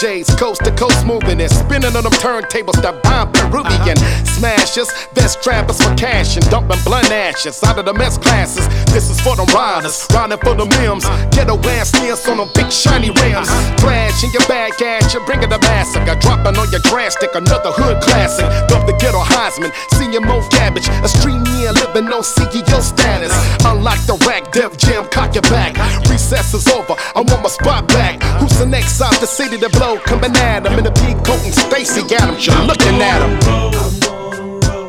DJs, 0.00 0.29
coast 0.40 0.64
to 0.64 0.72
coast 0.72 1.04
moving 1.04 1.38
and 1.38 1.52
spinning 1.52 1.92
on 1.92 2.02
them 2.02 2.16
turntables 2.16 2.80
that 2.80 2.96
bomb 3.04 3.28
Peruvian. 3.28 4.00
Smashers, 4.24 4.88
best 5.12 5.44
trappers 5.44 5.76
for 5.76 5.92
cash 6.00 6.40
and 6.40 6.48
dumping 6.48 6.80
blunt 6.80 7.12
ashes 7.12 7.62
out 7.62 7.76
of 7.78 7.84
the 7.84 7.92
mess 7.92 8.16
classes. 8.16 8.64
This 8.88 9.12
is 9.12 9.20
for 9.20 9.36
them 9.36 9.44
riders, 9.52 10.08
riding 10.16 10.40
for 10.40 10.56
the 10.56 10.64
limbs. 10.80 11.04
Ghetto 11.36 11.60
ass 11.76 11.92
sneers 11.92 12.24
on 12.24 12.38
them 12.38 12.48
big 12.56 12.72
shiny 12.72 13.12
rims. 13.20 13.52
Flash 13.84 14.24
in 14.24 14.32
your 14.32 14.46
back 14.48 14.80
at 14.80 15.12
you, 15.12 15.20
bringing 15.28 15.52
the 15.52 15.60
massacre. 15.60 16.16
Dropping 16.24 16.56
on 16.56 16.72
your 16.72 16.80
grass 16.88 17.20
stick, 17.20 17.36
another 17.36 17.68
hood 17.76 18.00
classic. 18.00 18.48
Dub 18.72 18.88
the 18.88 18.96
ghetto 18.96 19.20
Heisman, 19.20 19.68
senior 19.92 20.24
Mo 20.24 20.40
Cabbage. 20.48 20.88
A 21.04 21.08
stream 21.08 21.44
year 21.60 21.76
living 21.84 22.08
on 22.08 22.24
CEO 22.24 22.80
status. 22.80 23.36
Unlock 23.68 24.00
the 24.08 24.16
rack, 24.24 24.48
Def 24.56 24.72
Jam, 24.80 25.04
cock 25.12 25.36
your 25.36 25.44
back. 25.52 25.76
Recess 26.08 26.54
is 26.54 26.66
over, 26.72 26.96
I 27.12 27.20
want 27.20 27.44
my 27.44 27.52
spot 27.52 27.88
back. 27.88 28.22
Who's 28.40 28.56
the 28.56 28.64
next 28.64 28.96
out 29.04 29.12
the 29.20 29.28
city 29.28 29.58
to 29.58 29.68
blow? 29.76 30.00
Coming 30.00 30.29
at 30.36 30.66
him 30.66 30.78
in 30.78 30.86
a 30.86 30.90
big 30.92 31.16
coat 31.24 31.42
and 31.44 31.54
Stacy 31.54 32.02
Adams, 32.14 32.46
you're 32.46 32.64
looking 32.64 33.00
at 33.00 33.20
him. 33.22 33.32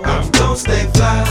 I'm 0.03 0.29
gonna 0.31 0.57
stay 0.57 0.85
fly. 0.93 1.30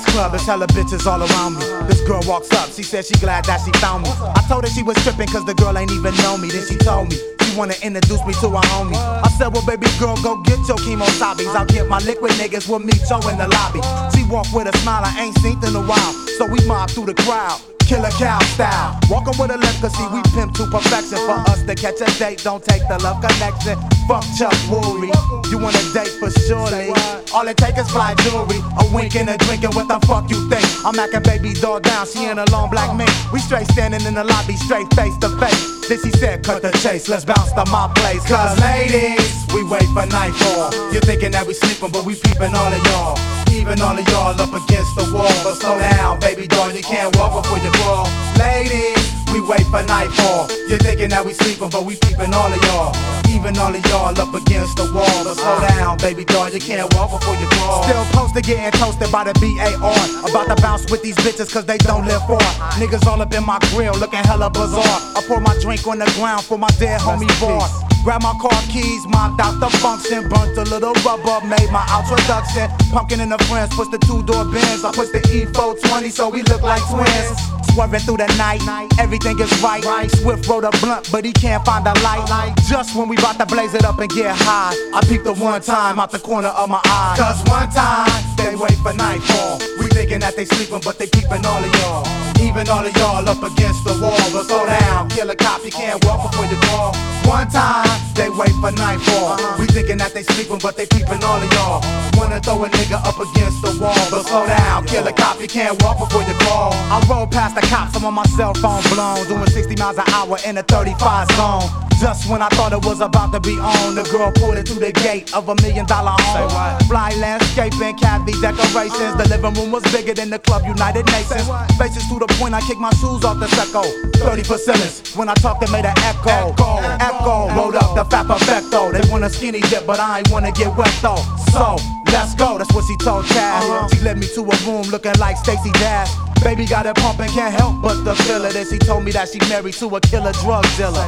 Ass 0.00 0.12
club, 0.12 0.32
there's 0.32 0.46
hella 0.46 0.66
bitches 0.68 1.06
all 1.06 1.22
around 1.22 1.54
me. 1.54 1.64
This 1.88 2.00
girl 2.06 2.20
walks 2.26 2.52
up, 2.52 2.70
she 2.72 2.82
says 2.82 3.06
she 3.06 3.14
glad 3.14 3.44
that 3.44 3.60
she 3.64 3.72
found 3.80 4.04
me. 4.04 4.10
I 4.10 4.42
told 4.48 4.64
her 4.64 4.70
she 4.70 4.82
was 4.82 4.96
tripping 5.02 5.28
cause 5.28 5.44
the 5.44 5.54
girl 5.54 5.76
ain't 5.76 5.90
even 5.92 6.14
know 6.16 6.36
me. 6.36 6.48
Then 6.48 6.66
she 6.66 6.76
told 6.76 7.08
me 7.08 7.16
she 7.16 7.56
wanna 7.56 7.74
introduce 7.82 8.24
me 8.26 8.32
to 8.40 8.48
her 8.50 8.66
homie. 8.72 8.96
I 8.96 9.28
said, 9.38 9.52
well 9.52 9.64
baby 9.66 9.86
girl, 9.98 10.16
go 10.22 10.40
get 10.42 10.58
your 10.68 10.78
chemosabis. 10.78 11.54
I'll 11.54 11.66
get 11.66 11.88
my 11.88 11.98
liquid 12.00 12.32
niggas 12.32 12.68
with 12.68 12.84
me, 12.84 12.92
Joe 13.08 13.22
in 13.28 13.38
the 13.38 13.48
lobby. 13.48 13.80
She 14.16 14.24
walked 14.24 14.52
with 14.52 14.72
a 14.72 14.76
smile 14.78 15.02
I 15.04 15.12
ain't 15.20 15.36
seen 15.38 15.58
in 15.64 15.74
a 15.74 15.82
while. 15.82 16.12
So 16.38 16.46
we 16.46 16.58
mob 16.66 16.90
through 16.90 17.06
the 17.06 17.14
crowd. 17.14 17.60
Killer 17.80 18.10
cow 18.10 18.38
style. 18.54 18.98
Walking 19.10 19.34
with 19.38 19.50
a 19.50 19.58
left, 19.58 19.80
cause 19.80 19.92
see, 19.96 20.06
we 20.14 20.22
pimp 20.34 20.54
to 20.54 20.66
perfection. 20.66 21.18
For 21.26 21.38
us 21.50 21.62
to 21.64 21.74
catch 21.74 22.00
a 22.00 22.06
date, 22.18 22.42
don't 22.44 22.64
take 22.64 22.86
the 22.88 22.98
love 23.02 23.20
connection. 23.20 23.99
Fuck 24.10 24.26
Chuck 24.34 24.52
Woolery. 24.66 25.14
You 25.52 25.58
want 25.58 25.78
a 25.78 25.84
date 25.94 26.10
for 26.18 26.34
surely. 26.42 26.90
All 27.32 27.46
it 27.46 27.56
takes 27.56 27.78
is 27.78 27.90
fly 27.90 28.16
jewelry. 28.26 28.58
A 28.82 28.84
wink 28.92 29.14
and 29.14 29.30
a 29.30 29.38
drink, 29.38 29.62
and 29.62 29.72
what 29.72 29.86
the 29.86 30.04
fuck 30.04 30.28
you 30.28 30.50
think? 30.50 30.66
I'm 30.84 30.98
acting 30.98 31.22
baby 31.22 31.54
doll 31.54 31.78
down, 31.78 32.08
she 32.08 32.24
in 32.24 32.36
a 32.36 32.44
long 32.50 32.70
black 32.70 32.90
mink. 32.96 33.10
We 33.32 33.38
straight 33.38 33.68
standing 33.68 34.04
in 34.04 34.14
the 34.14 34.24
lobby, 34.24 34.56
straight 34.56 34.92
face 34.94 35.16
to 35.18 35.28
face. 35.38 35.86
Then 35.86 36.02
she 36.02 36.10
said, 36.18 36.42
cut 36.42 36.62
the 36.62 36.72
chase, 36.82 37.08
let's 37.08 37.24
bounce 37.24 37.52
to 37.52 37.64
my 37.70 37.86
place. 37.94 38.26
Cause 38.26 38.58
ladies, 38.58 39.46
we 39.54 39.62
wait 39.62 39.86
for 39.94 40.04
nightfall. 40.06 40.74
You're 40.90 41.06
thinking 41.06 41.30
that 41.30 41.46
we 41.46 41.54
sleeping, 41.54 41.92
but 41.92 42.04
we 42.04 42.16
peeping 42.16 42.50
all 42.50 42.72
of 42.74 42.82
y'all. 42.90 43.14
Even 43.54 43.80
all 43.80 43.96
of 43.96 44.08
y'all 44.08 44.34
up 44.34 44.50
against 44.50 44.90
the 44.98 45.06
wall. 45.14 45.30
But 45.46 45.54
slow 45.62 45.78
down, 45.78 46.18
baby 46.18 46.48
doll, 46.48 46.72
you 46.72 46.82
can't 46.82 47.14
walk 47.14 47.40
before 47.40 47.62
you 47.62 47.70
crawl. 47.78 48.10
Ladies, 48.42 48.99
we 49.32 49.40
wait 49.40 49.64
for 49.66 49.82
nightfall. 49.84 50.50
You're 50.68 50.78
thinking 50.78 51.08
that 51.10 51.24
we 51.24 51.32
sleeping, 51.32 51.70
but 51.70 51.84
we 51.84 51.96
peeping 51.96 52.34
all 52.34 52.50
of 52.50 52.62
y'all. 52.66 52.94
Even 53.30 53.56
all 53.58 53.74
of 53.74 53.82
y'all 53.86 54.14
up 54.14 54.34
against 54.34 54.76
the 54.76 54.84
wall. 54.92 55.06
But 55.24 55.34
slow 55.38 55.60
down, 55.66 55.98
baby 55.98 56.24
doll, 56.24 56.50
you 56.50 56.60
can't 56.60 56.92
walk 56.94 57.10
before 57.10 57.36
you 57.36 57.46
crawl. 57.58 57.82
Still 57.84 58.04
posted, 58.12 58.44
getting 58.44 58.70
toasted 58.78 59.10
by 59.10 59.24
the 59.24 59.34
BAR. 59.38 60.30
About 60.30 60.54
to 60.54 60.60
bounce 60.62 60.90
with 60.90 61.02
these 61.02 61.16
bitches, 61.16 61.52
cause 61.52 61.64
they 61.64 61.78
don't 61.78 62.06
live 62.06 62.22
far. 62.26 62.42
Niggas 62.78 63.06
all 63.06 63.20
up 63.22 63.32
in 63.32 63.44
my 63.44 63.58
grill, 63.70 63.94
looking 63.94 64.24
hella 64.24 64.50
bizarre. 64.50 64.98
I 65.16 65.22
pour 65.26 65.40
my 65.40 65.56
drink 65.60 65.86
on 65.86 65.98
the 65.98 66.10
ground 66.18 66.44
for 66.44 66.58
my 66.58 66.70
dead 66.78 67.00
homie 67.00 67.30
bar. 67.40 67.68
Grab 68.02 68.22
my 68.22 68.32
car 68.40 68.62
keys, 68.72 69.06
mopped 69.06 69.40
out 69.40 69.60
the 69.60 69.68
function, 69.78 70.26
burnt 70.28 70.56
a 70.56 70.64
little 70.64 70.94
rubber, 71.04 71.44
made 71.46 71.70
my 71.70 71.84
introduction. 72.00 72.68
Pumpkin 72.90 73.20
and 73.20 73.30
the 73.30 73.38
friends, 73.44 73.74
push 73.76 73.88
the 73.88 73.98
two 73.98 74.22
door 74.22 74.44
bins. 74.46 74.84
I 74.84 74.90
push 74.92 75.10
the 75.10 75.20
E420 75.20 76.10
so 76.10 76.30
we 76.30 76.42
look 76.42 76.62
like 76.62 76.82
twins. 76.88 77.59
Swerving 77.74 78.00
through 78.00 78.18
the 78.18 78.26
night, 78.36 78.60
everything 78.98 79.38
is 79.38 79.50
right. 79.62 79.82
Swift 80.10 80.46
wrote 80.48 80.64
a 80.64 80.70
blunt, 80.82 81.08
but 81.10 81.24
he 81.24 81.32
can't 81.32 81.64
find 81.64 81.86
the 81.86 81.94
light. 82.02 82.54
Just 82.68 82.96
when 82.96 83.08
we 83.08 83.16
about 83.16 83.38
to 83.38 83.46
blaze 83.46 83.74
it 83.74 83.84
up 83.84 83.98
and 83.98 84.10
get 84.10 84.34
high, 84.36 84.74
I 84.92 85.00
peeped 85.06 85.24
the 85.24 85.32
one 85.34 85.62
time 85.62 85.98
out 85.98 86.10
the 86.10 86.18
corner 86.18 86.48
of 86.48 86.68
my 86.68 86.80
eye. 86.84 87.14
Cause 87.16 87.42
one 87.48 87.70
time, 87.70 88.10
they 88.36 88.54
wait 88.56 88.76
for 88.82 88.92
nightfall. 88.92 89.58
We 89.78 89.86
thinking 89.88 90.20
that 90.20 90.36
they 90.36 90.44
sleeping, 90.44 90.80
but 90.84 90.98
they 90.98 91.06
peeping 91.06 91.46
all 91.46 91.62
of 91.62 91.72
y'all. 91.80 92.04
Even 92.42 92.68
all 92.68 92.84
of 92.84 92.96
y'all 92.96 93.28
up 93.28 93.42
against 93.42 93.84
the 93.84 93.94
wall. 94.02 94.18
But 94.32 94.44
slow 94.44 94.66
down, 94.66 95.08
kill 95.10 95.30
a 95.30 95.36
cop, 95.36 95.64
you 95.64 95.70
can't 95.70 96.02
walk 96.04 96.30
before 96.30 96.46
you 96.46 96.56
crawl. 96.68 96.94
One 97.24 97.48
time, 97.48 97.86
they 98.14 98.28
wait 98.28 98.52
for 98.60 98.72
nightfall. 98.72 99.38
We 99.58 99.66
thinking 99.66 99.98
that 99.98 100.12
they 100.12 100.22
sleeping, 100.24 100.58
but 100.58 100.76
they 100.76 100.86
peeping 100.86 101.22
all 101.22 101.40
of 101.40 101.52
y'all. 101.52 101.80
Wanna 102.18 102.40
throw 102.40 102.64
a 102.64 102.68
nigga 102.68 102.98
up 103.06 103.16
against 103.16 103.62
the 103.62 103.72
wall. 103.80 103.94
But 104.10 104.26
slow 104.26 104.46
down, 104.46 104.86
kill 104.86 105.06
a 105.06 105.12
cop, 105.12 105.40
you 105.40 105.48
can't 105.48 105.80
walk 105.82 105.98
before 105.98 106.22
you 106.22 106.34
crawl. 106.44 106.72
I 106.74 106.98
roll 107.08 107.26
past 107.26 107.59
the 107.60 107.66
cops, 107.68 107.96
I'm 107.96 108.04
on 108.04 108.14
my 108.14 108.24
cell 108.36 108.54
phone 108.54 108.82
blown. 108.94 109.26
Doing 109.26 109.46
60 109.46 109.76
miles 109.76 109.98
an 109.98 110.04
hour 110.08 110.36
in 110.46 110.58
a 110.58 110.62
35 110.62 111.28
zone. 111.32 111.62
Just 112.00 112.30
when 112.30 112.40
I 112.40 112.48
thought 112.56 112.72
it 112.72 112.84
was 112.84 113.00
about 113.00 113.32
to 113.32 113.40
be 113.40 113.58
on, 113.60 113.94
the 113.94 114.02
girl 114.08 114.32
pulled 114.32 114.56
it 114.56 114.66
through 114.66 114.80
the 114.80 114.92
gate 114.92 115.34
of 115.34 115.48
a 115.50 115.54
million 115.56 115.84
dollar 115.84 116.16
home. 116.16 116.48
Fly 116.88 117.12
landscaping, 117.20 117.96
cavity 117.98 118.32
decorations. 118.40 119.16
The 119.20 119.28
living 119.28 119.52
room 119.52 119.70
was 119.70 119.84
bigger 119.92 120.14
than 120.14 120.30
the 120.30 120.38
club 120.38 120.64
United 120.64 121.04
Nations. 121.12 121.44
Faces 121.76 122.08
to 122.08 122.18
the 122.18 122.26
point 122.40 122.54
I 122.54 122.60
kicked 122.62 122.80
my 122.80 122.90
shoes 122.96 123.24
off 123.24 123.38
the 123.38 123.46
secco. 123.52 123.84
30 124.16 124.42
percenters. 124.42 125.16
When 125.16 125.28
I 125.28 125.34
talked, 125.34 125.60
they 125.60 125.70
made 125.70 125.84
an 125.84 125.96
echo. 126.08 126.56
Echo, 127.04 127.52
rolled 127.52 127.76
up 127.76 127.94
the 127.94 128.04
fat 128.08 128.26
perfecto. 128.26 128.92
They 128.92 129.04
want 129.10 129.24
a 129.24 129.30
skinny 129.30 129.60
dip, 129.60 129.86
but 129.86 130.00
I 130.00 130.18
ain't 130.18 130.30
wanna 130.30 130.52
get 130.52 130.74
wet 130.76 130.94
though. 131.02 131.20
So, 131.52 131.76
let's 132.12 132.34
go, 132.34 132.56
that's 132.56 132.72
what 132.72 132.84
she 132.88 132.96
told 133.04 133.26
Chad. 133.26 133.92
She 133.92 134.00
led 134.00 134.16
me 134.16 134.26
to 134.34 134.40
a 134.40 134.56
room 134.64 134.88
looking 134.88 135.12
like 135.20 135.36
Stacey 135.36 135.72
Dash. 135.72 136.08
Baby 136.42 136.64
got 136.66 136.86
it 136.86 136.96
pumping, 136.96 137.28
can't 137.28 137.52
help 137.54 137.82
but 137.82 138.02
to 138.04 138.14
feel 138.24 138.44
it. 138.44 138.56
And 138.56 138.66
he 138.68 138.78
told 138.78 139.04
me 139.04 139.12
that 139.12 139.28
she 139.28 139.38
married 139.48 139.74
to 139.74 139.86
a 139.94 140.00
killer 140.00 140.32
drug 140.32 140.64
dealer. 140.76 141.06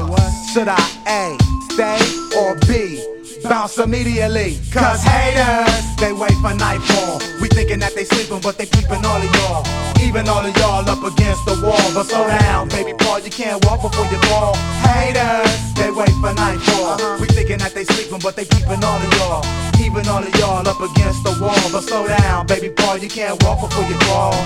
Should 0.52 0.68
I 0.68 0.78
A, 1.08 1.36
stay 1.72 1.98
or 2.36 2.54
B? 2.68 3.00
Bounce 3.42 3.76
immediately, 3.78 4.60
cause 4.70 5.02
haters, 5.02 5.96
they 5.96 6.12
wait 6.12 6.36
for 6.38 6.54
nightfall. 6.54 7.18
We 7.40 7.48
thinking 7.48 7.80
that 7.80 7.92
they 7.94 8.04
sleeping, 8.04 8.40
but 8.40 8.56
they 8.56 8.66
peeping 8.66 9.02
all 9.04 9.18
of 9.18 9.34
y'all. 9.34 9.66
Even 9.98 10.28
all 10.28 10.46
of 10.46 10.54
y'all 10.58 10.86
up 10.86 11.02
against 11.02 11.44
the 11.46 11.58
wall. 11.58 11.90
But 11.90 12.06
slow 12.06 12.28
down, 12.28 12.68
baby 12.68 12.92
boy, 12.92 13.18
you 13.24 13.30
can't 13.30 13.58
walk 13.64 13.82
before 13.82 14.06
you 14.06 14.18
fall. 14.30 14.54
Haters, 14.86 15.74
they 15.74 15.90
wait 15.90 16.14
for 16.22 16.30
nightfall. 16.34 16.94
Uh-huh. 16.94 17.18
We 17.20 17.26
thinking 17.34 17.58
that 17.58 17.74
they 17.74 17.84
sleeping, 17.84 18.20
but 18.22 18.36
they 18.36 18.44
keeping 18.44 18.78
all 18.84 19.00
of 19.02 19.12
y'all, 19.18 19.42
Even 19.82 20.06
all 20.06 20.22
of 20.22 20.32
y'all 20.38 20.62
up 20.62 20.78
against 20.78 21.24
the 21.24 21.34
wall. 21.42 21.58
But 21.72 21.82
slow 21.82 22.06
down, 22.06 22.46
baby 22.46 22.68
boy, 22.68 23.02
you 23.02 23.08
can't 23.08 23.42
walk 23.42 23.58
before 23.58 23.88
you 23.90 23.98
crawl. 24.06 24.38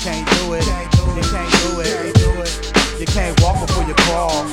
Can't 0.00 0.26
do 0.40 0.54
it, 0.54 0.64
you 0.64 1.22
can't 1.28 1.52
do 1.60 1.80
it, 1.84 2.98
you 2.98 3.04
can't 3.04 3.38
walk 3.42 3.60
before 3.60 3.84
you 3.84 3.92
crawl. 4.08 4.46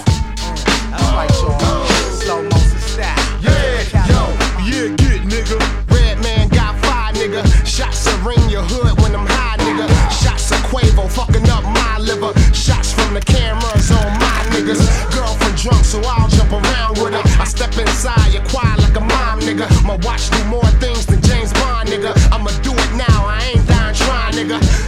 That's 0.92 1.08
right, 1.16 1.30
y'all. 1.40 1.86
Slow 2.20 2.44
motion 2.44 2.80
style. 2.84 3.16
Yeah, 3.40 3.80
yo, 4.12 4.28
yeah, 4.68 4.94
get 5.00 5.24
nigga. 5.24 5.58
Redman 5.90 6.50
got 6.50 6.76
five, 6.84 7.16
nigga. 7.16 7.48
Shots 7.66 8.08
of 8.08 8.26
ring 8.26 8.50
your 8.50 8.64
hood 8.64 9.00
when 9.00 9.16
I'm 9.16 9.26
high, 9.26 9.56
nigga. 9.64 9.88
Shots 10.12 10.52
of 10.52 10.58
Cuervo 10.68 11.10
fucking 11.10 11.50
up 11.50 11.64
my 11.64 11.98
liver. 11.98 12.38
Shots 12.52 12.92
from 12.92 13.14
the 13.14 13.22
cameras 13.22 13.90
on 13.90 14.20
my 14.20 14.44
niggas. 14.52 14.84
Girlfriend 15.16 15.56
drunk, 15.56 15.86
so 15.86 16.02
I'll 16.04 16.28
jump 16.28 16.52
around 16.52 17.00
with 17.00 17.14
her. 17.14 17.24
I 17.42 17.46
step 17.46 17.72
inside, 17.78 18.34
you 18.34 18.42
quiet 18.52 18.80
like 18.82 18.98
a 18.98 19.00
mom, 19.00 19.40
nigga. 19.40 19.66
My 19.88 19.96
watch 20.04 20.30
do 20.30 20.44
more 20.52 20.68
things 20.84 21.06
than 21.06 21.22
James 21.22 21.54
Bond, 21.54 21.88
nigga. 21.88 22.12
I'ma 22.34 22.52
do 22.68 22.74
it 22.76 22.92
now, 23.00 23.24
I 23.24 23.54
ain't 23.56 23.66
dying 23.66 23.96
trying, 23.96 24.34
nigga. 24.36 24.87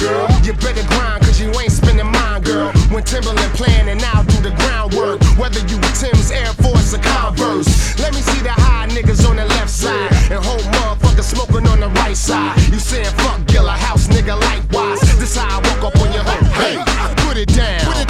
Girl. 0.00 0.26
You 0.42 0.52
better 0.54 0.82
grind, 0.88 1.22
cause 1.22 1.38
you 1.38 1.52
ain't 1.60 1.70
spending 1.70 2.10
mine, 2.10 2.42
girl. 2.42 2.72
When 2.90 3.04
Timberland 3.04 3.52
playing 3.54 3.88
and 3.88 4.00
I'll 4.10 4.24
do 4.24 4.40
the 4.40 4.50
groundwork. 4.56 5.20
Whether 5.36 5.60
you 5.68 5.78
Tim's 6.00 6.32
Air 6.32 6.52
Force 6.64 6.94
or 6.94 6.98
Converse. 6.98 7.68
Let 8.00 8.14
me 8.14 8.20
see 8.20 8.40
the 8.42 8.50
high 8.50 8.88
niggas 8.88 9.28
on 9.28 9.36
the 9.36 9.44
left 9.44 9.70
side. 9.70 10.10
And 10.32 10.42
whole 10.42 10.64
motherfuckers 10.74 11.28
smoking 11.28 11.68
on 11.68 11.78
the 11.80 11.88
right 12.00 12.16
side. 12.16 12.56
You 12.72 12.78
saying 12.78 13.12
fuck 13.20 13.46
Gilla 13.46 13.72
House, 13.72 14.08
nigga, 14.08 14.40
likewise. 14.40 15.00
This 15.20 15.36
how 15.36 15.46
I 15.46 15.68
walk 15.68 15.92
up 15.92 16.00
on 16.00 16.12
your 16.12 16.24
hood. 16.24 16.48
Hey, 16.56 16.76
put 17.22 17.36
it 17.36 17.48
down. 17.54 17.84
Put 17.84 18.00
it 18.00 18.06
down, 18.06 18.06
put 18.06 18.09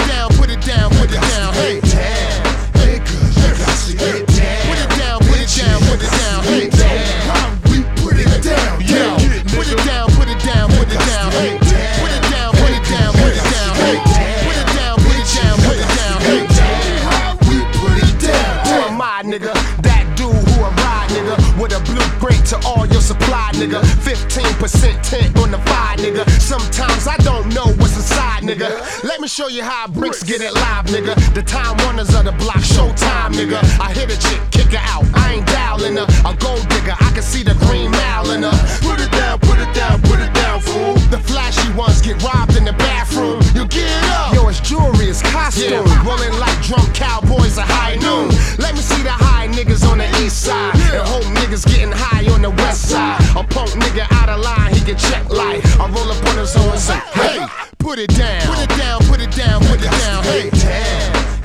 nigga. 23.61 23.81
15% 24.01 25.01
tent 25.03 25.37
on 25.37 25.51
the 25.51 25.57
fire, 25.69 25.97
nigga. 25.97 26.27
Sometimes 26.41 27.07
I 27.07 27.15
don't 27.17 27.53
know 27.53 27.67
what's 27.77 27.90
inside, 28.01 28.41
nigga. 28.43 28.69
Let 29.03 29.21
me 29.21 29.27
show 29.27 29.47
you 29.47 29.63
how 29.63 29.87
bricks 29.87 30.23
get 30.23 30.41
it 30.41 30.53
live, 30.53 30.85
nigga. 30.85 31.13
The 31.33 31.43
time 31.43 31.77
runners 31.85 32.13
of 32.15 32.25
the 32.25 32.31
block, 32.41 32.63
showtime, 32.73 33.33
nigga. 33.37 33.61
I 33.79 33.93
hit 33.93 34.09
a 34.09 34.17
chick, 34.17 34.41
kick 34.49 34.73
her 34.73 34.81
out. 34.93 35.05
I 35.13 35.33
ain't 35.37 35.47
dialing 35.47 35.95
her. 35.97 36.07
A 36.25 36.33
gold 36.35 36.65
digger, 36.69 36.97
I 36.97 37.11
can 37.13 37.21
see 37.21 37.43
the 37.43 37.53
green 37.65 37.91
mile 37.91 38.31
in 38.31 38.41
her. 38.41 38.57
Put 38.81 38.99
it 38.99 39.11
down, 39.11 39.37
put 39.39 39.59
it 39.59 39.71
down, 39.75 40.01
put 40.01 40.19
it 40.19 40.33
down, 40.33 40.61
fool. 40.61 40.95
The 41.13 41.19
flashy 41.19 41.69
ones 41.73 42.01
get 42.01 42.17
robbed 42.23 42.57
in 42.57 42.65
the 42.65 42.73
bathroom. 42.73 43.41
You 43.53 43.67
get 43.67 43.93
up. 44.17 44.33
Yo, 44.33 44.47
it's 44.49 44.59
jewelry, 44.61 45.05
it's 45.05 45.21
costume. 45.21 45.85
Rolling 46.01 46.33
like 46.41 46.57
drunk 46.65 46.89
cowboys 46.95 47.57
at 47.57 47.69
high 47.69 48.01
noon. 48.01 48.33
Let 48.57 48.73
me 48.73 48.81
see 48.81 49.03
the 49.03 49.13
high 49.13 49.47
niggas 49.47 49.85
on 49.85 49.99
the 49.99 50.09
east 50.25 50.41
side. 50.41 50.73
And 50.89 51.05
hope 51.05 51.25
niggas 51.37 51.65
getting 51.69 51.93
high 51.93 52.25
on 52.33 52.41
the 52.41 52.49
west 52.49 52.89
side. 52.89 53.21
A 53.37 53.43
punk 53.45 53.69
nigga 53.77 54.09
out 54.17 54.29
of 54.29 54.41
line, 54.41 54.73
he 54.73 54.81
can 54.81 54.97
check 54.97 55.29
light. 55.29 55.61
I 55.77 55.85
roll 55.93 56.09
up 56.09 56.25
on 56.25 56.37
his 56.37 56.55
own 56.57 56.71
and 56.71 56.79
say, 56.79 56.97
hey, 57.13 57.45
put 57.81 57.99
it 57.99 58.09
down. 58.15 58.41
Put 58.47 58.59
it 58.59 58.69
down, 58.77 58.99
put 59.09 59.19
it 59.21 59.31
down, 59.31 59.59
put 59.65 59.81
it 59.81 59.91
down. 59.91 60.23
Hey, 60.23 60.49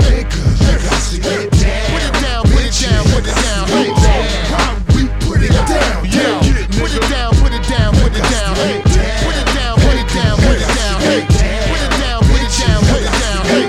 Hey, 0.05 0.25
cuz 0.25 0.61
you 0.61 0.77
got 0.79 1.01
to 1.11 1.19
get 1.19 1.51
down. 1.51 1.87
Put 1.93 2.03
it 2.05 2.13
down, 2.21 2.43
put 2.45 2.63
it 2.63 2.75
down, 2.77 3.05
put 3.11 3.25
it 3.27 3.37
down. 3.43 3.65
Hey, 3.69 3.89
how 4.53 4.77
we 4.95 5.09
put 5.25 5.41
it 5.43 5.53
down. 5.67 6.05
Yeah, 6.05 6.39
put 6.79 6.93
it 6.93 7.03
down, 7.09 7.33
put 7.41 7.53
it 7.53 7.65
down, 7.67 7.93
put 7.97 8.13
it 8.13 8.25
down. 8.31 8.55
Hey, 8.57 8.83
put 9.25 9.37
it 9.37 9.49
down, 9.57 9.75
put 9.81 9.97
it 9.97 10.09
down, 10.13 10.37
put 10.37 10.57
it 10.61 10.69
down. 10.77 10.97
Hey, 11.01 11.21
put 11.71 11.81
it 11.83 11.93
down, 12.01 12.21
put 12.29 12.41
it 12.45 12.53
down, 12.61 12.81
put 12.85 13.03
it 13.03 13.15
down. 13.23 13.41
Hey, 13.47 13.65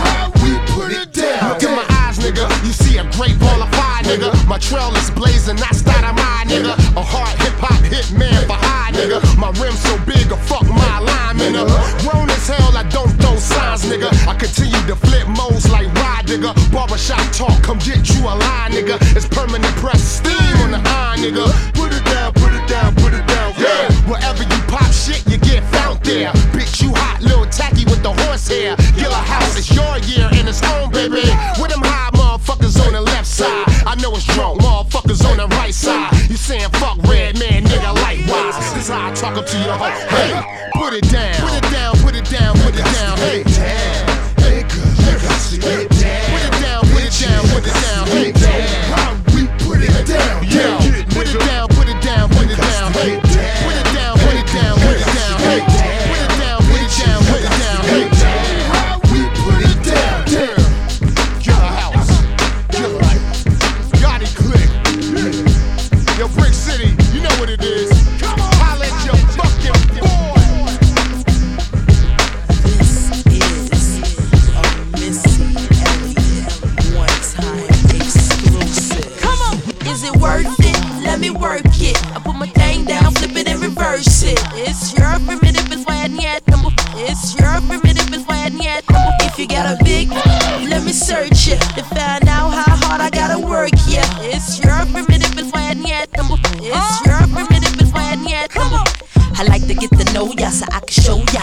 how 0.00 0.30
we 0.42 0.50
put 0.72 0.92
it 0.92 1.12
down. 1.12 1.50
Look 1.50 1.62
in 1.62 1.74
my 1.74 1.86
eyes, 2.06 2.18
nigga. 2.18 2.46
You 2.64 2.72
see 2.72 2.98
a 2.98 3.04
great 3.18 3.38
ball 3.38 3.60
of 3.62 3.70
fire, 3.74 4.02
nigga. 4.04 4.30
My 4.46 4.58
trail 4.58 4.94
is 4.96 5.10
blazing, 5.10 5.56
that's 5.56 5.82
that 5.82 6.04
of 6.04 6.14
my 6.14 6.44
nigga. 6.46 6.72
A 6.96 7.02
hard 7.02 7.35
nigga. 13.86 14.10
I 14.26 14.34
continue 14.34 14.82
to 14.86 14.96
flip 14.96 15.26
modes 15.28 15.70
like 15.70 15.86
ride, 15.94 16.26
nigga. 16.26 16.52
Barbershop 16.72 17.22
talk, 17.32 17.62
come 17.62 17.78
get 17.78 18.08
you 18.10 18.20
a 18.26 18.34
line, 18.34 18.72
nigga. 18.72 18.98
It's 19.16 19.26
permanent 19.26 19.74
press, 19.76 20.02
steam 20.02 20.56
on 20.62 20.70
the 20.72 20.82
eye, 20.82 21.16
nigga. 21.18 21.46
Put 21.74 21.92
it 21.94 22.04
down, 22.04 22.32
put 22.34 22.52
it 22.52 22.66
down, 22.68 22.94
put 22.96 23.14
it 23.14 23.26
down. 23.26 23.54
Yeah, 23.58 23.90
wherever 24.10 24.42
you 24.42 24.60
pop 24.68 24.90
shit, 24.92 25.24
you 25.26 25.38
get 25.38 25.62
found 25.72 26.02
there. 26.04 26.32
Bitch, 26.52 26.82
you 26.82 26.92
hot, 26.94 27.22
little 27.22 27.46
tacky 27.46 27.84
with 27.84 28.02
the 28.02 28.12
horse 28.12 28.48
hair. 28.48 28.76
Gilla 28.98 29.14
House, 29.14 29.56
it's 29.56 29.70
your 29.72 29.98
year 30.04 30.28
and 30.32 30.48
it's 30.48 30.60
home, 30.60 30.90
baby. 30.90 31.24
With 31.60 31.70
them 31.70 31.82
high 31.82 32.10
motherfuckers 32.12 32.76
on 32.86 32.92
the 32.92 33.00
left 33.00 33.26
side. 33.26 33.66
I 33.86 33.94
know 34.02 34.12
it's 34.14 34.26
drunk, 34.26 34.60
motherfuckers 34.60 35.24
on 35.24 35.36
the 35.38 35.48
right 35.56 35.74
side. 35.74 36.12
You 36.28 36.36
saying 36.36 36.70
fuck 36.82 36.98
Redman, 37.04 37.64
nigga, 37.64 37.94
likewise. 38.02 38.56
This 38.74 38.88
how 38.88 39.08
I 39.08 39.14
talk 39.14 39.36
up 39.36 39.46
to 39.46 39.58
your 39.58 39.76
hoe. 39.78 39.94
Hey, 40.10 40.70
put 40.74 40.92
it 40.92 41.08
down, 41.10 41.34
put 41.40 41.54
it 41.54 41.62
down, 41.62 41.62
put 41.62 41.64
it 41.64 41.72
down, 41.72 41.95
Your 87.56 87.64
primitive, 87.68 88.12
it's 88.12 88.28
why 88.28 88.44
I 88.44 88.48
need. 88.50 88.84
If 89.24 89.38
you 89.38 89.48
got 89.48 89.64
a 89.64 89.82
big, 89.82 90.10
let 90.68 90.84
me 90.84 90.92
search 90.92 91.48
it 91.48 91.58
to 91.72 91.82
find 91.84 92.28
out 92.28 92.50
how 92.50 92.76
hard 92.84 93.00
I 93.00 93.08
gotta 93.08 93.38
work. 93.38 93.70
Yeah, 93.88 94.04
it's 94.20 94.62
your 94.62 94.76
primitive, 94.92 95.32
it's 95.38 95.50
why 95.54 95.70
I 95.70 95.72
need. 95.72 96.04
It's 96.12 97.06
your 97.06 97.16
primitive, 97.32 97.80
it's 97.80 97.90
why 97.94 98.12
I 98.12 98.16
need 98.16 98.52
number. 98.54 98.84
I 99.38 99.44
like 99.48 99.66
to 99.68 99.74
get 99.74 99.88
to 99.88 100.04
know 100.12 100.32
ya 100.36 100.50
so 100.50 100.66
I 100.70 100.80
can 100.80 101.02
show 101.02 101.16
ya. 101.32 101.40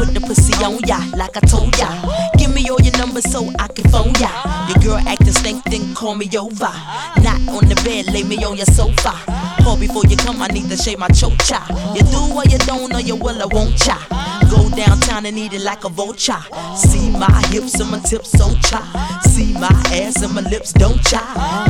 Put 0.00 0.14
the 0.14 0.20
pussy 0.24 0.54
on 0.64 0.80
ya 0.88 0.96
like 1.14 1.36
I 1.36 1.40
told 1.40 1.76
ya. 1.76 1.92
Give 2.38 2.54
me 2.54 2.66
all 2.70 2.80
your 2.80 2.96
numbers 2.96 3.30
so 3.30 3.52
I 3.58 3.68
can 3.68 3.84
phone 3.92 4.14
ya. 4.16 4.32
Your 4.68 4.80
girl 4.80 5.08
acting 5.08 5.32
stink, 5.32 5.64
then 5.64 5.94
call 5.94 6.14
me 6.14 6.24
over. 6.38 6.72
Not 7.20 7.36
on 7.52 7.68
the 7.68 7.76
bed, 7.84 8.06
lay 8.14 8.22
me 8.24 8.42
on 8.44 8.56
your 8.56 8.64
sofa. 8.72 9.12
Call 9.60 9.76
before 9.76 10.06
you 10.08 10.16
come, 10.16 10.40
I 10.40 10.48
need 10.48 10.70
to 10.70 10.76
shave 10.78 10.98
my 10.98 11.08
chocha. 11.08 11.60
You 11.94 12.00
do 12.08 12.32
or 12.32 12.48
you 12.48 12.56
don't, 12.64 12.94
or 12.94 13.00
you 13.00 13.14
will, 13.14 13.42
I 13.42 13.44
won't 13.44 13.76
cha. 13.76 14.29
Go 14.50 14.68
downtown 14.70 15.26
and 15.26 15.38
eat 15.38 15.52
it 15.52 15.62
like 15.62 15.84
a 15.84 15.88
vulture. 15.88 16.42
See 16.76 17.10
my 17.10 17.30
hips 17.48 17.78
and 17.80 17.90
my 17.90 18.00
tips 18.00 18.30
so 18.30 18.54
cha. 18.68 18.82
See 19.22 19.52
my 19.54 19.70
ass 19.94 20.22
and 20.22 20.34
my 20.34 20.42
lips 20.42 20.72
don't 20.72 21.00
cha. 21.04 21.22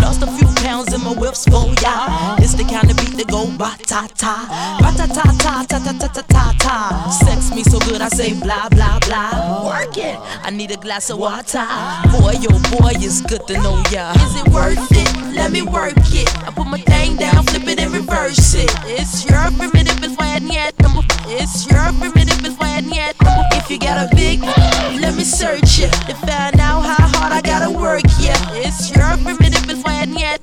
Lost 0.02 0.22
a 0.22 0.26
few 0.26 0.48
pounds 0.64 0.92
in 0.92 1.00
my 1.02 1.12
whips 1.12 1.44
for 1.44 1.66
ya. 1.82 2.36
It's 2.38 2.54
the 2.54 2.64
kind 2.64 2.90
of 2.90 2.96
beat 2.96 3.16
that 3.18 3.28
go 3.28 3.46
ba 3.58 3.76
ta 3.86 4.08
ta, 4.16 4.46
ba 4.80 4.90
ta 4.96 5.06
ta 5.06 5.22
ta 5.38 5.64
ta 5.68 5.78
ta 5.78 5.92
ta 5.92 6.08
ta 6.08 6.22
ta 6.22 6.54
ta. 6.58 7.10
Sex 7.24 7.54
me 7.54 7.62
so 7.62 7.78
good 7.80 8.00
I 8.00 8.08
say 8.08 8.32
blah 8.32 8.68
blah 8.70 8.98
blah. 9.00 9.66
Work 9.66 9.98
it. 9.98 10.18
I 10.42 10.50
need 10.50 10.70
a 10.70 10.76
glass 10.76 11.10
of 11.10 11.18
water. 11.18 11.66
Boy, 12.12 12.34
yo 12.40 12.50
boy, 12.72 12.96
it's 12.96 13.20
good 13.20 13.46
to 13.48 13.54
know 13.60 13.82
ya. 13.90 14.12
Is 14.12 14.40
it 14.40 14.48
worth 14.48 14.78
it? 14.90 15.34
Let 15.34 15.52
me 15.52 15.62
work 15.62 15.94
it. 16.12 16.28
I 16.46 16.50
put 16.50 16.66
my 16.66 16.80
thing 16.80 17.16
down, 17.16 17.44
flip 17.44 17.68
it 17.68 17.80
and 17.80 17.92
reverse 17.92 18.54
it. 18.54 18.70
It's 18.84 19.24
your 19.28 19.50
primitive, 19.58 20.02
it's 20.02 20.16
why 20.16 20.34
I 20.34 20.38
need. 20.38 20.74
It's 21.32 21.64
your 21.70 21.92
primitive, 22.00 22.44
it's 22.44 22.58
why 22.58 22.69
Need 22.78 23.14
number. 23.22 23.48
If 23.52 23.70
you 23.70 23.78
got 23.78 24.10
a 24.10 24.14
big, 24.14 24.40
let 24.40 25.14
me 25.14 25.24
search 25.24 25.80
it 25.80 25.92
to 26.08 26.14
find 26.14 26.58
out 26.60 26.80
how 26.80 27.08
hard 27.08 27.32
I 27.32 27.40
gotta 27.42 27.70
work. 27.70 28.02
Yeah, 28.18 28.36
it's 28.52 28.90
your 28.90 29.16
primitive, 29.18 29.68
it's 29.68 29.82
why 29.84 30.00
I. 30.00 30.38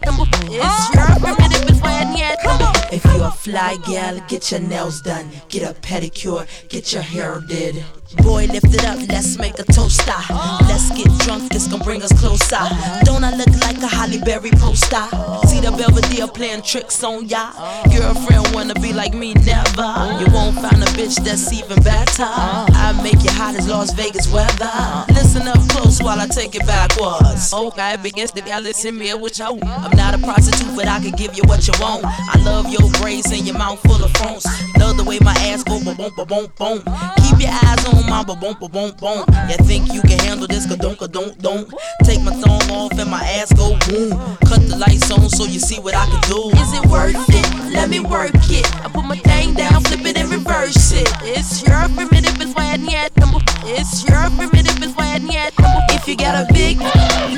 It's 0.50 0.94
your 0.94 1.08
primitive, 1.20 1.82
why 1.82 2.04
I. 2.04 2.88
If 2.92 3.04
you 3.06 3.24
a 3.24 3.32
fly 3.32 3.78
gal, 3.86 4.20
get 4.28 4.52
your 4.52 4.60
nails 4.60 5.02
done, 5.02 5.30
get 5.50 5.63
a 5.63 5.74
pedicure, 5.80 6.48
get 6.70 6.94
your 6.94 7.02
hair 7.02 7.42
did. 7.48 7.84
Boy, 8.24 8.46
lift 8.48 8.74
it 8.74 8.86
up, 8.86 9.00
let's 9.10 9.38
make 9.38 9.60
a 9.60 9.63
toast. 9.63 10.02
ah. 10.08 10.65
Let's 10.67 10.89
get 10.96 11.08
drunk 11.26 11.52
this 11.52 11.67
gon' 11.67 11.80
bring 11.82 12.02
us 12.02 12.12
closer. 12.20 12.60
Don't 13.04 13.24
I 13.24 13.36
look 13.36 13.52
like 13.62 13.78
a 13.84 13.88
Halle 13.88 14.20
Berry 14.24 14.52
poster? 14.52 15.04
See 15.48 15.60
the 15.60 15.74
Belvedere 15.76 16.28
playing 16.28 16.62
tricks 16.62 17.04
on 17.04 17.28
ya. 17.28 17.52
Girlfriend 17.91 18.54
wanna 18.54 18.76
be 18.76 18.93
like 18.93 19.13
me, 19.13 19.34
never. 19.34 19.91
You 20.20 20.28
won't 20.32 20.56
find 20.56 20.82
a 20.82 20.88
bitch 20.96 21.22
that's 21.24 21.52
even 21.52 21.82
better. 21.84 22.24
I 22.24 22.98
make 23.04 23.22
you 23.24 23.32
hot 23.32 23.56
as 23.56 23.67
Las 23.67 23.91
Vegas 23.93 24.32
weather. 24.32 24.72
Listen 25.13 25.48
up 25.48 25.60
close 25.70 26.02
while 26.02 26.20
I 26.20 26.28
take 26.28 26.56
it 26.56 26.65
backwards. 26.65 27.52
Okay, 27.54 27.98
begins 28.02 28.32
to 28.32 28.41
y'all 28.48 28.62
listen 28.62 28.98
me 28.98 29.13
with 29.15 29.38
you. 29.39 29.60
I'm 29.63 29.96
not 29.98 30.13
a 30.15 30.17
prostitute, 30.20 30.76
but 30.76 30.88
I 30.88 31.00
can 31.02 31.12
give 31.12 31.36
you 31.36 31.43
what 31.46 31.67
you 31.67 31.74
want. 31.82 32.06
I 32.06 32.39
love 32.43 32.70
your 32.72 32.89
braids 33.02 33.32
and 33.32 33.46
your 33.46 33.58
mouth 33.58 33.82
full 33.82 34.02
of 34.04 34.12
phones. 34.13 34.46
Love 34.80 34.96
the 34.98 35.04
way 35.04 35.20
my 35.22 35.36
ass 35.52 35.63
go 35.63 35.84
boom 35.84 35.96
ba 35.96 36.26
boom 36.26 36.48
boom. 36.58 36.80
Keep 37.28 37.39
your 37.41 37.52
eyes 37.52 37.84
on 37.86 37.97
my 38.06 38.24
ba 38.24 38.36
boom 38.36 38.56
ba 38.60 38.68
boom 38.68 38.92
boom. 39.00 39.26
You 39.50 39.58
think 39.66 39.94
you 39.94 40.02
can 40.02 40.20
handle 40.20 40.48
this? 40.48 40.66
Ka 40.66 40.76
don't 40.76 40.98
ka 40.98 41.08
don't 41.08 41.38
don't. 41.42 41.74
Take 42.04 42.22
my 42.22 42.32
thumb 42.32 42.72
off 42.72 42.92
and 42.98 43.10
my 43.10 43.24
ass 43.40 43.52
go 43.54 43.78
boom. 43.88 44.12
Cut 44.46 44.62
the 44.68 44.78
lights 44.78 45.10
on 45.12 45.30
so 45.30 45.46
you 45.46 45.60
see 45.60 45.80
what 45.80 45.96
I 45.96 46.06
can 46.06 46.22
do. 46.30 46.50
Is 46.58 46.74
it 46.74 46.86
worth 46.88 47.16
it? 47.30 47.74
Let 47.74 47.90
me 47.90 48.00
work 48.00 48.36
it. 48.50 48.66
I 48.84 48.90
put 48.90 49.06
my 49.06 49.18
thing 49.18 49.54
down, 49.54 49.84
flip 49.84 50.06
it 50.06 50.18
and 50.18 50.30
reverse 50.30 50.92
it. 50.92 51.08
It's 51.24 51.64
your 51.66 51.88
primitive, 51.96 52.40
it's 52.42 52.54
why 52.56 52.74
I 52.74 52.78
need 52.78 53.12
number. 53.18 53.40
It's 53.66 54.04
your 54.08 54.30
primitive, 54.36 54.82
it's 54.82 54.96
why 54.96 55.16
I 55.16 55.20
need 55.20 55.52
number. 55.60 55.82
If 55.92 56.08
you 56.08 56.16
got 56.16 56.36
a 56.50 56.54
big, 56.54 56.80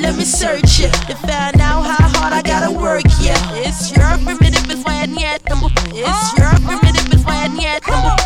let 0.00 0.16
me 0.16 0.24
search 0.24 0.80
it 0.80 0.92
to 1.08 1.14
find 1.26 1.60
out 1.60 1.82
how 1.82 2.08
hard 2.18 2.32
I 2.32 2.42
gotta 2.42 2.70
work. 2.70 3.04
Yeah, 3.20 3.36
it's 3.54 3.90
your 3.92 4.16
primitive, 4.24 4.70
it's 4.70 4.84
why 4.84 5.02
I 5.02 5.06
need 5.06 5.40
number. 5.48 5.68
It's 5.92 6.38
your 6.38 6.50
primitive, 6.66 7.12
it's 7.12 7.24
why 7.24 7.44
I 7.44 7.48
need 7.48 7.80
number. 7.86 8.16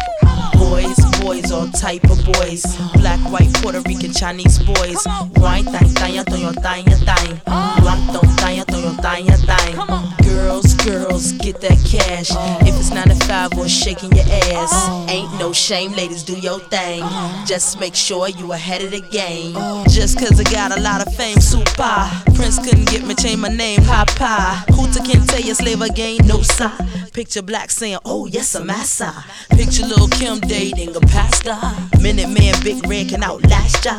Boys, 0.58 1.03
boys, 1.24 1.50
all 1.50 1.66
type 1.68 2.04
of 2.04 2.22
boys. 2.24 2.62
Black, 3.00 3.18
white, 3.32 3.52
Puerto 3.54 3.80
Rican, 3.80 4.12
Chinese 4.12 4.58
boys. 4.58 5.02
Wine, 5.36 5.64
thang, 5.64 5.88
thang, 5.88 6.24
toyo, 6.24 6.52
thang, 6.52 6.84
thang. 6.84 7.40
Black, 7.80 8.12
don't 8.12 8.30
thang, 8.36 8.62
toyo, 8.66 8.90
thang, 9.00 9.26
thang. 9.48 10.23
Girls, 10.34 10.74
girls, 10.74 11.32
get 11.32 11.60
that 11.60 11.78
cash. 11.86 12.30
If 12.66 12.74
it's 12.76 12.90
9 12.90 13.06
to 13.06 13.14
5 13.14 13.56
or 13.56 13.68
shaking 13.68 14.10
your 14.10 14.24
ass. 14.26 15.08
Ain't 15.08 15.32
no 15.38 15.52
shame, 15.52 15.92
ladies, 15.92 16.24
do 16.24 16.34
your 16.34 16.58
thing. 16.58 17.04
Just 17.46 17.78
make 17.78 17.94
sure 17.94 18.28
you 18.28 18.52
ahead 18.52 18.82
of 18.82 18.90
the 18.90 19.00
game. 19.00 19.54
Just 19.88 20.18
cause 20.18 20.40
I 20.40 20.44
got 20.44 20.76
a 20.76 20.80
lot 20.80 21.06
of 21.06 21.14
fame, 21.14 21.40
super. 21.40 22.10
Prince 22.34 22.58
couldn't 22.58 22.90
get 22.90 23.06
me, 23.06 23.14
change 23.14 23.38
my 23.38 23.48
name, 23.48 23.80
Papa. 23.84 24.64
Hooter 24.72 25.04
can't 25.04 25.28
tell 25.28 25.40
you 25.40 25.54
slave 25.54 25.80
again, 25.80 26.18
no 26.26 26.42
sir. 26.42 26.72
Picture 27.12 27.42
black 27.42 27.70
saying, 27.70 27.98
oh 28.04 28.26
yes, 28.26 28.56
I'm 28.56 28.66
massa. 28.66 29.24
Picture 29.50 29.86
little 29.86 30.08
Kim 30.08 30.40
dating 30.40 30.96
a 30.96 31.00
pastor. 31.00 31.56
Minute 32.02 32.28
Man, 32.28 32.54
Big 32.64 32.84
Red 32.88 33.10
can 33.10 33.22
outlast 33.22 33.84
ya. 33.84 33.94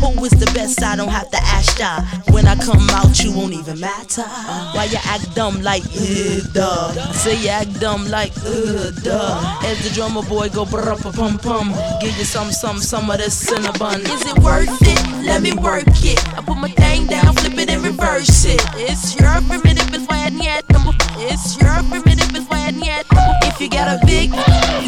Who 0.00 0.24
is 0.24 0.32
the 0.32 0.50
best? 0.52 0.82
I 0.82 0.96
don't 0.96 1.08
have 1.08 1.30
to 1.30 1.38
ask 1.38 1.78
ya. 1.78 2.00
When 2.32 2.46
I 2.46 2.56
come 2.56 2.90
out, 2.90 3.22
you 3.22 3.32
won't 3.32 3.54
even 3.54 3.80
matter. 3.80 4.22
Why 4.74 4.88
you 4.90 4.98
act 5.04 5.34
dumb 5.34 5.62
like, 5.62 5.75
uh, 5.84 6.40
duh? 6.52 7.12
Say 7.12 7.48
act 7.48 7.80
dumb 7.80 8.06
like, 8.08 8.32
uh, 8.44 8.90
duh. 9.02 9.60
As 9.64 9.82
the 9.82 9.90
drummer 9.94 10.22
boy 10.22 10.48
go 10.48 10.64
brr 10.64 10.96
pum 10.96 11.38
pum. 11.38 11.74
Give 12.00 12.16
you 12.16 12.24
some, 12.24 12.50
some, 12.52 12.78
some 12.78 13.10
of 13.10 13.18
this 13.18 13.34
cinnabon. 13.44 14.00
Is 14.00 14.22
it 14.30 14.38
worth 14.38 14.68
it? 14.82 15.26
Let 15.26 15.42
me 15.42 15.52
work 15.52 15.84
it. 16.04 16.20
I 16.36 16.42
put 16.42 16.56
my 16.56 16.70
thing 16.70 17.06
down, 17.06 17.34
flip 17.34 17.58
it 17.58 17.70
and 17.70 17.82
reverse 17.82 18.44
it. 18.44 18.60
It's 18.76 19.18
your 19.18 19.40
primitive, 19.48 19.92
it's 19.92 20.06
why 20.06 20.26
I 20.26 20.30
need. 20.30 20.62
It's 21.18 21.56
your 21.60 21.82
primitive, 21.90 22.34
it's 22.34 22.48
why 22.48 22.68
I 22.68 22.70
need. 22.70 23.04
If 23.48 23.60
you 23.60 23.68
got 23.68 23.88
a 23.88 24.06
big, 24.06 24.30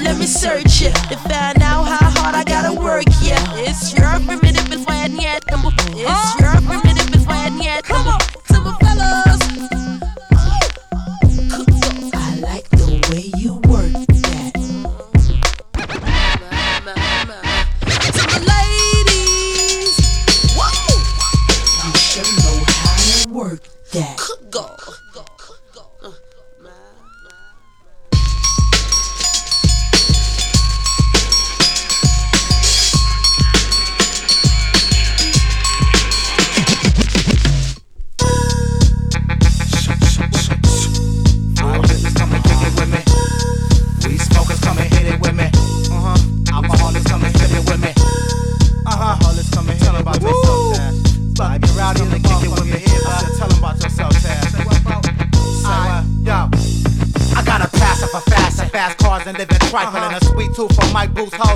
let 0.05 0.19
me 0.19 0.27
search 0.27 0.83
it 0.83 0.95
to 1.11 1.17
find 1.17 1.61
out 1.63 1.85
how 1.85 2.11
hard 2.21 2.35
I 2.35 2.45
gotta 2.45 2.73
work. 2.79 3.08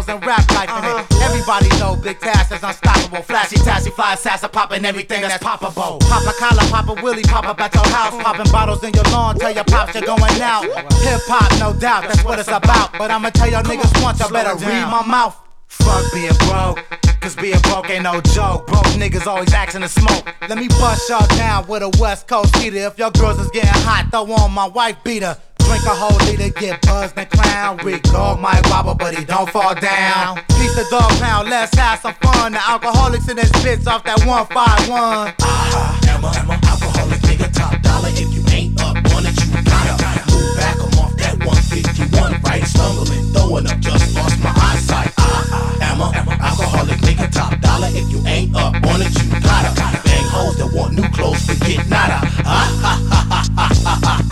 And 0.09 0.25
rap 0.27 0.51
life 0.51 0.69
in 0.69 0.85
it. 0.85 1.23
Everybody 1.23 1.69
know 1.79 1.95
Big 1.95 2.19
Tash 2.19 2.51
is 2.51 2.63
unstoppable. 2.63 3.23
Flashy, 3.23 3.57
tashy, 3.57 3.93
fly, 3.93 4.17
sass, 4.17 4.47
popping 4.49 4.85
everything 4.85 5.23
that's 5.23 5.43
poppable. 5.43 6.01
Pop 6.01 6.27
a 6.27 6.33
collar, 6.39 6.67
pop 6.71 6.89
a 6.89 7.03
willy, 7.03 7.23
pop 7.23 7.47
up 7.47 7.61
at 7.61 7.73
your 7.75 7.87
house. 7.87 8.21
Popping 8.23 8.51
bottles 8.51 8.83
in 8.83 8.93
your 8.95 9.05
lawn, 9.05 9.39
tell 9.39 9.55
your 9.55 9.65
pops 9.65 9.95
you're 9.95 10.05
going 10.05 10.41
out. 10.41 10.65
Hip 10.65 11.21
hop, 11.29 11.53
no 11.61 11.79
doubt, 11.79 12.03
that's 12.03 12.25
what 12.25 12.39
it's 12.39 12.49
about. 12.49 12.99
But 12.99 13.11
I'ma 13.11 13.31
tell 13.31 13.51
y'all 13.51 13.63
niggas 13.63 14.03
once, 14.03 14.19
y'all 14.19 14.31
better 14.31 14.57
read 14.65 14.87
my 14.91 15.07
mouth. 15.07 15.37
Fuck 15.69 16.13
being 16.13 16.33
broke. 16.49 16.85
Cause 17.23 17.37
being 17.37 17.61
broke 17.63 17.89
ain't 17.89 18.03
no 18.03 18.21
joke. 18.21 18.67
Broke 18.67 18.85
niggas 18.99 19.29
always 19.29 19.55
asking 19.55 19.83
to 19.83 19.89
smoke. 19.89 20.27
Let 20.49 20.59
me 20.59 20.67
bust 20.67 21.09
y'all 21.09 21.25
down 21.37 21.69
with 21.69 21.83
a 21.83 21.91
West 22.01 22.27
Coast 22.27 22.57
heater. 22.57 22.79
If 22.79 22.99
your 22.99 23.13
girls 23.13 23.39
is 23.39 23.49
getting 23.53 23.71
hot, 23.71 24.09
throw 24.11 24.31
on 24.35 24.53
my 24.53 24.67
wife 24.67 24.97
beater. 25.05 25.39
Drink 25.67 25.85
a 25.87 25.95
whole 25.95 26.19
liter, 26.27 26.51
get 26.59 26.81
buzzed 26.83 27.17
and 27.17 27.29
clown. 27.31 27.79
Rick 27.85 28.03
dog 28.05 28.41
might 28.41 28.63
wobble, 28.71 28.95
but 28.95 29.15
he 29.15 29.25
don't 29.25 29.49
fall 29.51 29.75
down. 29.75 30.41
Piece 30.59 30.77
of 30.79 30.89
dog 30.91 31.11
pound, 31.21 31.49
let's 31.49 31.75
have 31.77 32.01
some 32.01 32.15
fun. 32.15 32.53
The 32.53 32.69
alcoholics 32.69 33.29
in 33.29 33.37
this 33.37 33.51
bitch 33.63 33.87
off 33.87 34.05
that 34.05 34.19
151. 34.27 35.35
Ah, 35.41 35.99
am 36.09 36.25
a, 36.25 36.55
alcoholic 36.69 37.21
nigga, 37.21 37.53
top 37.53 37.81
dollar. 37.83 38.11
If 38.11 38.33
you 38.35 38.43
ain't 38.53 38.81
up 38.81 38.97
on 39.15 39.27
it, 39.27 39.35
you 39.41 39.49
gotta, 39.63 39.97
move 40.33 40.57
back. 40.57 40.77
I'm 40.77 40.99
off 40.99 41.17
that 41.17 41.37
151, 41.45 42.43
right? 42.43 42.65
Stumbling, 42.65 43.33
throwing 43.33 43.67
up, 43.67 43.79
just 43.81 44.15
lost 44.15 44.39
my 44.43 44.53
eyesight. 44.57 45.13
Ah, 45.19 45.89
am 45.89 46.01
a, 46.01 46.11
alcoholic 46.43 46.99
nigga, 47.01 47.31
top 47.31 47.59
dollar. 47.61 47.89
If 47.93 48.11
you 48.11 48.21
ain't 48.27 48.55
up 48.57 48.75
on 48.75 49.03
it, 49.03 49.13
you 49.17 49.29
gotta, 49.41 49.73
bang 50.05 50.27
hoes 50.29 50.57
that 50.59 50.71
want 50.75 50.95
new 50.95 51.09
clothes, 51.11 51.45
forget 51.47 51.89
nada. 51.89 52.21
Ah, 52.45 52.69
ha, 52.83 52.95
ha, 53.11 53.27
ha, 53.31 53.43
ha, 53.57 53.69
ha, 53.85 54.01
ha. 54.05 54.32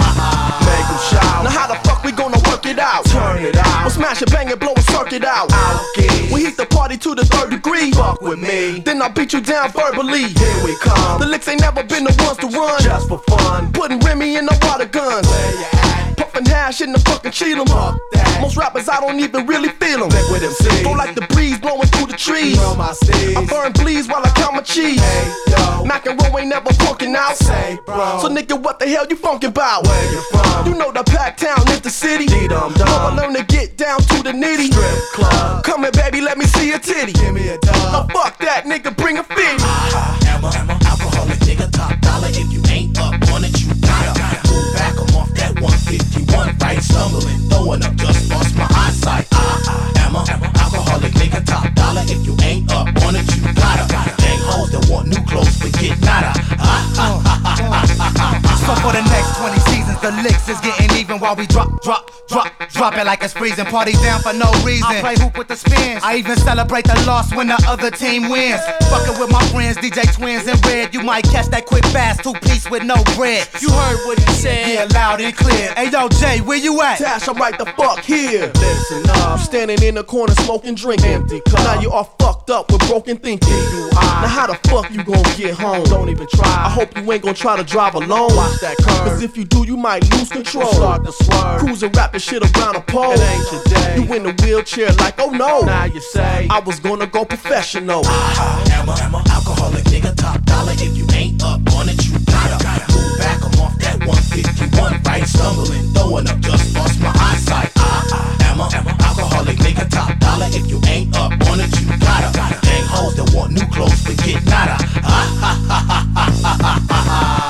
We'll 3.82 3.90
smash 3.90 4.22
it, 4.22 4.30
bang 4.30 4.48
it, 4.48 4.58
blow 4.60 4.74
a 4.76 4.80
circuit 4.82 5.24
out. 5.24 5.50
Alky. 5.50 6.32
We 6.32 6.44
heat 6.44 6.56
the 6.56 6.66
party 6.66 6.96
to 6.98 7.14
the 7.14 7.24
third 7.24 7.50
degree. 7.50 7.92
Fuck 7.92 8.20
with 8.22 8.38
me. 8.38 8.80
Then 8.80 9.02
I 9.02 9.08
beat 9.08 9.32
you 9.32 9.40
down 9.40 9.72
verbally. 9.72 10.28
Here 10.28 10.64
we 10.64 10.76
come. 10.76 11.20
The 11.20 11.26
licks 11.26 11.48
ain't 11.48 11.60
never 11.60 11.82
been 11.82 12.04
the 12.04 12.14
ones 12.24 12.38
to 12.38 12.46
run. 12.48 12.80
Just 12.82 13.08
for 13.08 13.18
fun. 13.18 13.72
Putting 13.72 14.00
Remy 14.00 14.36
in 14.36 14.46
the 14.46 14.58
water 14.62 14.86
guns. 14.86 15.26
Where 15.26 15.52
you 15.52 15.66
at? 15.72 16.16
Puffin' 16.16 16.44
hash 16.46 16.80
in 16.80 16.92
the 16.92 16.98
fucking 17.00 17.32
cheat 17.32 17.56
'em. 17.56 17.66
Fuck 17.66 17.98
that. 18.12 18.40
Most 18.40 18.56
rappers 18.56 18.88
I 18.88 19.00
don't 19.00 19.18
even 19.20 19.46
really 19.46 19.68
feel 19.68 19.90
feel 19.90 20.04
'em. 20.04 20.10
Liquid 20.10 20.42
MC. 20.42 20.82
Go 20.82 20.92
like 20.92 21.14
the 21.14 21.26
breeze 21.34 21.58
blowing 21.58 21.88
through 21.88 22.06
the 22.06 22.16
trees. 22.16 22.56
Know 22.56 22.74
my 22.74 22.92
steez. 22.92 23.36
I 23.36 23.44
burn 23.44 23.72
bleeds 23.72 24.08
while 24.08 24.22
I 24.24 24.30
count 24.30 24.54
my 24.54 24.62
cheese. 24.62 25.00
Hey, 25.00 25.32
yo. 25.50 25.84
Mac 25.84 26.06
and 26.06 26.20
roll 26.22 26.38
ain't 26.38 26.48
never 26.48 26.72
fucking 26.84 27.14
out. 27.14 27.36
Say, 27.36 27.78
bro. 27.86 28.18
So 28.22 28.28
nigga, 28.28 28.60
what 28.60 28.78
the 28.78 28.86
hell 28.86 29.06
you 29.08 29.16
funkin' 29.16 29.48
about? 29.48 29.86
Where 29.86 30.12
you 30.12 30.20
from? 30.30 30.66
You 30.66 30.74
know 30.74 30.90
the 30.92 31.04
pack 31.04 31.36
town 31.36 31.66
is 31.68 31.80
the 31.80 31.90
city. 31.90 32.26
D-dum 32.26 32.72
dum. 32.74 32.88
Never 32.88 33.10
learn 33.16 33.34
to 33.34 33.44
get 33.44 33.69
down 33.76 34.00
to 34.00 34.22
the 34.22 34.32
nitty. 34.32 34.72
Strip 34.72 34.98
club. 35.14 35.64
Come 35.64 35.82
here, 35.82 35.92
baby, 35.92 36.20
let 36.20 36.38
me 36.38 36.44
see 36.46 36.68
your 36.68 36.78
titty. 36.78 37.12
Give 37.12 37.34
me 37.34 37.48
a 37.48 37.58
Now 37.64 38.06
dub. 38.06 38.12
fuck 38.12 38.38
that, 38.38 38.64
nigga, 38.64 38.96
bring 38.96 39.18
a 39.18 39.24
fit. 39.24 39.60
Ah, 39.60 40.18
am 40.32 40.44
a, 40.44 40.48
am 40.56 40.70
a 40.70 40.76
alcoholic 40.88 41.38
nigga, 41.44 41.70
top 41.72 41.98
dollar. 42.00 42.28
If 42.28 42.48
you 42.52 42.62
ain't 42.72 42.98
up 42.98 43.14
on 43.32 43.44
it, 43.44 43.52
you 43.60 43.68
gotta, 43.82 44.18
gotta 44.18 44.40
move 44.48 44.72
back. 44.74 44.94
I'm 44.96 45.14
off 45.16 45.30
that 45.36 45.52
151, 45.60 46.56
right? 46.62 46.80
Stumbling, 46.82 47.38
throwing 47.50 47.82
up, 47.84 47.94
just 47.96 48.30
lost 48.30 48.56
my 48.56 48.66
eyesight. 48.70 49.26
Ah, 49.34 50.06
am 50.06 50.16
a, 50.16 50.22
am 50.30 50.42
a 50.42 50.48
alcoholic 50.58 51.12
nigga, 51.20 51.44
top 51.44 51.68
dollar. 51.74 52.02
If 52.08 52.24
you 52.24 52.34
ain't 52.42 52.70
up 52.72 52.88
on 53.04 53.16
it, 53.16 53.26
you 53.36 53.42
gotta, 53.52 53.84
gotta 53.92 54.14
bang 54.16 54.40
hoes 54.48 54.70
that 54.72 54.88
want 54.88 55.08
new 55.12 55.20
clothes, 55.28 55.52
forget 55.60 56.00
nada. 56.00 56.32
Ah, 56.56 56.80
ha, 56.96 57.06
ha, 57.20 57.36
ha, 57.44 57.54
ha, 57.60 58.08
ha, 58.16 58.28
ha, 58.40 58.52
So 58.64 58.72
for 58.80 58.92
the 58.96 59.04
next 59.12 59.36
20 59.36 59.58
seasons, 59.68 59.98
the 60.00 60.12
licks 60.24 60.48
is 60.48 60.60
getting 60.64 60.79
even 61.10 61.20
while 61.20 61.34
we 61.34 61.46
drop, 61.46 61.82
drop, 61.82 62.10
drop, 62.28 62.52
drop 62.70 62.94
it 62.96 63.04
like 63.04 63.22
it's 63.22 63.32
freezing. 63.32 63.64
Party 63.64 63.92
down 63.94 64.20
for 64.20 64.32
no 64.32 64.50
reason. 64.64 64.86
I 64.86 65.00
play 65.00 65.16
hoop 65.18 65.36
with 65.36 65.48
the 65.48 65.56
spins. 65.56 66.02
I 66.04 66.16
even 66.16 66.36
celebrate 66.36 66.84
the 66.84 66.94
loss 67.06 67.34
when 67.34 67.48
the 67.48 67.60
other 67.66 67.90
team 67.90 68.30
wins. 68.30 68.60
Fucking 68.88 69.18
with 69.18 69.30
my 69.30 69.44
friends, 69.48 69.76
DJ 69.78 70.06
Twins 70.14 70.46
and 70.46 70.64
Red. 70.66 70.94
You 70.94 71.02
might 71.02 71.24
catch 71.24 71.46
that 71.46 71.66
quick 71.66 71.84
fast 71.86 72.22
two 72.22 72.32
piece 72.46 72.70
with 72.70 72.84
no 72.84 73.02
bread. 73.16 73.48
You 73.60 73.70
heard 73.70 74.06
what 74.06 74.18
he 74.20 74.32
said. 74.34 74.68
Yeah, 74.68 74.86
loud 74.94 75.20
and 75.20 75.36
clear. 75.36 75.74
Hey 75.74 75.90
yo, 75.90 76.08
Jay, 76.08 76.40
where 76.40 76.58
you 76.58 76.80
at? 76.82 76.98
Tash, 76.98 77.26
I'm 77.26 77.36
right 77.36 77.58
the 77.58 77.66
fuck 77.66 78.00
here. 78.00 78.52
Listen 78.54 79.10
up. 79.10 79.30
I'm 79.30 79.38
standing 79.38 79.82
in 79.82 79.96
the 79.96 80.04
corner 80.04 80.34
smoking, 80.34 80.76
drinking. 80.76 81.10
Empty 81.10 81.40
cup. 81.40 81.58
Now 81.64 81.80
you 81.80 81.90
all 81.90 82.14
fucked 82.20 82.50
up 82.50 82.70
with 82.70 82.86
broken 82.86 83.16
thinking. 83.16 83.48
You 83.48 83.90
Now 83.94 84.28
how 84.28 84.46
the 84.46 84.54
fuck 84.68 84.90
you 84.92 85.02
gon' 85.02 85.22
get 85.36 85.54
home? 85.54 85.84
Don't 85.84 86.08
even 86.08 86.28
try. 86.28 86.46
I 86.46 86.70
hope 86.70 86.96
you 86.96 87.10
ain't 87.12 87.22
gon' 87.22 87.34
try 87.34 87.56
to 87.56 87.64
drive 87.64 87.94
alone. 87.94 88.34
Watch 88.36 88.60
that 88.60 88.76
curve. 88.76 89.08
Cause 89.08 89.22
if 89.22 89.36
you 89.36 89.44
do, 89.44 89.66
you 89.66 89.76
might 89.76 90.08
lose 90.14 90.28
control. 90.28 90.99
Start 91.00 91.04
to 91.04 91.24
swerve. 91.24 91.60
Cruising 91.60 91.92
rapping 91.92 92.20
shit 92.20 92.42
around 92.42 92.76
a 92.76 92.80
pole. 92.80 93.12
It 93.12 93.20
ain't 93.20 93.52
your 93.52 93.62
day. 93.64 93.96
You 93.96 94.14
in 94.14 94.22
the 94.24 94.42
wheelchair 94.42 94.92
like, 94.94 95.14
oh 95.18 95.30
no. 95.30 95.60
Now 95.60 95.84
you 95.84 96.00
say 96.00 96.46
I 96.50 96.60
was 96.60 96.80
gonna 96.80 97.06
go 97.06 97.24
professional. 97.24 98.02
Ah, 98.04 98.64
I'm 98.80 98.88
a, 98.88 98.92
I'm 98.92 99.14
a 99.14 99.22
alcoholic 99.30 99.84
nigga, 99.84 100.14
top 100.16 100.42
dollar. 100.44 100.72
If 100.72 100.96
you 100.96 101.06
ain't 101.14 101.42
up 101.42 101.60
on 101.74 101.88
it, 101.88 102.04
you 102.06 102.18
gotta, 102.26 102.58
move 102.92 103.18
back. 103.18 103.40
I'm 103.42 103.60
off 103.60 103.78
that 103.78 103.98
151 104.06 105.02
right, 105.02 105.24
stumbling, 105.24 105.92
throwing 105.94 106.28
up, 106.28 106.38
just 106.40 106.74
lost 106.76 107.00
my 107.00 107.12
eyesight. 107.14 107.72
Ah, 107.76 108.06
ah, 108.12 108.36
I, 108.40 108.52
am 108.52 108.60
a, 108.60 108.68
am 108.76 108.86
a 108.86 109.02
alcoholic 109.02 109.56
nigga, 109.58 109.88
top 109.88 110.18
dollar. 110.18 110.48
If 110.50 110.68
you 110.68 110.80
ain't 110.86 111.16
up 111.16 111.32
on 111.48 111.60
it, 111.60 111.70
you 111.80 111.86
gotta, 111.98 112.30
Dang 112.60 112.84
hoes 112.84 113.16
that 113.16 113.32
want 113.34 113.52
new 113.52 113.66
clothes, 113.72 114.04
but 114.04 114.16
get 114.24 114.44
nada. 114.44 114.76
Ah, 115.02 115.26
ha, 115.40 115.52
ha, 115.68 115.80
ha, 115.88 116.06
ha, 116.12 116.28
ha, 116.42 116.56
ha, 116.60 116.80
ha, 116.88 117.04
ha. 117.08 117.49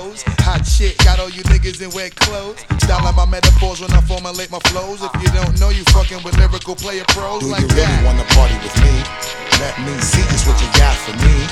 Hot 0.01 0.65
shit, 0.65 0.97
got 1.05 1.21
all 1.21 1.29
you 1.29 1.45
niggas 1.45 1.77
in 1.77 1.93
wet 1.93 2.15
clothes. 2.17 2.57
Styling 2.81 3.13
my 3.13 3.29
metaphors 3.29 3.85
when 3.85 3.93
I 3.93 4.01
formulate 4.01 4.49
my 4.49 4.57
flows. 4.73 4.97
If 4.97 5.13
you 5.21 5.29
don't 5.29 5.53
know, 5.61 5.69
you 5.69 5.85
fucking 5.93 6.25
with 6.25 6.33
lyrical 6.41 6.73
player 6.73 7.05
pros 7.13 7.45
Do 7.45 7.53
like 7.53 7.61
you 7.61 7.69
really 7.69 7.85
that. 7.85 8.01
wanna 8.01 8.25
party 8.33 8.57
with 8.65 8.73
me? 8.81 8.93
Let 9.61 9.77
me 9.85 9.93
see 10.01 10.25
just 10.33 10.49
what 10.49 10.57
you 10.57 10.65
got 10.73 10.97
for 11.05 11.13
me. 11.21 11.45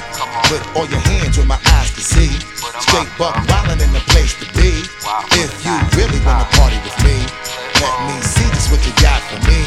Put 0.49 0.65
all 0.73 0.89
your 0.89 1.03
hands 1.13 1.37
where 1.37 1.45
my 1.45 1.61
eyes 1.77 1.93
can 1.93 2.01
see. 2.01 2.33
Straight 2.81 3.09
buck 3.21 3.37
wildin' 3.45 3.85
in 3.85 3.93
the 3.93 4.01
place 4.09 4.33
to 4.41 4.49
be. 4.57 4.81
If 5.37 5.53
you 5.61 5.75
really 5.93 6.17
wanna 6.25 6.49
party 6.57 6.81
with 6.81 6.97
me, 7.05 7.21
let 7.77 7.95
me 8.09 8.17
see 8.25 8.49
just 8.49 8.73
what 8.73 8.81
you 8.81 8.93
got 8.97 9.21
for 9.29 9.37
me. 9.45 9.61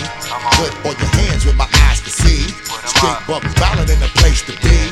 Put 0.59 0.75
all 0.83 0.97
your 0.99 1.13
hands 1.23 1.47
where 1.47 1.55
my 1.55 1.71
eyes 1.87 2.03
can 2.03 2.11
see. 2.11 2.51
Straight 2.91 3.21
buck 3.31 3.47
wildin' 3.63 3.95
in 3.95 4.01
the 4.03 4.11
place 4.19 4.43
to 4.51 4.59
be. 4.59 4.91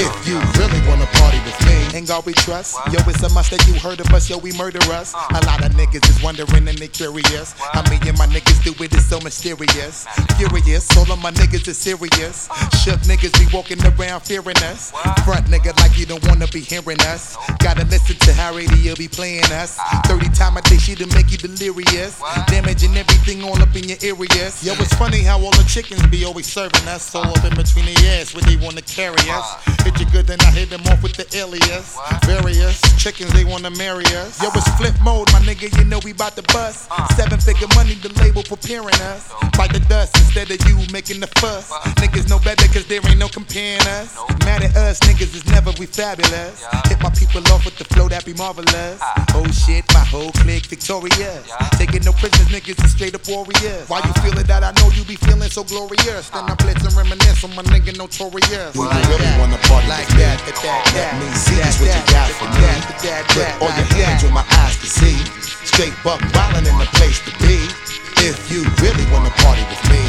If 0.00 0.12
you 0.24 0.40
really 0.56 0.80
wanna 0.88 1.08
party 1.20 1.40
with 1.44 1.56
me, 1.64 1.65
Ain't 1.96 2.08
God 2.08 2.26
we 2.26 2.34
trust? 2.34 2.76
Yo, 2.92 3.00
it's 3.08 3.22
a 3.22 3.32
must 3.32 3.50
that 3.52 3.66
you 3.66 3.72
heard 3.80 4.00
of 4.00 4.12
us, 4.12 4.28
yo, 4.28 4.36
we 4.36 4.52
murder 4.52 4.84
us. 4.92 5.14
A 5.14 5.40
lot 5.46 5.64
of 5.64 5.72
niggas 5.72 6.06
is 6.10 6.22
wondering 6.22 6.68
and 6.68 6.76
they 6.76 6.88
curious. 6.88 7.54
How 7.72 7.88
me 7.88 7.96
and 8.06 8.18
my 8.18 8.26
niggas 8.26 8.45
do 8.66 8.82
it 8.82 8.92
is 8.94 9.08
so 9.08 9.20
mysterious. 9.20 10.06
Furious, 10.36 10.84
all 10.96 11.10
of 11.12 11.22
my 11.22 11.30
niggas 11.30 11.68
is 11.68 11.78
serious. 11.78 12.48
Shook 12.82 12.98
niggas 13.06 13.30
be 13.38 13.46
walking 13.54 13.78
around 13.86 14.20
fearing 14.22 14.58
us. 14.66 14.90
Front 15.24 15.46
nigga 15.46 15.70
like 15.78 15.96
you 15.96 16.04
don't 16.04 16.24
wanna 16.26 16.48
be 16.48 16.60
hearing 16.60 17.00
us. 17.02 17.36
Gotta 17.60 17.84
listen 17.86 18.16
to 18.26 18.32
how 18.32 18.54
radio 18.54 18.96
be 18.96 19.06
playing 19.06 19.46
us. 19.52 19.78
30 20.06 20.30
time 20.30 20.56
a 20.56 20.62
day 20.62 20.78
she'll 20.78 21.06
make 21.14 21.30
you 21.30 21.38
delirious. 21.38 22.20
Damaging 22.48 22.96
everything 22.96 23.44
all 23.44 23.60
up 23.62 23.74
in 23.76 23.84
your 23.86 23.98
areas. 24.02 24.64
Yo, 24.66 24.72
it's 24.82 24.94
funny 24.94 25.22
how 25.22 25.38
all 25.38 25.52
the 25.52 25.64
chickens 25.68 26.04
be 26.08 26.24
always 26.24 26.46
serving 26.46 26.88
us. 26.88 27.14
All 27.14 27.22
up 27.22 27.44
in 27.44 27.54
between 27.54 27.86
the 27.86 27.94
ass 28.18 28.34
where 28.34 28.42
they 28.42 28.56
wanna 28.56 28.82
carry 28.82 29.22
us. 29.30 29.46
Hit 29.84 30.00
you 30.00 30.06
good, 30.10 30.26
then 30.26 30.40
I 30.40 30.50
hit 30.50 30.70
them 30.70 30.82
off 30.90 31.04
with 31.04 31.14
the 31.14 31.26
alias. 31.38 31.96
Various 32.24 32.80
chickens, 32.98 33.32
they 33.32 33.44
wanna 33.44 33.70
marry 33.70 34.06
us. 34.18 34.42
Yo, 34.42 34.48
it's 34.54 34.68
flip 34.74 34.94
mode, 35.04 35.30
my 35.32 35.38
nigga, 35.46 35.70
you 35.78 35.84
know 35.84 36.00
we 36.02 36.12
bout 36.12 36.34
to 36.34 36.42
bust. 36.52 36.90
Seven 37.14 37.38
figure 37.38 37.68
money, 37.76 37.94
the 37.94 38.10
label 38.18 38.42
preparing 38.56 39.00
us. 39.12 39.32
Bite 39.56 39.72
the 39.72 39.80
dust 39.88 40.16
instead 40.16 40.50
of 40.50 40.58
you 40.68 40.76
making 40.92 41.20
the 41.20 41.28
fuss. 41.38 41.70
Niggas 42.00 42.28
know 42.28 42.38
better 42.40 42.66
cause 42.72 42.86
there 42.86 43.00
ain't 43.06 43.18
no 43.18 43.28
comparing 43.28 43.80
us. 44.00 44.16
Mad 44.44 44.62
at 44.64 44.76
us, 44.76 45.00
niggas 45.00 45.34
is 45.36 45.44
never 45.46 45.70
we 45.78 45.86
fabulous. 45.86 46.64
Hit 46.88 47.00
my 47.02 47.10
people 47.10 47.40
off 47.52 47.64
with 47.64 47.76
the 47.76 47.84
flow 47.92 48.08
that 48.08 48.24
be 48.24 48.32
marvelous. 48.34 49.00
Oh 49.36 49.44
shit, 49.52 49.84
my 49.92 50.04
whole 50.04 50.32
clique 50.44 50.66
victorious. 50.66 51.44
Taking 51.76 52.04
no 52.04 52.12
prisoners, 52.12 52.48
niggas 52.48 52.80
is 52.84 52.92
straight 52.92 53.14
up 53.14 53.26
warriors. 53.28 53.88
Why 53.88 54.00
you 54.04 54.12
feeling 54.24 54.46
that? 54.46 54.64
I 54.64 54.72
know 54.80 54.88
you 54.96 55.04
be 55.04 55.16
feeling 55.16 55.50
so 55.50 55.64
glorious. 55.64 56.30
Then 56.30 56.44
I 56.48 56.54
blitz 56.56 56.84
and 56.84 56.94
reminisce 56.96 57.44
on 57.44 57.54
my 57.54 57.62
nigga 57.68 57.96
notorious. 57.96 58.72
Do 58.72 58.80
you 58.80 59.04
really 59.10 59.30
wanna 59.36 59.60
party 59.68 59.88
like 59.88 60.08
me? 60.16 60.24
that, 60.24 60.40
that, 60.48 60.56
that, 60.56 61.12
Let 61.12 61.20
me 61.20 61.28
see 61.36 61.56
that, 61.60 61.72
what 61.76 61.92
you 61.92 62.02
that, 62.08 62.08
got 62.08 62.28
for 62.40 62.48
me. 62.48 62.60
that, 62.64 62.80
that, 63.04 63.22
Put 63.28 63.44
that, 63.44 63.60
all 63.60 63.72
your 63.76 63.88
hands 64.00 64.22
that. 64.22 64.32
where 64.32 64.36
my 64.40 64.46
eyes 64.64 64.76
can 64.80 64.88
see. 64.88 65.18
Straight 65.66 65.94
buck 66.04 66.20
wildin' 66.32 66.64
in 66.64 66.76
the 66.78 66.88
place 66.96 67.20
to 67.26 67.32
be. 67.42 67.95
If 68.26 68.50
you 68.50 68.64
really 68.82 69.06
wanna 69.12 69.30
party 69.46 69.62
with 69.70 69.78
me, 69.88 70.02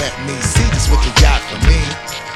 let 0.00 0.16
me 0.24 0.32
see 0.40 0.64
just 0.72 0.90
what 0.90 1.04
you 1.04 1.12
got 1.20 1.42
for 1.42 1.60
me. 1.68 1.76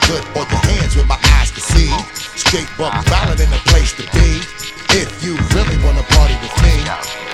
Put 0.03 0.21
all 0.37 0.45
your 0.45 0.61
hands 0.69 0.97
where 0.97 1.07
my 1.07 1.19
eyes 1.41 1.51
can 1.51 1.63
see. 1.63 1.89
Straight 2.37 2.69
buck 2.77 2.93
wildin' 3.07 3.41
in 3.41 3.49
the 3.49 3.57
place 3.73 3.95
to 3.95 4.03
be. 4.13 4.45
If 4.93 5.25
you 5.25 5.39
really 5.57 5.83
wanna 5.83 6.03
party 6.13 6.37
with 6.43 6.53
me. 6.63 7.34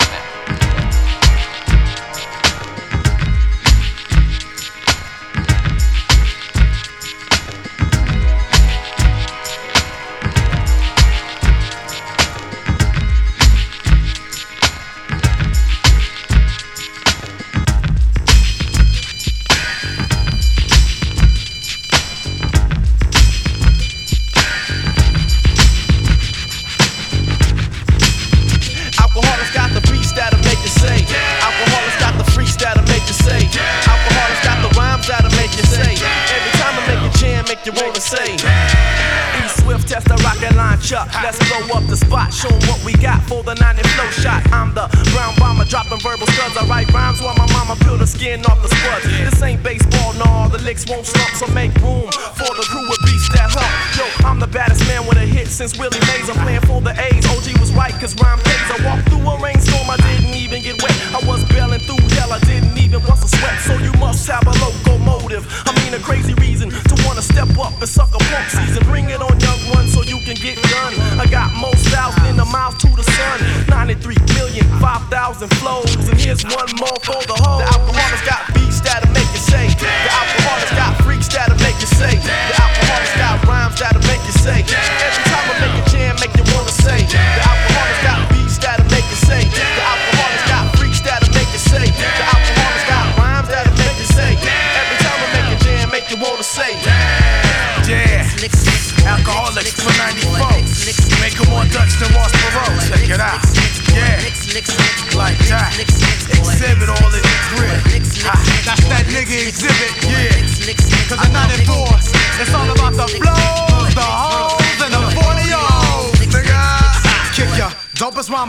Let's 40.89 41.37
blow 41.45 41.77
up 41.77 41.85
the 41.85 41.95
spot. 41.95 42.33
Show 42.33 42.49
what 42.65 42.83
we 42.83 42.93
got 42.97 43.21
for 43.29 43.43
the 43.43 43.53
90 43.53 43.83
flow 43.93 44.09
shot. 44.09 44.41
I'm 44.51 44.73
the 44.73 44.89
brown 45.13 45.35
bomber 45.37 45.63
dropping 45.63 45.99
verbal 46.01 46.25
studs. 46.33 46.57
I 46.57 46.65
write 46.65 46.91
rhymes 46.91 47.21
while 47.21 47.37
my 47.37 47.45
mama 47.53 47.77
peel 47.85 47.97
the 47.97 48.07
skin 48.07 48.43
off 48.45 48.61
the 48.61 48.67
spuds. 48.67 49.05
This 49.05 49.41
ain't 49.43 49.61
baseball, 49.61 50.13
no, 50.17 50.49
the 50.49 50.57
licks 50.63 50.89
won't 50.89 51.05
stop, 51.05 51.29
So 51.37 51.45
make 51.53 51.71
room 51.85 52.09
for 52.33 52.51
the 52.57 52.65
crew 52.65 52.83
with 52.89 52.99
beats 53.05 53.29
that 53.37 53.53
hump. 53.53 53.69
Yo, 53.95 54.09
I'm 54.27 54.39
the 54.39 54.47
baddest 54.47 54.81
man 54.87 55.05
with 55.05 55.17
a 55.17 55.25
hit 55.25 55.47
since 55.47 55.77
Willie 55.77 56.01
Mays. 56.09 56.27
I'm 56.27 56.41
playing 56.41 56.65
for 56.65 56.81
the 56.81 56.97
A's. 56.97 57.25
OG 57.29 57.61
was 57.61 57.71
right, 57.73 57.93
cause 58.01 58.17
rhyme 58.17 58.39
pays. 58.41 58.67
I 58.73 58.81
walked 58.83 59.07
through 59.07 59.21
a 59.21 59.37
rainstorm, 59.39 59.87
I 59.87 59.97
didn't 60.01 60.33
even 60.33 60.63
get 60.63 60.81
wet. 60.81 60.97
I 61.13 61.21
was 61.29 61.45
bailing 61.53 61.79
through 61.85 62.01
hell, 62.17 62.33
I 62.33 62.39
didn't 62.39 62.80
even 62.91 63.07
want 63.07 63.21
to 63.21 63.27
sweat. 63.27 63.59
So 63.63 63.73
you 63.79 63.91
must 64.03 64.27
have 64.27 64.43
a 64.43 64.51
locomotive. 64.59 65.47
I 65.65 65.71
mean, 65.79 65.93
a 65.93 65.99
crazy 66.03 66.33
reason 66.35 66.69
to 66.69 66.93
wanna 67.07 67.21
step 67.21 67.47
up 67.57 67.79
and 67.79 67.87
suck 67.87 68.11
a 68.13 68.19
punk 68.19 68.49
season. 68.49 68.83
Bring 68.83 69.09
it 69.09 69.21
on, 69.21 69.39
young 69.39 69.61
one, 69.71 69.87
so 69.87 70.03
you 70.03 70.19
can 70.27 70.35
get 70.35 70.59
done. 70.59 70.93
I 71.19 71.25
got 71.25 71.55
more 71.55 71.75
styles 71.75 72.15
than 72.15 72.35
the 72.35 72.45
miles 72.45 72.75
to 72.83 72.89
the 72.91 73.03
sun. 73.03 73.39
93 73.69 74.17
million, 74.35 74.65
5,000 74.79 75.47
flows. 75.63 75.95
And 76.09 76.19
here's 76.19 76.43
one 76.43 76.69
more 76.75 76.99
for 77.07 77.21
the 77.23 77.37
whole. 77.39 77.59
The 77.59 77.67
Alkaholiks 77.71 78.25
got 78.27 78.53
beats 78.53 78.81
that'll 78.81 79.11
make 79.13 79.31
you 79.31 79.39
say. 79.39 79.67
The 79.71 80.11
Alkaholiks 80.11 80.75
got 80.75 80.91
freaks 81.03 81.27
that'll 81.29 81.55
make 81.63 81.79
you 81.79 81.87
say. 81.87 82.19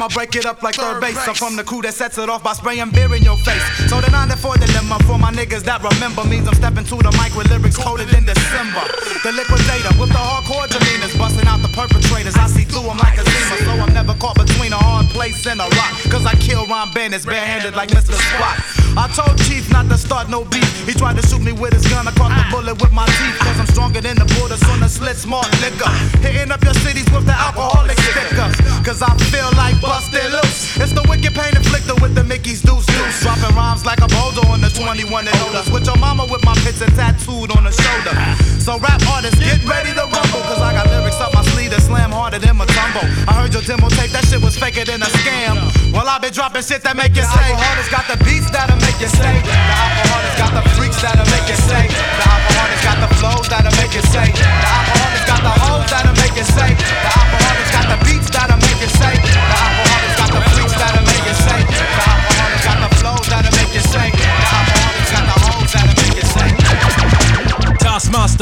Rhyme, 0.03 0.11
I 0.11 0.15
break 0.15 0.37
it 0.37 0.47
up 0.47 0.63
like 0.63 0.75
third 0.75 1.01
base. 1.01 1.17
I'm 1.29 1.35
from 1.35 1.57
the 1.57 1.65
crew 1.65 1.83
that 1.83 1.95
sets 1.95 2.19
it 2.19 2.29
off 2.29 2.43
by 2.43 2.53
spraying 2.55 2.91
beer 2.91 3.15
in 3.15 3.23
your 3.23 3.37
face. 3.39 3.63
So 3.89 4.01
the 4.01 4.11
94 4.11 4.57
dilemma 4.57 4.99
for 5.07 5.19
my 5.19 5.31
niggas 5.31 5.63
that 5.65 5.83
remember 5.83 6.25
means 6.25 6.49
I'm 6.49 6.55
stepping 6.55 6.85
to 6.85 6.97
the 6.97 7.13
mic 7.23 7.35
with 7.37 7.51
lyrics 7.51 7.77
coded 7.77 8.13
in 8.15 8.25
December. 8.25 8.83
The 9.23 9.33
liquidator 9.33 9.95
with 9.99 10.11
the 10.11 10.19
hardcore 10.19 10.67
demeanors, 10.67 11.17
busting 11.19 11.47
out 11.47 11.63
the 11.63 11.71
perpetrators. 11.75 12.37
I 12.37 12.47
see 12.49 12.65
through 12.65 12.83
them 12.83 12.99
like 12.99 13.19
a 13.19 13.25
zima, 13.25 13.57
so 13.63 13.71
I'm 13.79 13.95
never 13.95 14.15
caught 14.15 14.37
between 14.37 14.73
a 14.73 14.81
hard 14.81 15.07
place 15.15 15.47
and 15.47 15.61
a 15.61 15.69
rock. 15.79 15.95
Cause 16.11 16.27
I 16.27 16.35
kill 16.35 16.67
Ron 16.67 16.91
Bandits 16.93 17.27
barehanded 17.27 17.75
like 17.75 17.91
Mr. 17.91 18.15
Spot. 18.15 18.82
I 18.97 19.09
told 19.09 19.39
Chief 19.49 19.71
not 19.73 19.89
to 19.89 19.97
start 19.97 20.29
no 20.29 20.45
beef. 20.45 20.69
He 20.85 20.93
tried 20.93 21.17
to 21.17 21.25
shoot 21.27 21.41
me 21.41 21.53
with 21.53 21.73
his 21.73 21.87
gun. 21.89 22.07
I 22.07 22.13
caught 22.13 22.33
the 22.37 22.45
bullet 22.53 22.77
with 22.77 22.93
my 22.93 23.07
teeth. 23.07 23.39
Cause 23.41 23.59
I'm 23.59 23.67
stronger 23.67 24.01
than 24.01 24.17
the 24.17 24.29
borders 24.37 24.63
on 24.69 24.81
the 24.81 24.89
slit 24.89 25.17
smart 25.17 25.49
liquor. 25.65 25.89
Hitting 26.21 26.53
up 26.53 26.63
your 26.63 26.75
cities 26.85 27.09
with 27.09 27.25
the 27.25 27.33
alcoholic 27.33 27.97
stickers. 27.97 28.53
Cause 28.85 29.01
I 29.01 29.17
feel 29.33 29.49
like 29.57 29.81
busted 29.81 30.29
loose. 30.29 30.77
It's 30.77 30.93
the 30.93 31.05
wicked 31.09 31.33
pain 31.33 31.57
inflicted 31.57 32.01
with 32.05 32.15
the 32.15 32.25
Mickey's 32.25 32.61
deuce 32.61 32.85
deuce. 32.85 33.23
Dropping 33.25 33.57
rhymes 33.57 33.87
like 33.89 34.01
a 34.05 34.09
boulder 34.13 34.45
on 34.53 34.61
the 34.61 34.69
21 34.69 35.09
and 35.25 35.39
older. 35.41 35.65
With 35.73 35.89
your 35.89 35.97
mama 35.97 36.29
with 36.29 36.45
my 36.45 36.55
picture 36.61 36.91
tattooed 36.93 37.49
on 37.57 37.65
the 37.65 37.73
shoulder. 37.73 38.13
So 38.61 38.77
rap 38.77 39.01
artists, 39.09 39.41
get 39.41 39.65
ready 39.65 39.97
to 39.97 40.05
rumble. 40.05 40.45
Cause 40.53 40.61
I 40.61 40.77
got 40.77 40.87
lyrics 40.93 41.17
up 41.17 41.33
my 41.33 41.43
sleeve 41.57 41.73
that 41.73 41.81
slam 41.81 42.13
harder 42.13 42.39
than 42.39 42.61
my 42.61 42.69
tumble. 42.69 43.09
I 43.25 43.41
heard 43.41 43.57
your 43.57 43.65
demo 43.65 43.89
tape, 43.89 44.13
that 44.13 44.29
shit 44.29 44.45
was 44.45 44.55
faker 44.61 44.85
than 44.85 45.01
a 45.01 45.11
scam. 45.25 45.57
Well, 45.97 46.05
I've 46.05 46.21
been 46.21 46.33
dropping 46.33 46.63
shit 46.63 46.85
that 46.85 46.97
make 46.97 47.17
you 47.17 47.25
say. 47.25 47.49
Alkaholiks 47.57 47.91
got 47.91 48.05
the 48.07 48.21
beats 48.25 48.53
that'll 48.53 48.82
make 48.87 48.99
you 49.01 49.09
say. 49.09 49.35
The 49.43 49.75
Alkaholiks 49.83 50.37
got 50.39 50.53
the 50.55 50.65
freaks 50.77 51.01
that'll 51.03 51.27
make 51.31 51.47
you 51.49 51.59
say. 51.59 51.89
The 51.89 52.25
Alkaholiks 52.27 52.85
got 52.85 52.99
the 53.03 53.11
flows 53.19 53.47
that'll 53.49 53.75
make 53.81 53.95
you 53.95 54.05
say. 54.13 54.29
The 54.31 54.69
Alkaholiks 54.77 55.27
got 55.27 55.41
the 55.43 55.55
hoes 55.63 55.87
that'll 55.91 56.17
make 56.23 56.35
you 56.37 56.47
say. 56.47 56.71
The 56.77 57.11
Alkaholiks 57.17 57.73
got 57.73 57.87
the 57.91 57.99
beats 58.07 58.22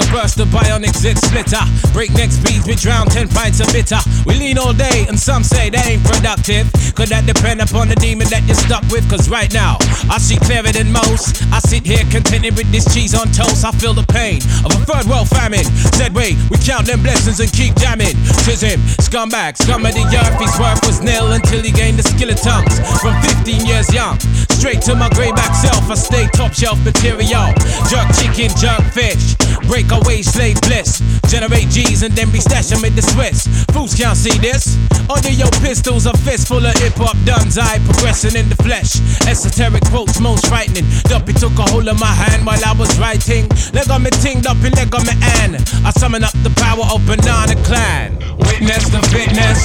Taskmaster 0.00 0.12
burst 0.12 0.36
the 0.36 0.44
bionic 0.44 0.94
zit 0.96 1.18
splitter. 1.18 1.60
Breakneck 1.92 2.30
speeds, 2.30 2.66
we 2.66 2.74
drown 2.74 3.06
10 3.06 3.28
pints 3.28 3.60
of 3.60 3.66
bitter. 3.72 3.98
We 4.26 4.34
lean 4.34 4.58
all 4.58 4.72
day, 4.72 5.06
and 5.08 5.18
some 5.18 5.42
say 5.42 5.70
that 5.70 5.86
ain't 5.86 6.04
productive. 6.04 6.70
Could 6.94 7.08
that 7.08 7.26
depend 7.26 7.60
upon 7.60 7.88
the 7.88 7.96
demon 7.96 8.28
that 8.28 8.44
you're 8.44 8.56
stuck 8.56 8.82
with? 8.90 9.08
Cause 9.10 9.28
right 9.28 9.52
now, 9.52 9.76
I 10.08 10.18
see 10.18 10.36
clearer 10.36 10.72
than 10.72 10.92
most. 10.92 11.42
I 11.52 11.58
sit 11.60 11.86
here 11.86 12.04
contented 12.10 12.56
with 12.56 12.70
this 12.72 12.86
cheese 12.94 13.14
on 13.14 13.28
toast. 13.32 13.64
I 13.64 13.72
feel 13.72 13.94
the 13.94 14.06
pain 14.06 14.42
of 14.64 14.72
a 14.72 14.80
third 14.84 15.06
world 15.06 15.28
famine. 15.28 15.64
Said, 15.96 16.14
wait, 16.14 16.36
we 16.50 16.56
count 16.58 16.86
them 16.86 17.02
blessings 17.02 17.40
and 17.40 17.50
keep 17.52 17.74
jamming. 17.76 18.16
Tis 18.44 18.60
him, 18.60 18.80
scumbag, 19.00 19.56
scum 19.56 19.86
of 19.86 19.94
the 19.94 20.04
earth. 20.04 20.36
His 20.40 20.54
worth 20.58 20.84
was 20.86 21.00
nil 21.00 21.32
until 21.32 21.62
he 21.62 21.72
gained 21.72 21.98
the 21.98 22.06
skill 22.06 22.30
of 22.30 22.40
tongues. 22.40 22.78
From 23.00 23.16
15 23.44 23.66
years 23.66 23.92
young, 23.92 24.18
straight 24.56 24.82
to 24.88 24.94
my 24.94 25.08
greyback 25.10 25.54
self, 25.56 25.88
I 25.90 25.94
stay 25.94 26.26
top 26.32 26.52
shelf 26.52 26.78
material. 26.84 27.52
Jerk 27.88 28.08
chicken, 28.16 28.52
jerk 28.56 28.84
fish. 28.92 29.36
Break 29.66 29.89
away, 29.92 30.22
slave 30.22 30.60
bliss. 30.62 31.02
Generate 31.28 31.68
G's 31.68 32.02
and 32.02 32.12
then 32.14 32.30
be 32.30 32.38
stashing 32.38 32.82
with 32.82 32.96
the 32.96 33.02
Swiss. 33.02 33.46
Fools 33.72 33.94
can't 33.94 34.16
see 34.16 34.36
this. 34.38 34.76
Under 35.10 35.30
your 35.30 35.50
pistols, 35.62 36.06
a 36.06 36.16
fist 36.18 36.48
full 36.48 36.64
of 36.64 36.74
hip 36.78 36.94
hop 36.94 37.16
duns. 37.24 37.58
I 37.58 37.78
progressing 37.86 38.36
in 38.36 38.48
the 38.48 38.56
flesh. 38.62 38.98
Esoteric 39.26 39.84
quotes, 39.90 40.20
most 40.20 40.46
frightening. 40.46 40.86
Duppy 41.04 41.32
took 41.32 41.56
a 41.58 41.66
hold 41.70 41.88
of 41.88 41.98
my 41.98 42.12
hand 42.12 42.46
while 42.46 42.62
I 42.64 42.72
was 42.72 42.98
writing. 42.98 43.48
Leg 43.72 43.90
on 43.90 44.02
me 44.02 44.10
ting, 44.10 44.40
Duppy, 44.40 44.70
leg 44.70 44.94
on 44.94 45.06
me 45.06 45.14
an. 45.42 45.56
I 45.84 45.90
summon 45.96 46.24
up 46.24 46.34
the 46.42 46.54
power 46.56 46.86
of 46.92 47.04
Banana 47.06 47.54
Klan. 47.62 48.18
Witness 48.38 48.88
the 48.90 49.02
fitness, 49.10 49.62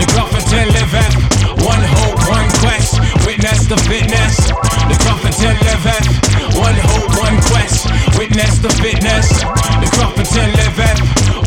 the 0.00 0.06
prophet 0.12 0.44
liveth. 0.48 1.41
One 1.60 1.84
hope, 1.84 2.16
one 2.28 2.48
quest. 2.64 2.96
Witness 3.26 3.66
the 3.66 3.76
fitness, 3.84 4.36
the 4.88 4.96
prophet 5.04 5.36
liveth. 5.36 6.06
One 6.56 6.74
hope, 6.88 7.12
one 7.20 7.36
quest. 7.52 7.86
Witness 8.16 8.58
the 8.58 8.70
fitness, 8.80 9.28
the 9.82 9.88
prophet 9.92 10.30
liveth. 10.32 11.00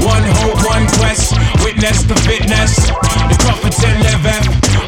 One 0.06 0.24
hope, 0.38 0.62
one 0.70 0.86
quest. 1.00 1.34
Witness 1.64 2.04
the 2.04 2.16
fitness, 2.28 2.76
the 2.86 3.38
prophet 3.40 3.74
liveth. 4.06 4.46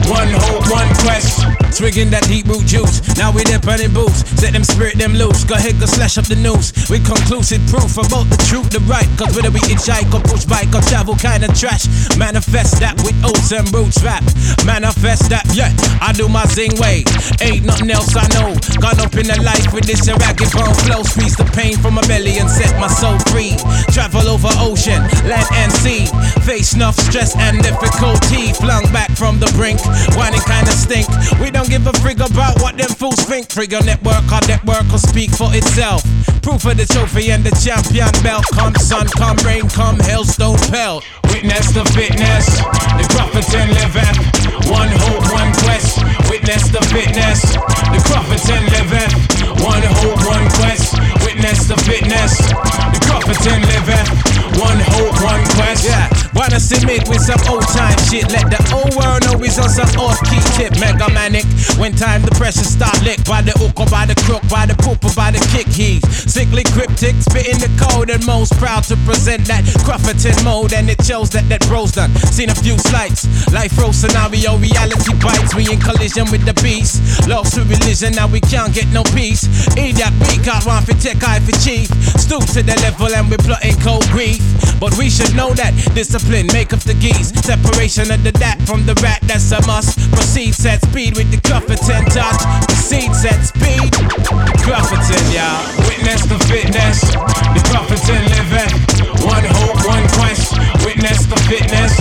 One 0.10 0.30
hope, 0.30 0.70
one 0.70 0.90
quest. 1.02 1.47
Swigging 1.78 2.10
that 2.10 2.26
deep 2.26 2.50
root 2.50 2.66
juice. 2.66 3.06
Now 3.22 3.30
we're 3.30 3.46
there 3.46 3.62
burning 3.62 3.94
boots. 3.94 4.26
Set 4.42 4.50
them 4.50 4.66
spirit 4.66 4.98
them 4.98 5.14
loose. 5.14 5.46
Go 5.46 5.54
ahead, 5.54 5.78
go 5.78 5.86
slash 5.86 6.18
up 6.18 6.26
the 6.26 6.34
news. 6.34 6.74
We 6.90 6.98
conclusive 6.98 7.62
proof 7.70 8.02
about 8.02 8.26
the 8.34 8.40
truth, 8.50 8.74
the 8.74 8.82
right. 8.90 9.06
Cause 9.14 9.38
whether 9.38 9.54
we 9.54 9.62
hitchhike 9.62 10.10
or 10.10 10.26
push 10.26 10.50
bike 10.50 10.74
or 10.74 10.82
travel 10.90 11.14
kind 11.22 11.46
of 11.46 11.54
trash. 11.54 11.86
Manifest 12.18 12.82
that 12.82 12.98
with 13.06 13.14
oats 13.22 13.54
and 13.54 13.70
roots 13.70 14.02
rap. 14.02 14.26
Manifest 14.66 15.30
that, 15.30 15.46
yeah. 15.54 15.70
I 16.02 16.18
do 16.18 16.26
my 16.26 16.50
zing 16.50 16.74
way. 16.82 17.06
Ain't 17.46 17.70
nothing 17.70 17.94
else 17.94 18.10
I 18.18 18.26
know. 18.34 18.58
Gone 18.82 18.98
up 18.98 19.14
in 19.14 19.30
the 19.30 19.38
life 19.46 19.70
with 19.70 19.86
this 19.86 20.02
ragged 20.10 20.50
bone 20.58 20.74
flow. 20.82 21.06
Squeeze 21.06 21.38
the 21.38 21.46
pain 21.54 21.78
from 21.78 22.02
my 22.02 22.06
belly 22.10 22.42
and 22.42 22.50
set 22.50 22.74
my 22.82 22.90
soul 22.90 23.22
free. 23.30 23.54
Travel 23.94 24.26
over 24.34 24.50
ocean, 24.66 25.06
land 25.30 25.46
and 25.54 25.70
sea. 25.86 26.10
Face 26.42 26.74
enough 26.74 26.98
stress 26.98 27.38
and 27.38 27.62
difficulty. 27.62 28.50
Flung 28.58 28.90
back 28.90 29.14
from 29.14 29.38
the 29.38 29.50
brink. 29.54 29.78
Whining 30.18 30.42
kinda 30.50 30.74
stink. 30.74 31.06
We 31.38 31.54
don't 31.54 31.67
give 31.68 31.86
a 31.86 31.92
frig 32.00 32.24
about 32.24 32.62
what 32.62 32.78
them 32.78 32.90
fools 32.90 33.20
think. 33.28 33.48
Trigger 33.48 33.84
network, 33.84 34.24
our 34.32 34.42
network 34.48 34.88
will 34.90 35.04
speak 35.04 35.32
for 35.32 35.54
itself. 35.54 36.02
Proof 36.42 36.64
of 36.66 36.78
the 36.78 36.86
trophy 36.88 37.32
and 37.32 37.44
the 37.44 37.52
champion 37.60 38.08
belt. 38.24 38.46
Come 38.56 38.76
sun, 38.76 39.08
come 39.20 39.36
rain, 39.44 39.68
come 39.70 40.00
hailstone 40.00 40.58
pelt. 40.72 41.04
Witness 41.28 41.72
the 41.76 41.84
fitness, 41.92 42.48
the 42.96 43.06
prophet 43.12 43.48
and 43.52 43.72
liveth. 43.76 44.18
One 44.72 44.90
hope, 44.90 45.28
one 45.32 45.52
quest. 45.64 46.00
Witness 46.32 46.72
the 46.72 46.82
fitness, 46.88 47.44
the 47.92 48.02
prophet 48.08 48.44
and 48.48 48.66
liveth. 48.72 49.14
One 49.60 49.84
hope, 49.84 50.24
one 50.24 50.48
quest. 50.60 50.96
Witness 51.28 51.68
the 51.68 51.78
fitness, 51.84 52.38
the 52.96 53.02
prophet 53.04 53.40
and 53.52 53.64
liveth. 53.68 54.08
One 54.56 54.80
hope, 54.96 55.20
one 55.20 55.44
quest. 55.60 55.84
Yeah, 55.84 56.08
wanna 56.58 56.60
submit 56.60 57.08
with 57.08 57.22
some 57.22 57.40
old 57.54 57.62
time 57.70 57.98
shit. 58.10 58.26
Let 58.32 58.50
the 58.50 58.58
old 58.74 58.96
world 58.98 59.22
know 59.26 59.38
we's 59.38 59.60
on 59.60 59.70
some 59.70 59.90
off 60.02 60.18
key 60.26 60.42
tip. 60.58 60.74
Mega 60.80 61.06
manic. 61.14 61.46
When 61.78 61.94
time 61.94 62.22
the 62.24 62.34
pressure 62.34 62.66
start 62.66 62.98
lick 63.04 63.22
by 63.26 63.42
the 63.42 63.54
hook 63.62 63.80
or 63.80 63.86
by 63.86 64.06
the 64.06 64.16
crook, 64.26 64.42
by 64.50 64.66
the 64.66 64.74
poop 64.82 65.04
or 65.06 65.14
by 65.14 65.30
the 65.30 65.42
kick. 65.54 65.68
He's 65.68 66.02
sickly 66.26 66.64
cryptic, 66.74 67.14
spitting 67.22 67.62
the 67.62 67.70
code 67.78 68.10
and 68.10 68.26
most 68.26 68.58
proud 68.58 68.84
to 68.90 68.98
present 69.06 69.46
that 69.46 69.64
Crufferton 69.86 70.34
mode. 70.44 70.74
And 70.74 70.90
it 70.90 71.04
shows 71.06 71.30
that 71.32 71.46
that 71.50 71.62
bro's 71.68 71.92
done. 71.92 72.10
Seen 72.34 72.50
a 72.50 72.56
few 72.56 72.78
slights. 72.90 73.30
Life 73.54 73.78
row 73.78 73.92
scenario, 73.92 74.58
reality 74.58 75.14
bites. 75.22 75.54
We 75.54 75.70
in 75.70 75.80
collision 75.80 76.26
with 76.32 76.46
the 76.46 76.58
beast. 76.66 77.28
Lost 77.28 77.54
to 77.56 77.62
religion, 77.70 78.14
now 78.18 78.28
we 78.28 78.42
can't 78.42 78.74
get 78.74 78.88
no 78.90 79.04
peace. 79.14 79.46
Idiot, 79.78 80.14
we 80.26 80.42
got 80.42 80.66
one 80.66 80.82
for 80.82 80.98
tech, 80.98 81.22
eye 81.22 81.40
for 81.40 81.54
chief. 81.62 81.90
Stoop 82.18 82.46
to 82.58 82.66
the 82.66 82.74
level 82.82 83.14
and 83.14 83.30
we 83.30 83.38
plotting 83.38 83.78
cold 83.86 84.08
grief. 84.10 84.42
But 84.80 84.98
we 84.98 85.10
should 85.10 85.34
know 85.36 85.54
that 85.54 85.74
discipline 85.94 86.47
make 86.54 86.74
up 86.74 86.80
the 86.82 86.94
geese. 86.94 87.34
Separation 87.42 88.12
of 88.12 88.24
the 88.24 88.32
dat 88.32 88.62
from 88.68 88.86
the 88.86 88.94
rat, 89.02 89.20
that's 89.24 89.52
a 89.52 89.60
must. 89.66 89.98
Proceed, 90.12 90.54
set 90.54 90.82
speed 90.84 91.18
with 91.18 91.32
the 91.32 91.38
Crufferton 91.42 92.06
touch. 92.14 92.42
Proceed, 92.68 93.10
set 93.16 93.40
speed. 93.42 93.90
Crufferton, 94.62 95.24
y'all. 95.34 95.58
Witness 95.90 96.22
the 96.30 96.38
fitness. 96.46 97.02
The 97.56 97.62
Crufferton 97.72 98.22
living. 98.38 98.72
One 99.26 99.44
hope, 99.44 99.82
one 99.88 100.06
quest. 100.20 100.54
Witness 100.86 101.26
the 101.26 101.40
fitness. 101.50 101.96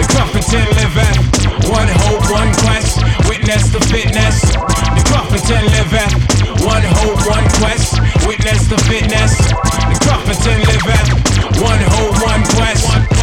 The 0.00 0.06
Crufferton 0.10 0.66
living. 0.80 1.16
One 1.70 1.88
hope, 2.02 2.26
one 2.30 2.52
quest. 2.64 3.02
Witness 3.28 3.70
the 3.70 3.80
fitness. 3.86 4.40
The 4.42 5.02
Crufferton 5.08 5.64
living. 5.78 6.10
One 6.66 6.82
hope, 6.82 7.22
one 7.28 7.46
quest. 7.60 8.00
Witness 8.26 8.66
the 8.66 8.78
fitness. 8.90 9.36
The 9.38 9.96
Crufferton 10.02 10.58
living. 10.66 11.06
One 11.62 11.80
hope, 11.94 12.16
one 12.22 12.42
quest. 12.56 13.15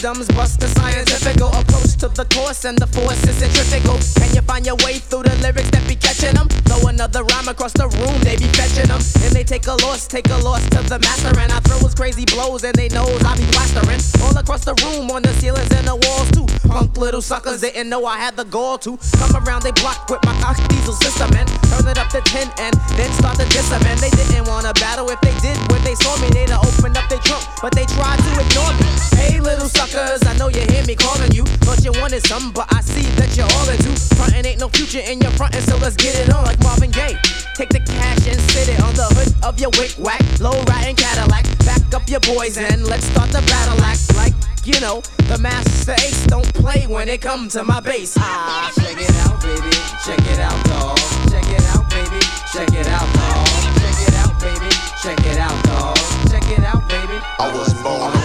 Dums 0.00 0.28
bust 0.28 0.60
the 0.60 0.68
scientific 0.68 1.36
approach 1.36 1.92
to 2.00 2.08
the 2.08 2.24
course, 2.32 2.64
and 2.64 2.76
the 2.78 2.86
force 2.88 3.20
is 3.28 3.36
centrifugal. 3.36 4.00
Can 4.16 4.34
you 4.34 4.40
find 4.42 4.64
your 4.64 4.76
way 4.80 4.96
through 4.96 5.24
the 5.24 5.36
lyrics 5.44 5.68
that 5.70 5.84
be 5.86 5.94
catching 5.94 6.32
them? 6.32 6.48
Throw 6.64 6.88
another 6.88 7.22
rhyme 7.24 7.48
across 7.48 7.72
the 7.72 7.88
room, 8.00 8.16
they 8.24 8.36
be 8.36 8.48
fetching 8.56 8.88
them. 8.88 9.00
And 9.20 9.32
they 9.36 9.44
take 9.44 9.66
a 9.68 9.76
loss, 9.84 10.06
take 10.08 10.28
a 10.32 10.38
loss 10.40 10.64
to 10.72 10.80
the 10.88 10.98
master. 11.04 11.36
And 11.36 11.52
I 11.52 11.60
throw 11.60 11.78
his 11.84 11.94
crazy 11.94 12.24
blows, 12.24 12.64
and 12.64 12.74
they 12.74 12.88
knows 12.88 13.20
I 13.24 13.36
be 13.36 13.44
plastering 13.52 14.00
all 14.24 14.36
across 14.36 14.64
the 14.64 14.72
room, 14.80 15.10
on 15.10 15.20
the 15.20 15.32
ceilings 15.36 15.70
and 15.76 15.86
the 15.86 15.96
walls 15.96 16.30
too. 16.32 16.48
Punk 16.68 16.96
little 16.96 17.20
suckers 17.20 17.60
they 17.60 17.72
didn't 17.72 17.90
know 17.90 18.06
I 18.06 18.16
had 18.16 18.36
the 18.36 18.44
gall 18.44 18.78
to 18.78 18.96
come 19.20 19.36
around. 19.36 19.62
They 19.62 19.72
block 19.72 20.08
with 20.08 20.24
my 20.24 20.32
Cox 20.40 20.60
diesel 20.68 20.94
system 20.94 21.28
and 21.36 21.48
turn 21.68 21.84
it 21.88 21.98
up 21.98 22.08
to 22.16 22.20
10 22.24 22.48
and 22.56 22.72
then 22.96 23.10
start 23.20 23.36
to 23.36 23.46
diss 23.52 23.68
them. 23.68 23.82
And 23.84 23.98
they 24.00 24.10
didn't 24.10 24.48
wanna 24.48 24.72
battle. 24.80 25.10
If 25.10 25.20
they 25.20 25.34
did, 25.44 25.58
when 25.68 25.82
they 25.84 25.94
saw 25.94 26.16
me, 26.22 26.30
they'd 26.32 26.48
have 26.48 26.64
opened 26.64 26.96
up 26.96 27.08
their 27.10 27.20
trunk, 27.20 27.44
but 27.60 27.74
they 27.74 27.84
tried 27.84 28.16
to 28.16 28.30
ignore 28.40 28.72
me. 28.80 28.88
Hey, 29.18 29.40
little 29.40 29.68
suckers, 29.90 30.22
I 30.26 30.36
know 30.38 30.48
you 30.48 30.60
hear 30.70 30.84
me 30.86 30.94
calling 30.94 31.32
you. 31.32 31.44
but 31.66 31.84
you 31.84 31.92
wanted 32.00 32.26
some, 32.26 32.52
but 32.52 32.66
I 32.72 32.80
see 32.80 33.06
that 33.18 33.36
you're 33.36 33.50
all 33.58 33.68
into 33.68 33.90
frontin'. 34.14 34.46
Ain't 34.46 34.60
no 34.60 34.68
future 34.68 35.00
in 35.00 35.20
your 35.20 35.30
frontin', 35.32 35.62
so 35.62 35.76
let's 35.78 35.96
get 35.96 36.14
it 36.16 36.32
on 36.32 36.44
like 36.44 36.60
Marvin 36.60 36.90
Gaye. 36.90 37.18
Take 37.54 37.70
the 37.70 37.80
cash 37.80 38.26
and 38.26 38.40
sit 38.52 38.68
it 38.68 38.80
on 38.80 38.94
the 38.94 39.08
hood 39.16 39.34
of 39.44 39.60
your 39.60 39.70
wick 39.78 39.94
whack, 39.98 40.22
low 40.40 40.54
riding 40.70 40.96
Cadillac. 40.96 41.44
Back 41.66 41.82
up 41.94 42.08
your 42.08 42.20
boys 42.20 42.56
and 42.56 42.86
let's 42.86 43.04
start 43.06 43.30
the 43.30 43.42
battle 43.42 43.80
act 43.84 44.14
like 44.16 44.34
you 44.64 44.78
know 44.80 45.00
the 45.28 45.38
master 45.38 45.92
ace 45.92 46.26
don't 46.26 46.48
play 46.54 46.86
when 46.86 47.08
it 47.08 47.20
comes 47.20 47.52
to 47.54 47.64
my 47.64 47.80
bass. 47.80 48.16
Ah, 48.18 48.70
check 48.74 48.96
it 48.96 49.14
out, 49.26 49.40
baby, 49.42 49.74
check 50.04 50.22
it 50.30 50.38
out, 50.38 50.58
dog. 50.66 50.96
Check 51.30 51.48
it 51.50 51.64
out, 51.74 51.84
baby, 51.90 52.20
check 52.52 52.70
it 52.72 52.86
out, 52.86 53.08
dog. 53.14 53.46
Check 53.80 53.98
it 54.06 54.14
out, 54.22 54.32
baby, 54.40 54.70
check 55.02 55.20
it 55.26 55.38
out, 55.38 55.56
dog. 55.64 55.96
Check 56.30 56.46
it 56.52 56.64
out, 56.64 56.88
baby. 56.88 57.18
I 57.38 57.50
was 57.52 57.74
born 57.82 58.19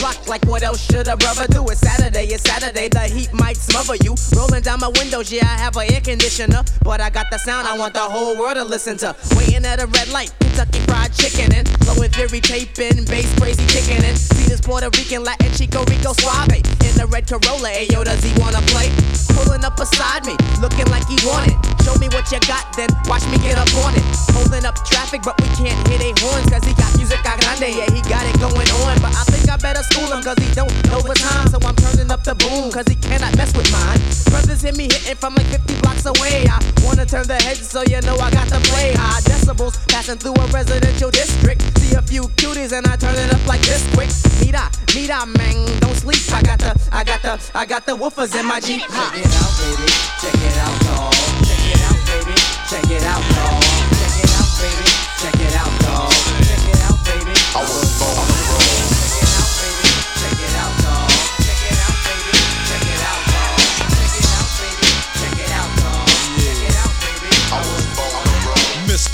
block 0.00 0.28
like 0.28 0.44
what 0.46 0.62
else 0.62 0.80
should 0.80 1.08
a 1.08 1.16
brother 1.16 1.46
do? 1.48 1.64
It's 1.68 1.80
Saturday, 1.80 2.26
it's 2.26 2.42
Saturday, 2.42 2.88
the 2.88 3.00
heat 3.00 3.32
might 3.32 3.56
smother 3.56 3.96
you. 4.02 4.14
Rolling 4.36 4.62
down 4.62 4.80
my 4.80 4.90
windows, 4.98 5.32
yeah, 5.32 5.44
I 5.44 5.58
have 5.58 5.76
an 5.76 5.92
air 5.92 6.00
conditioner. 6.00 6.62
But 6.82 7.00
I 7.00 7.10
got 7.10 7.26
the 7.30 7.38
sound 7.38 7.66
I 7.66 7.76
want 7.76 7.94
the 7.94 8.00
whole 8.00 8.36
world 8.36 8.56
to 8.56 8.64
listen 8.64 8.96
to. 8.98 9.14
Waiting 9.36 9.64
at 9.64 9.80
a 9.80 9.86
red 9.86 10.08
light, 10.08 10.32
Kentucky 10.40 10.80
fried 10.86 11.12
chicken 11.12 11.52
and 11.54 11.66
blowing 11.80 12.10
theory 12.10 12.40
taping, 12.40 13.04
bass 13.06 13.28
crazy 13.38 13.64
kicking 13.66 14.02
in. 14.04 14.16
See 14.16 14.48
this 14.48 14.60
Puerto 14.60 14.90
Rican 14.96 15.24
Latin 15.24 15.52
Chico 15.52 15.84
Rico 15.84 16.12
Suave 16.12 16.52
in 16.52 16.94
the 16.96 17.06
red 17.10 17.26
Corolla. 17.26 17.70
Ayo, 17.70 18.04
does 18.04 18.22
he 18.22 18.32
wanna 18.40 18.62
play? 18.72 18.90
Pulling 19.36 19.64
up 19.64 19.76
beside 19.76 20.24
me, 20.24 20.34
looking 20.60 20.86
like 20.88 21.06
he 21.08 21.18
want 21.26 21.48
it. 21.48 21.56
Show 21.84 21.94
me 22.02 22.08
what 22.10 22.26
you 22.32 22.40
got, 22.50 22.66
then 22.74 22.88
watch 23.06 23.22
me 23.30 23.38
get 23.38 23.58
up 23.58 23.70
on 23.86 23.94
it. 23.94 24.02
Holding 24.34 24.64
up 24.64 24.74
traffic, 24.82 25.22
but 25.22 25.38
we 25.40 25.48
can't 25.54 25.78
hit 25.86 26.02
a 26.02 26.10
horns, 26.24 26.48
cause 26.50 26.64
he 26.64 26.74
got 26.74 26.90
music 26.98 27.20
a 27.22 27.32
grande. 27.38 27.70
Yeah, 27.70 27.86
he 27.94 28.02
got 28.10 28.26
it 28.26 28.34
going 28.42 28.68
on, 28.82 28.98
but 28.98 29.14
I 29.14 29.22
think 29.30 29.46
I 29.48 29.56
better 29.56 29.85
school 29.90 30.10
him, 30.12 30.22
cause 30.22 30.38
he 30.38 30.48
don't 30.54 30.72
know 30.88 31.00
the 31.00 31.14
time. 31.14 31.48
So 31.48 31.58
I'm 31.62 31.76
turning 31.76 32.10
up 32.10 32.22
the 32.24 32.34
boom, 32.34 32.70
cause 32.70 32.86
he 32.88 32.96
cannot 32.96 33.36
mess 33.36 33.54
with 33.56 33.70
mine. 33.72 34.00
Brothers 34.30 34.62
hit 34.62 34.76
me 34.76 34.84
hitting 34.90 35.16
from 35.16 35.34
like 35.34 35.46
50 35.46 35.80
blocks 35.80 36.06
away. 36.06 36.46
I 36.48 36.58
wanna 36.84 37.06
turn 37.06 37.26
the 37.26 37.36
heads 37.36 37.68
so 37.68 37.82
you 37.86 38.00
know 38.02 38.16
I 38.18 38.30
got 38.30 38.48
to 38.48 38.60
play 38.70 38.92
high 38.94 39.20
decibels. 39.22 39.76
Passing 39.88 40.18
through 40.18 40.34
a 40.34 40.46
residential 40.48 41.10
district. 41.10 41.62
See 41.78 41.94
a 41.94 42.02
few 42.02 42.24
cuties 42.40 42.72
and 42.72 42.86
I 42.86 42.96
turn 42.96 43.14
it 43.14 43.32
up 43.32 43.44
like 43.46 43.62
this 43.62 43.82
quick. 43.94 44.10
Mira, 44.42 44.70
mira, 44.94 45.26
man, 45.38 45.56
don't 45.80 45.96
sleep. 45.96 46.22
I 46.32 46.42
got 46.42 46.58
the, 46.58 46.72
I 46.92 47.04
got 47.04 47.22
the, 47.22 47.34
I 47.54 47.66
got 47.66 47.86
the 47.86 47.92
woofers 47.92 48.38
in 48.38 48.46
my 48.46 48.60
Jeep. 48.60 48.82
Check 48.82 48.90
it 48.90 49.30
out, 49.40 49.52
baby. 49.60 49.88
Check 50.20 50.34
it 50.34 50.56
out, 50.58 50.76
dog. 50.86 51.12
Check 51.46 51.64
it 51.70 51.80
out, 51.86 51.98
baby. 52.06 52.34
Check 52.70 52.90
it 52.90 53.04
out, 53.04 53.22
dog. 53.34 53.62
Check 53.98 54.16
it 54.24 54.32
out, 54.36 54.50
baby. 54.58 55.06
Check 55.20 55.38
it 55.40 55.54
out, 55.56 55.72
dog. 55.80 56.12
Check 56.48 56.64
it 56.72 56.80
out, 56.86 56.98
baby. 57.04 57.34
I 57.54 57.60
was 57.62 57.98
born 57.98 58.85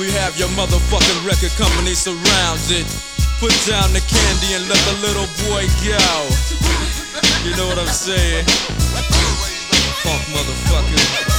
We 0.00 0.10
have 0.12 0.38
your 0.38 0.48
motherfucking 0.56 1.26
record 1.26 1.50
company 1.58 1.92
surrounded. 1.92 2.86
Put 3.38 3.52
down 3.68 3.92
the 3.92 4.00
candy 4.00 4.54
and 4.54 4.66
let 4.66 4.78
the 4.88 4.96
little 5.04 5.28
boy 5.44 5.68
go. 5.84 6.00
You 7.44 7.54
know 7.54 7.66
what 7.66 7.78
I'm 7.78 7.86
saying? 7.86 8.46
Punk 10.02 10.22
motherfucker. 10.32 11.29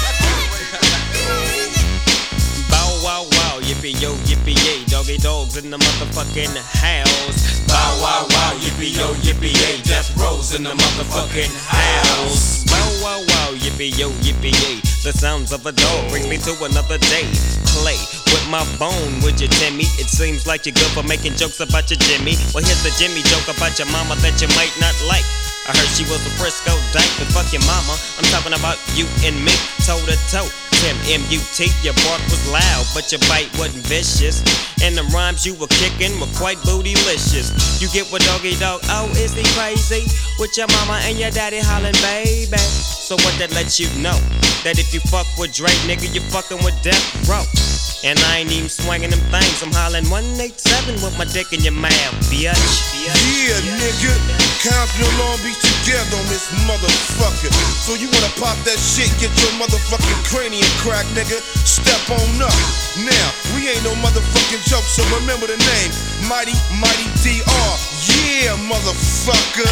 Yippee 3.81 3.97
yo, 3.97 4.13
yippee 4.29 4.53
yay, 4.61 4.85
doggy 4.85 5.17
dogs 5.17 5.57
in 5.57 5.71
the 5.71 5.77
motherfucking 5.77 6.53
house. 6.53 7.65
Bow 7.65 7.97
wow 7.97 8.29
wow, 8.29 8.53
yippee 8.61 8.93
yo, 8.93 9.09
yippee 9.25 9.57
yay, 9.57 9.81
Death 9.81 10.13
Row's 10.21 10.53
in 10.53 10.61
the 10.61 10.69
motherfucking 10.69 11.49
house. 11.65 12.61
Bow 12.69 12.77
wow 13.01 13.17
wow, 13.25 13.57
yippee 13.57 13.89
yo, 13.97 14.13
yippee 14.21 14.53
yay, 14.53 14.77
the 15.01 15.09
sounds 15.09 15.51
of 15.51 15.65
a 15.65 15.71
dog 15.71 16.11
bring 16.11 16.29
me 16.29 16.37
to 16.45 16.53
another 16.61 17.01
day. 17.09 17.25
Play 17.73 17.97
with 18.29 18.45
my 18.53 18.61
bone, 18.77 19.17
would 19.25 19.41
you, 19.41 19.49
Timmy? 19.57 19.89
It 19.97 20.13
seems 20.13 20.45
like 20.45 20.69
you're 20.69 20.77
good 20.77 20.93
for 20.93 21.01
making 21.01 21.33
jokes 21.33 21.59
about 21.59 21.89
your 21.89 21.97
Jimmy. 22.05 22.37
Well, 22.53 22.61
here's 22.61 22.85
the 22.85 22.93
Jimmy 23.01 23.25
joke 23.33 23.49
about 23.49 23.81
your 23.81 23.89
mama 23.89 24.13
that 24.21 24.37
you 24.37 24.49
might 24.53 24.77
not 24.77 24.93
like. 25.09 25.25
I 25.65 25.73
heard 25.73 25.89
she 25.97 26.05
was 26.05 26.21
a 26.21 26.33
Frisco 26.37 26.77
dyke, 26.93 27.09
but 27.17 27.33
fuck 27.33 27.49
your 27.49 27.65
mama. 27.65 27.97
I'm 28.21 28.29
talking 28.29 28.53
about 28.53 28.77
you 28.93 29.09
and 29.25 29.41
me, 29.41 29.57
toe 29.81 29.97
to 30.05 30.13
toe. 30.29 30.70
Tim 30.81 30.97
M-U-T, 31.21 31.69
your 31.85 31.93
bark 32.01 32.25
was 32.25 32.41
loud, 32.49 32.89
but 32.97 33.13
your 33.13 33.21
bite 33.29 33.53
wasn't 33.61 33.85
vicious. 33.85 34.41
And 34.81 34.97
the 34.97 35.05
rhymes 35.13 35.45
you 35.45 35.53
were 35.53 35.69
kicking 35.77 36.09
were 36.17 36.33
quite 36.33 36.57
bootylicious. 36.65 37.53
You 37.77 37.85
get 37.93 38.09
what 38.11 38.25
doggy 38.25 38.57
dog, 38.57 38.81
oh, 38.89 39.05
is 39.13 39.37
he 39.37 39.45
crazy? 39.53 40.09
With 40.41 40.57
your 40.57 40.65
mama 40.81 40.97
and 41.05 41.19
your 41.19 41.29
daddy 41.29 41.61
hollering, 41.61 41.93
baby. 42.01 42.57
So 42.57 43.13
what 43.21 43.37
that 43.37 43.53
lets 43.53 43.79
you 43.79 43.93
know? 44.01 44.17
That 44.65 44.81
if 44.81 44.89
you 44.89 45.01
fuck 45.05 45.29
with 45.37 45.53
Dre, 45.53 45.69
nigga, 45.85 46.09
you 46.09 46.21
fucking 46.33 46.65
with 46.65 46.73
Death 46.81 47.29
Row. 47.29 47.45
And 48.01 48.17
I 48.33 48.41
ain't 48.41 48.51
even 48.51 48.69
swinging 48.69 49.13
them 49.13 49.21
things. 49.29 49.61
I'm 49.61 49.69
hollering 49.69 50.09
187 50.09 50.97
with 51.05 51.13
my 51.13 51.29
dick 51.29 51.53
in 51.53 51.61
your 51.61 51.77
mouth, 51.77 51.93
bitch. 52.33 52.57
Yeah, 52.97 53.13
nigga. 53.77 54.17
Compton 54.65 55.13
Long 55.21 55.37
Beach 55.45 55.70
together 55.81 56.17
on 56.17 56.27
this 56.29 56.49
motherfucker. 56.69 57.49
So 57.81 57.97
you 57.97 58.07
wanna 58.13 58.31
pop 58.37 58.57
that 58.69 58.77
shit, 58.77 59.09
get 59.17 59.33
your 59.41 59.53
motherfucking 59.57 60.21
cranium 60.29 60.67
crack, 60.81 61.05
nigga. 61.17 61.41
Step 61.65 62.01
on 62.13 62.41
up. 62.41 62.53
Now, 63.01 63.27
we 63.55 63.69
ain't 63.69 63.83
no 63.83 63.93
motherfucking 63.97 64.61
joke, 64.69 64.85
so 64.85 65.01
remember 65.17 65.47
the 65.47 65.57
name. 65.57 65.91
Mighty, 66.29 66.53
Mighty 66.77 67.07
DR. 67.25 67.71
Yeah, 68.05 68.57
motherfucker. 68.69 69.69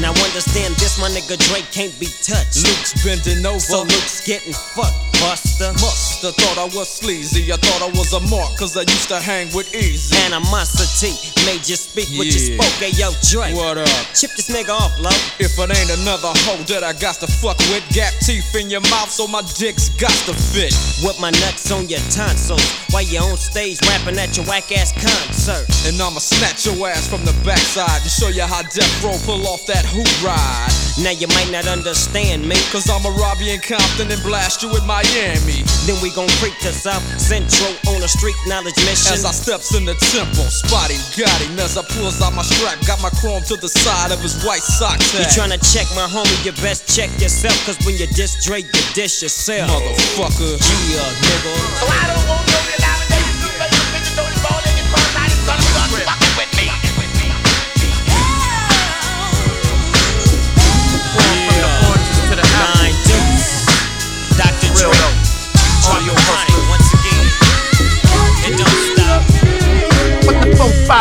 Now 0.00 0.12
understand 0.26 0.74
this, 0.76 0.98
my 0.98 1.08
nigga 1.10 1.38
Dre 1.48 1.62
can't 1.72 1.94
be 1.98 2.06
touched. 2.06 2.62
Luke's 2.62 2.94
bending 3.02 3.44
over. 3.46 3.60
So 3.60 3.82
Luke's 3.82 4.26
getting 4.26 4.52
fucked, 4.52 5.13
Buster. 5.24 5.72
Musta 5.80 6.32
thought 6.36 6.58
I 6.60 6.68
was 6.76 6.88
sleazy. 6.88 7.48
I 7.50 7.56
thought 7.56 7.80
I 7.80 7.88
was 7.96 8.12
a 8.12 8.20
mark, 8.28 8.56
cause 8.60 8.76
I 8.76 8.84
used 8.84 9.08
to 9.08 9.16
hang 9.16 9.48
with 9.56 9.72
Eazy. 9.72 10.12
Animosity 10.28 11.16
made 11.48 11.64
you 11.64 11.80
speak 11.80 12.12
what 12.20 12.28
you 12.28 12.60
spoke. 12.60 12.76
Hey, 12.76 12.92
yo, 12.92 13.08
Dre. 13.32 13.56
What 13.56 13.80
up? 13.80 13.88
Chip 14.12 14.36
this 14.36 14.52
nigga 14.52 14.76
off, 14.76 14.92
love. 15.00 15.16
If 15.40 15.56
it 15.56 15.70
ain't 15.72 15.92
another 15.96 16.28
hoe 16.44 16.60
that 16.68 16.84
I 16.84 16.92
got 16.92 17.16
to 17.24 17.28
fuck 17.40 17.56
with, 17.72 17.84
gap 17.96 18.12
teeth 18.20 18.52
in 18.52 18.68
your 18.68 18.84
mouth 18.92 19.08
so 19.08 19.24
my 19.26 19.40
dick's 19.56 19.88
got 19.96 20.12
to 20.28 20.36
fit. 20.36 20.76
With 21.00 21.16
my 21.20 21.32
nuts 21.40 21.72
on 21.72 21.88
your 21.88 22.04
tonsils 22.12 22.60
while 22.92 23.02
you 23.02 23.18
on 23.18 23.36
stage 23.40 23.80
rapping 23.88 24.20
at 24.20 24.36
your 24.36 24.44
whack 24.44 24.68
ass 24.76 24.92
concert. 24.92 25.64
And 25.88 25.96
I'ma 25.96 26.20
snatch 26.20 26.68
your 26.68 26.76
ass 26.84 27.08
from 27.08 27.24
the 27.24 27.32
backside 27.48 28.04
and 28.04 28.12
show 28.12 28.28
you 28.28 28.44
how 28.44 28.60
Death 28.60 28.92
Row 29.00 29.16
pull 29.24 29.40
off 29.48 29.64
that 29.72 29.88
hoop 29.88 30.08
ride. 30.20 30.68
Now 31.00 31.10
you 31.10 31.26
might 31.34 31.50
not 31.50 31.66
understand 31.66 32.46
me. 32.46 32.54
Cause 32.70 32.88
I'ma 32.92 33.08
rob 33.16 33.40
you 33.40 33.56
in 33.56 33.60
Compton 33.60 34.12
and 34.12 34.22
blast 34.22 34.62
you 34.62 34.70
in 34.76 34.84
Miami. 35.14 35.62
Then 35.86 36.00
we 36.02 36.10
gon' 36.10 36.28
creep 36.42 36.54
to 36.66 36.72
South 36.72 37.02
Central 37.20 37.70
on 37.94 38.02
a 38.02 38.08
street 38.08 38.34
knowledge 38.46 38.74
mission. 38.84 39.14
As 39.14 39.24
I 39.24 39.30
steps 39.30 39.74
in 39.74 39.84
the 39.84 39.94
temple, 40.10 40.44
spotting 40.50 40.98
got 41.16 41.38
him 41.40 41.58
as 41.58 41.78
I 41.78 41.82
pulls 41.94 42.20
out 42.20 42.34
my 42.34 42.42
strap. 42.42 42.84
Got 42.86 43.00
my 43.00 43.10
chrome 43.22 43.42
to 43.44 43.56
the 43.56 43.68
side 43.68 44.10
of 44.10 44.20
his 44.20 44.42
white 44.44 44.62
socks. 44.62 45.14
You 45.14 45.24
tryna 45.30 45.62
check 45.62 45.86
my 45.94 46.06
homie, 46.10 46.44
you 46.44 46.52
best 46.62 46.90
check 46.90 47.10
yourself. 47.20 47.54
Cause 47.64 47.78
when 47.86 47.96
you 47.96 48.06
diss 48.08 48.44
Dre, 48.44 48.60
you 48.60 48.82
dish 48.94 49.22
yourself. 49.22 49.70
Motherfucker. 49.70 50.58
Yeah, 50.90 51.06
nigga. 51.22 51.54
So 51.78 51.86
I 51.86 52.02
don't 52.10 52.28
want 52.28 52.53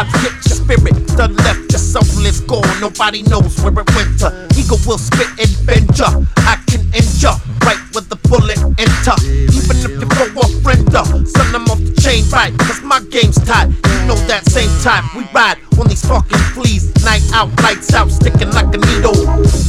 four 0.05 0.21
hit 0.21 0.33
your 0.45 0.57
spirit, 0.57 0.95
the 1.15 1.27
left 1.43 1.71
your 1.71 1.79
soul 1.79 2.25
is 2.25 2.39
gone. 2.41 2.67
Nobody 2.79 3.23
knows 3.23 3.59
where 3.61 3.73
it 3.73 3.89
went 3.95 4.19
to. 4.19 4.29
Ego 4.57 4.77
will 4.85 4.97
spit 4.97 5.29
and 5.39 5.53
bend 5.65 5.97
ya. 5.97 6.09
I 6.45 6.57
can 6.67 6.81
end 6.93 7.09
ya 7.21 7.37
right 7.63 7.79
where 7.93 8.03
the 8.07 8.17
bullet 8.27 8.59
enter. 8.79 9.15
Even 9.53 9.77
if 9.85 9.93
you 10.01 10.07
go 10.07 10.25
off 10.41 10.53
render, 10.65 11.03
son 11.27 11.55
I'm 11.55 11.67
off 11.69 11.79
the 11.79 11.93
chain 12.01 12.23
right. 12.31 12.53
Cause 12.59 12.81
my 12.83 12.99
game's 13.09 13.39
tight. 13.45 13.69
You 13.69 13.99
know 14.07 14.19
that 14.27 14.45
same 14.49 14.71
time 14.81 15.05
we 15.15 15.23
ride 15.33 15.57
on 15.79 15.87
these 15.87 16.05
fucking 16.05 16.43
fleas. 16.53 16.91
Night 17.03 17.23
out, 17.33 17.49
lights 17.61 17.93
out, 17.93 18.09
sticking 18.09 18.51
like 18.51 18.73
a 18.73 18.79
needle. 18.79 19.15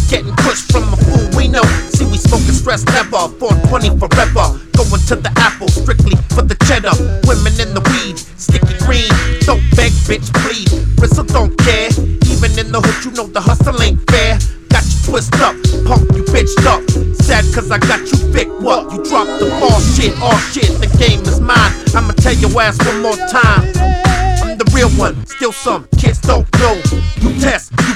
Getting 0.09 0.35
pushed 0.43 0.71
from 0.73 0.93
a 0.93 0.97
fool 0.97 1.25
we 1.37 1.49
know. 1.49 1.65
See, 1.95 2.05
we 2.07 2.19
smoking 2.19 2.55
stress 2.55 2.85
never. 2.87 3.29
420 3.39 3.99
forever. 3.99 4.59
Going 4.75 5.03
to 5.09 5.17
the 5.17 5.33
apple 5.37 5.69
strictly 5.69 6.17
for 6.35 6.43
the 6.43 6.57
cheddar. 6.67 6.95
Bitch, 10.05 10.33
please. 10.45 10.71
Bristle 10.97 11.25
don't 11.25 11.57
care. 11.59 11.89
Even 12.29 12.53
in 12.59 12.73
the 12.73 12.81
hood, 12.81 13.05
you 13.05 13.11
know 13.13 13.27
the 13.27 13.41
hustle 13.41 13.81
ain't 13.83 14.01
fair. 14.11 14.39
Got 14.69 14.85
you 14.85 14.99
twist 15.05 15.35
up, 15.41 15.57
punk 15.85 16.05
you 16.17 16.25
bitched 16.29 16.65
up. 16.67 16.83
Sad 17.17 17.45
cause 17.55 17.71
I 17.71 17.79
got 17.79 18.01
you 18.01 18.19
thick, 18.33 18.49
what? 18.61 18.93
You 18.93 19.03
dropped 19.05 19.41
the 19.41 19.49
ball 19.61 19.81
shit, 19.97 20.13
all 20.21 20.37
shit, 20.53 20.69
the 20.81 20.91
game 20.99 21.21
is 21.23 21.41
mine. 21.41 21.73
I'ma 21.95 22.13
tell 22.21 22.35
your 22.35 22.51
ass 22.61 22.79
one 22.85 23.01
more 23.03 23.17
time. 23.31 23.65
I'm 24.45 24.59
the 24.59 24.69
real 24.75 24.91
one, 25.01 25.15
still 25.27 25.53
some 25.53 25.89
kids 25.97 26.21
don't 26.21 26.47
know. 26.59 26.75
You 27.23 27.33
test, 27.41 27.73
you 27.73 27.95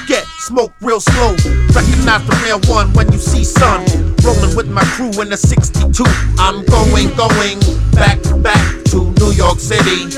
smoke 0.48 0.72
real 0.80 0.98
slow. 0.98 1.36
Recognize 1.76 2.24
the 2.24 2.34
real 2.42 2.58
one 2.72 2.90
when 2.94 3.12
you 3.12 3.18
see 3.18 3.44
sun. 3.44 3.84
Rolling 4.24 4.56
with 4.56 4.70
my 4.70 4.82
crew 4.96 5.12
in 5.20 5.28
the 5.28 5.36
62. 5.36 5.92
I'm 6.40 6.64
going, 6.64 7.12
going 7.20 7.60
back, 7.92 8.16
back 8.40 8.64
to 8.88 9.12
New 9.20 9.32
York 9.36 9.60
City. 9.60 10.08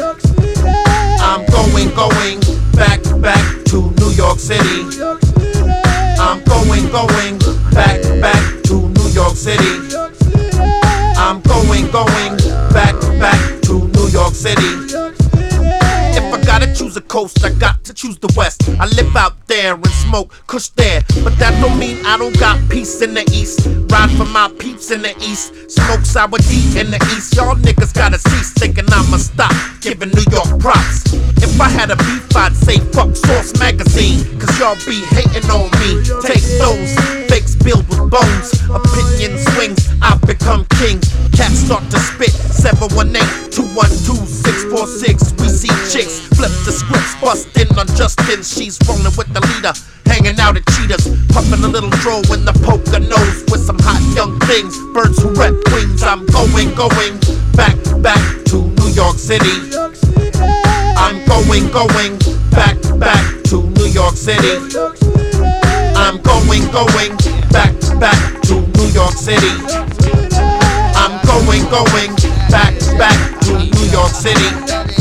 I'm 1.19 1.43
going, 1.51 1.91
going 1.99 2.39
back, 2.79 3.03
back 3.21 3.43
to 3.75 3.91
New 3.99 4.11
York 4.15 4.39
City. 4.39 5.03
I'm 6.23 6.39
going, 6.47 6.87
going 6.95 7.39
back, 7.75 7.99
back 8.23 8.63
to 8.71 8.87
New 8.87 9.09
York 9.11 9.35
City. 9.35 9.99
I'm 11.19 11.43
going, 11.43 11.91
going 11.91 12.37
back, 12.71 12.95
back 13.19 13.43
to 13.67 13.89
New 13.99 14.09
York 14.15 14.35
City. 14.35 15.20
Choose 16.75 16.97
a 16.97 17.01
coast, 17.03 17.45
I 17.45 17.51
got 17.51 17.85
to 17.85 17.95
choose 17.95 18.19
the 18.19 18.33
west. 18.37 18.69
I 18.81 18.87
live 18.87 19.15
out 19.17 19.47
there 19.47 19.75
and 19.75 19.87
smoke 19.87 20.33
kush 20.47 20.69
there, 20.71 21.03
but 21.23 21.37
that 21.39 21.53
don't 21.61 21.79
mean 21.79 22.05
I 22.07 22.17
don't 22.17 22.39
got 22.39 22.57
peace 22.71 23.03
in 23.03 23.15
the 23.15 23.23
east. 23.33 23.67
Ride 23.91 24.11
for 24.17 24.25
my 24.27 24.51
peeps 24.59 24.91
in 24.91 25.03
the 25.03 25.15
east, 25.21 25.71
smoke 25.71 26.05
sour 26.05 26.39
D 26.49 26.79
in 26.79 26.91
the 26.91 27.01
east. 27.17 27.37
Y'all 27.37 27.55
niggas 27.57 27.93
gotta 27.95 28.19
cease 28.19 28.53
thinking 28.53 28.85
I'ma 28.91 29.19
stop 29.19 29.53
giving 29.81 30.11
New 30.11 30.25
York 30.31 30.59
props. 30.59 31.13
If 31.43 31.61
I 31.61 31.69
had 31.69 31.91
a 31.91 31.97
beef, 31.97 32.37
I'd 32.37 32.55
say 32.55 32.79
fuck 32.95 33.15
Source 33.17 33.53
Magazine, 33.59 34.25
cause 34.39 34.59
y'all 34.59 34.79
be 34.87 35.01
hating 35.15 35.51
on 35.51 35.71
me. 35.83 36.03
Take 36.23 36.45
those 36.59 36.95
fakes 37.29 37.55
built 37.55 37.87
with 37.89 38.11
bones, 38.11 38.49
opinion 38.71 39.39
swings, 39.53 39.89
I 40.01 40.17
become 40.27 40.65
king. 40.81 41.01
Cats 41.37 41.67
start 41.67 41.85
to 41.91 41.99
spit 41.99 42.31
718 42.31 43.51
212 43.51 44.29
646. 44.29 45.33
We 45.41 45.49
see 45.49 45.75
chicks 45.91 46.21
flip 46.37 46.53
the 46.65 46.73
scripts, 46.73 47.15
bustin' 47.21 47.69
on 47.79 47.87
Justin. 47.97 48.43
She's 48.43 48.79
rolling 48.89 49.15
with 49.17 49.33
the 49.33 49.41
leader, 49.41 49.73
hanging 50.07 50.39
out 50.41 50.57
at 50.57 50.67
Cheetahs, 50.75 51.09
puffin' 51.33 51.65
a 51.65 51.69
little 51.69 51.91
dro 52.03 52.21
in 52.35 52.45
the 52.45 52.53
poker 52.65 53.01
nose 53.01 53.45
with 53.51 53.65
some 53.65 53.79
hot 53.81 54.03
young 54.15 54.39
things. 54.51 54.77
Birds 54.93 55.23
who 55.23 55.31
rep 55.35 55.55
wings. 55.73 56.03
I'm 56.03 56.27
going, 56.27 56.75
going 56.75 57.17
back, 57.57 57.77
back 58.03 58.21
to 58.53 58.69
New 58.81 58.91
York 58.93 59.17
City. 59.17 59.73
I'm 60.97 61.25
going, 61.27 61.71
going 61.73 62.19
back, 62.51 62.77
back 62.99 63.25
to 63.49 63.63
New 63.81 63.89
York 63.89 64.17
City. 64.17 64.61
I'm 65.97 66.21
going, 66.23 66.65
going 66.73 67.17
back, 67.55 67.73
back 68.01 68.21
to 68.51 68.55
New 68.77 68.89
York 68.93 69.17
City. 69.17 69.55
I'm 70.99 71.15
going, 71.25 71.65
going 71.71 72.13
back, 72.51 72.75
back 72.99 73.19
to 73.49 73.53
New 73.57 73.87
York 73.89 74.13
City. 74.13 75.00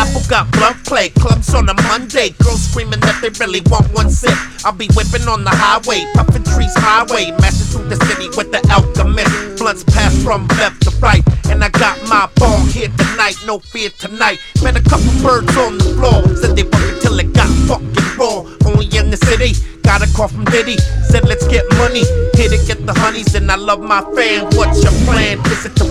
The 0.00 0.08
apple 0.08 0.24
got 0.32 0.50
blunt 0.52 0.80
play, 0.86 1.10
clubs 1.10 1.52
on 1.52 1.68
a 1.68 1.74
Monday. 1.84 2.30
Girls 2.40 2.64
screaming 2.64 3.00
that 3.00 3.20
they 3.20 3.28
really 3.36 3.60
want 3.68 3.92
one 3.92 4.08
sip. 4.08 4.32
I'll 4.64 4.72
be 4.72 4.88
whipping 4.96 5.28
on 5.28 5.44
the 5.44 5.52
highway, 5.52 6.08
puffing 6.16 6.42
trees 6.56 6.72
highway, 6.72 7.36
mashing 7.36 7.68
through 7.68 7.92
the 7.92 8.00
city 8.08 8.32
with 8.32 8.48
the 8.48 8.64
alchemist. 8.72 9.60
Blunts 9.60 9.84
pass 9.84 10.16
from 10.24 10.48
left 10.56 10.80
to 10.88 10.90
right, 11.04 11.20
and 11.52 11.62
I 11.62 11.68
got 11.68 12.00
my 12.08 12.32
ball 12.36 12.64
here 12.72 12.88
tonight. 12.96 13.36
No 13.44 13.58
fear 13.58 13.90
tonight. 14.00 14.40
Met 14.64 14.80
a 14.80 14.82
couple 14.88 15.12
birds 15.20 15.52
on 15.60 15.76
the 15.76 15.92
floor, 15.92 16.24
said 16.32 16.56
they 16.56 16.64
work 16.64 16.96
until 16.96 17.20
it 17.20 17.34
got 17.36 17.52
fucking 17.68 18.16
raw. 18.16 18.48
Only 18.64 18.88
in 18.96 19.12
the 19.12 19.20
city, 19.28 19.52
got 19.84 20.00
a 20.00 20.08
call 20.16 20.28
from 20.28 20.48
Diddy, 20.48 20.80
said 21.12 21.28
let's 21.28 21.44
get 21.48 21.68
money. 21.76 22.08
Here 22.40 22.48
to 22.48 22.56
get 22.64 22.86
the 22.88 22.96
honeys, 22.96 23.34
and 23.34 23.52
I 23.52 23.56
love 23.56 23.84
my 23.84 24.00
fan. 24.16 24.48
What's 24.56 24.80
your 24.80 24.96
plan? 25.04 25.44
Is 25.52 25.68
it 25.68 25.76
to 25.76 25.89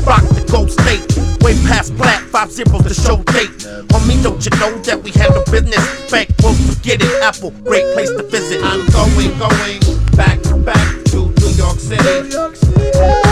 five 2.29 2.51
zeros 2.51 2.83
to 2.83 2.93
show 2.93 3.17
date. 3.33 3.49
Homie, 3.89 4.21
don't 4.21 4.43
you 4.45 4.51
know 4.59 4.77
that 4.83 5.01
we 5.03 5.11
handle 5.11 5.43
business? 5.51 6.11
Bank 6.11 6.29
won't 6.41 6.57
forget 6.57 7.01
it. 7.01 7.23
Apple, 7.23 7.51
great 7.63 7.85
place 7.93 8.09
to 8.09 8.23
visit. 8.23 8.61
I'm 8.63 8.85
going, 8.89 9.37
going 9.37 9.79
back, 10.15 10.39
back 10.63 11.03
to 11.05 11.29
New 11.41 11.53
York 11.57 11.77
City. 11.79 12.37
I'm 12.37 13.28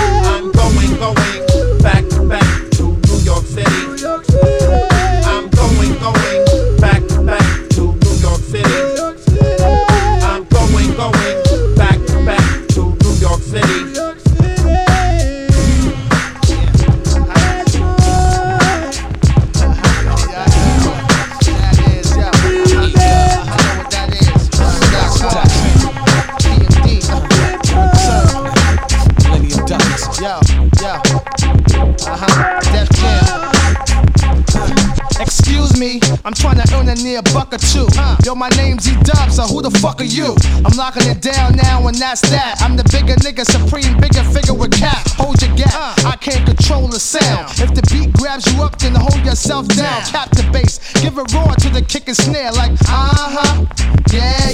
Yo, 38.28 38.36
my 38.36 38.50
name's 38.60 38.86
E 38.90 38.94
Dub, 39.04 39.32
so 39.32 39.44
who 39.44 39.62
the 39.62 39.72
fuck 39.80 40.02
are 40.02 40.04
you? 40.04 40.36
I'm 40.66 40.76
locking 40.76 41.08
it 41.08 41.22
down 41.22 41.56
now, 41.56 41.88
and 41.88 41.96
that's 41.96 42.20
that. 42.28 42.60
I'm 42.60 42.76
the 42.76 42.84
bigger 42.92 43.16
nigga, 43.24 43.48
supreme, 43.48 43.96
bigger 44.02 44.22
figure 44.36 44.54
with 44.54 44.76
cap. 44.76 45.08
Hold 45.16 45.42
your 45.42 45.56
gap, 45.56 45.72
I 46.04 46.18
can't 46.20 46.46
control 46.46 46.90
the 46.90 47.00
sound. 47.00 47.48
If 47.56 47.74
the 47.74 47.88
beat 47.88 48.12
grabs 48.12 48.44
you 48.52 48.62
up, 48.62 48.78
then 48.80 48.96
hold 48.96 49.24
yourself 49.24 49.70
down. 49.70 50.02
Cap 50.12 50.30
the 50.32 50.44
bass, 50.52 50.76
give 51.00 51.18
it 51.18 51.32
roar 51.32 51.56
to 51.56 51.70
the 51.70 51.82
kick 51.82 52.10
and 52.10 52.18
snare, 52.18 52.52
like 52.52 52.74
uh 52.92 53.16
huh. 53.32 53.77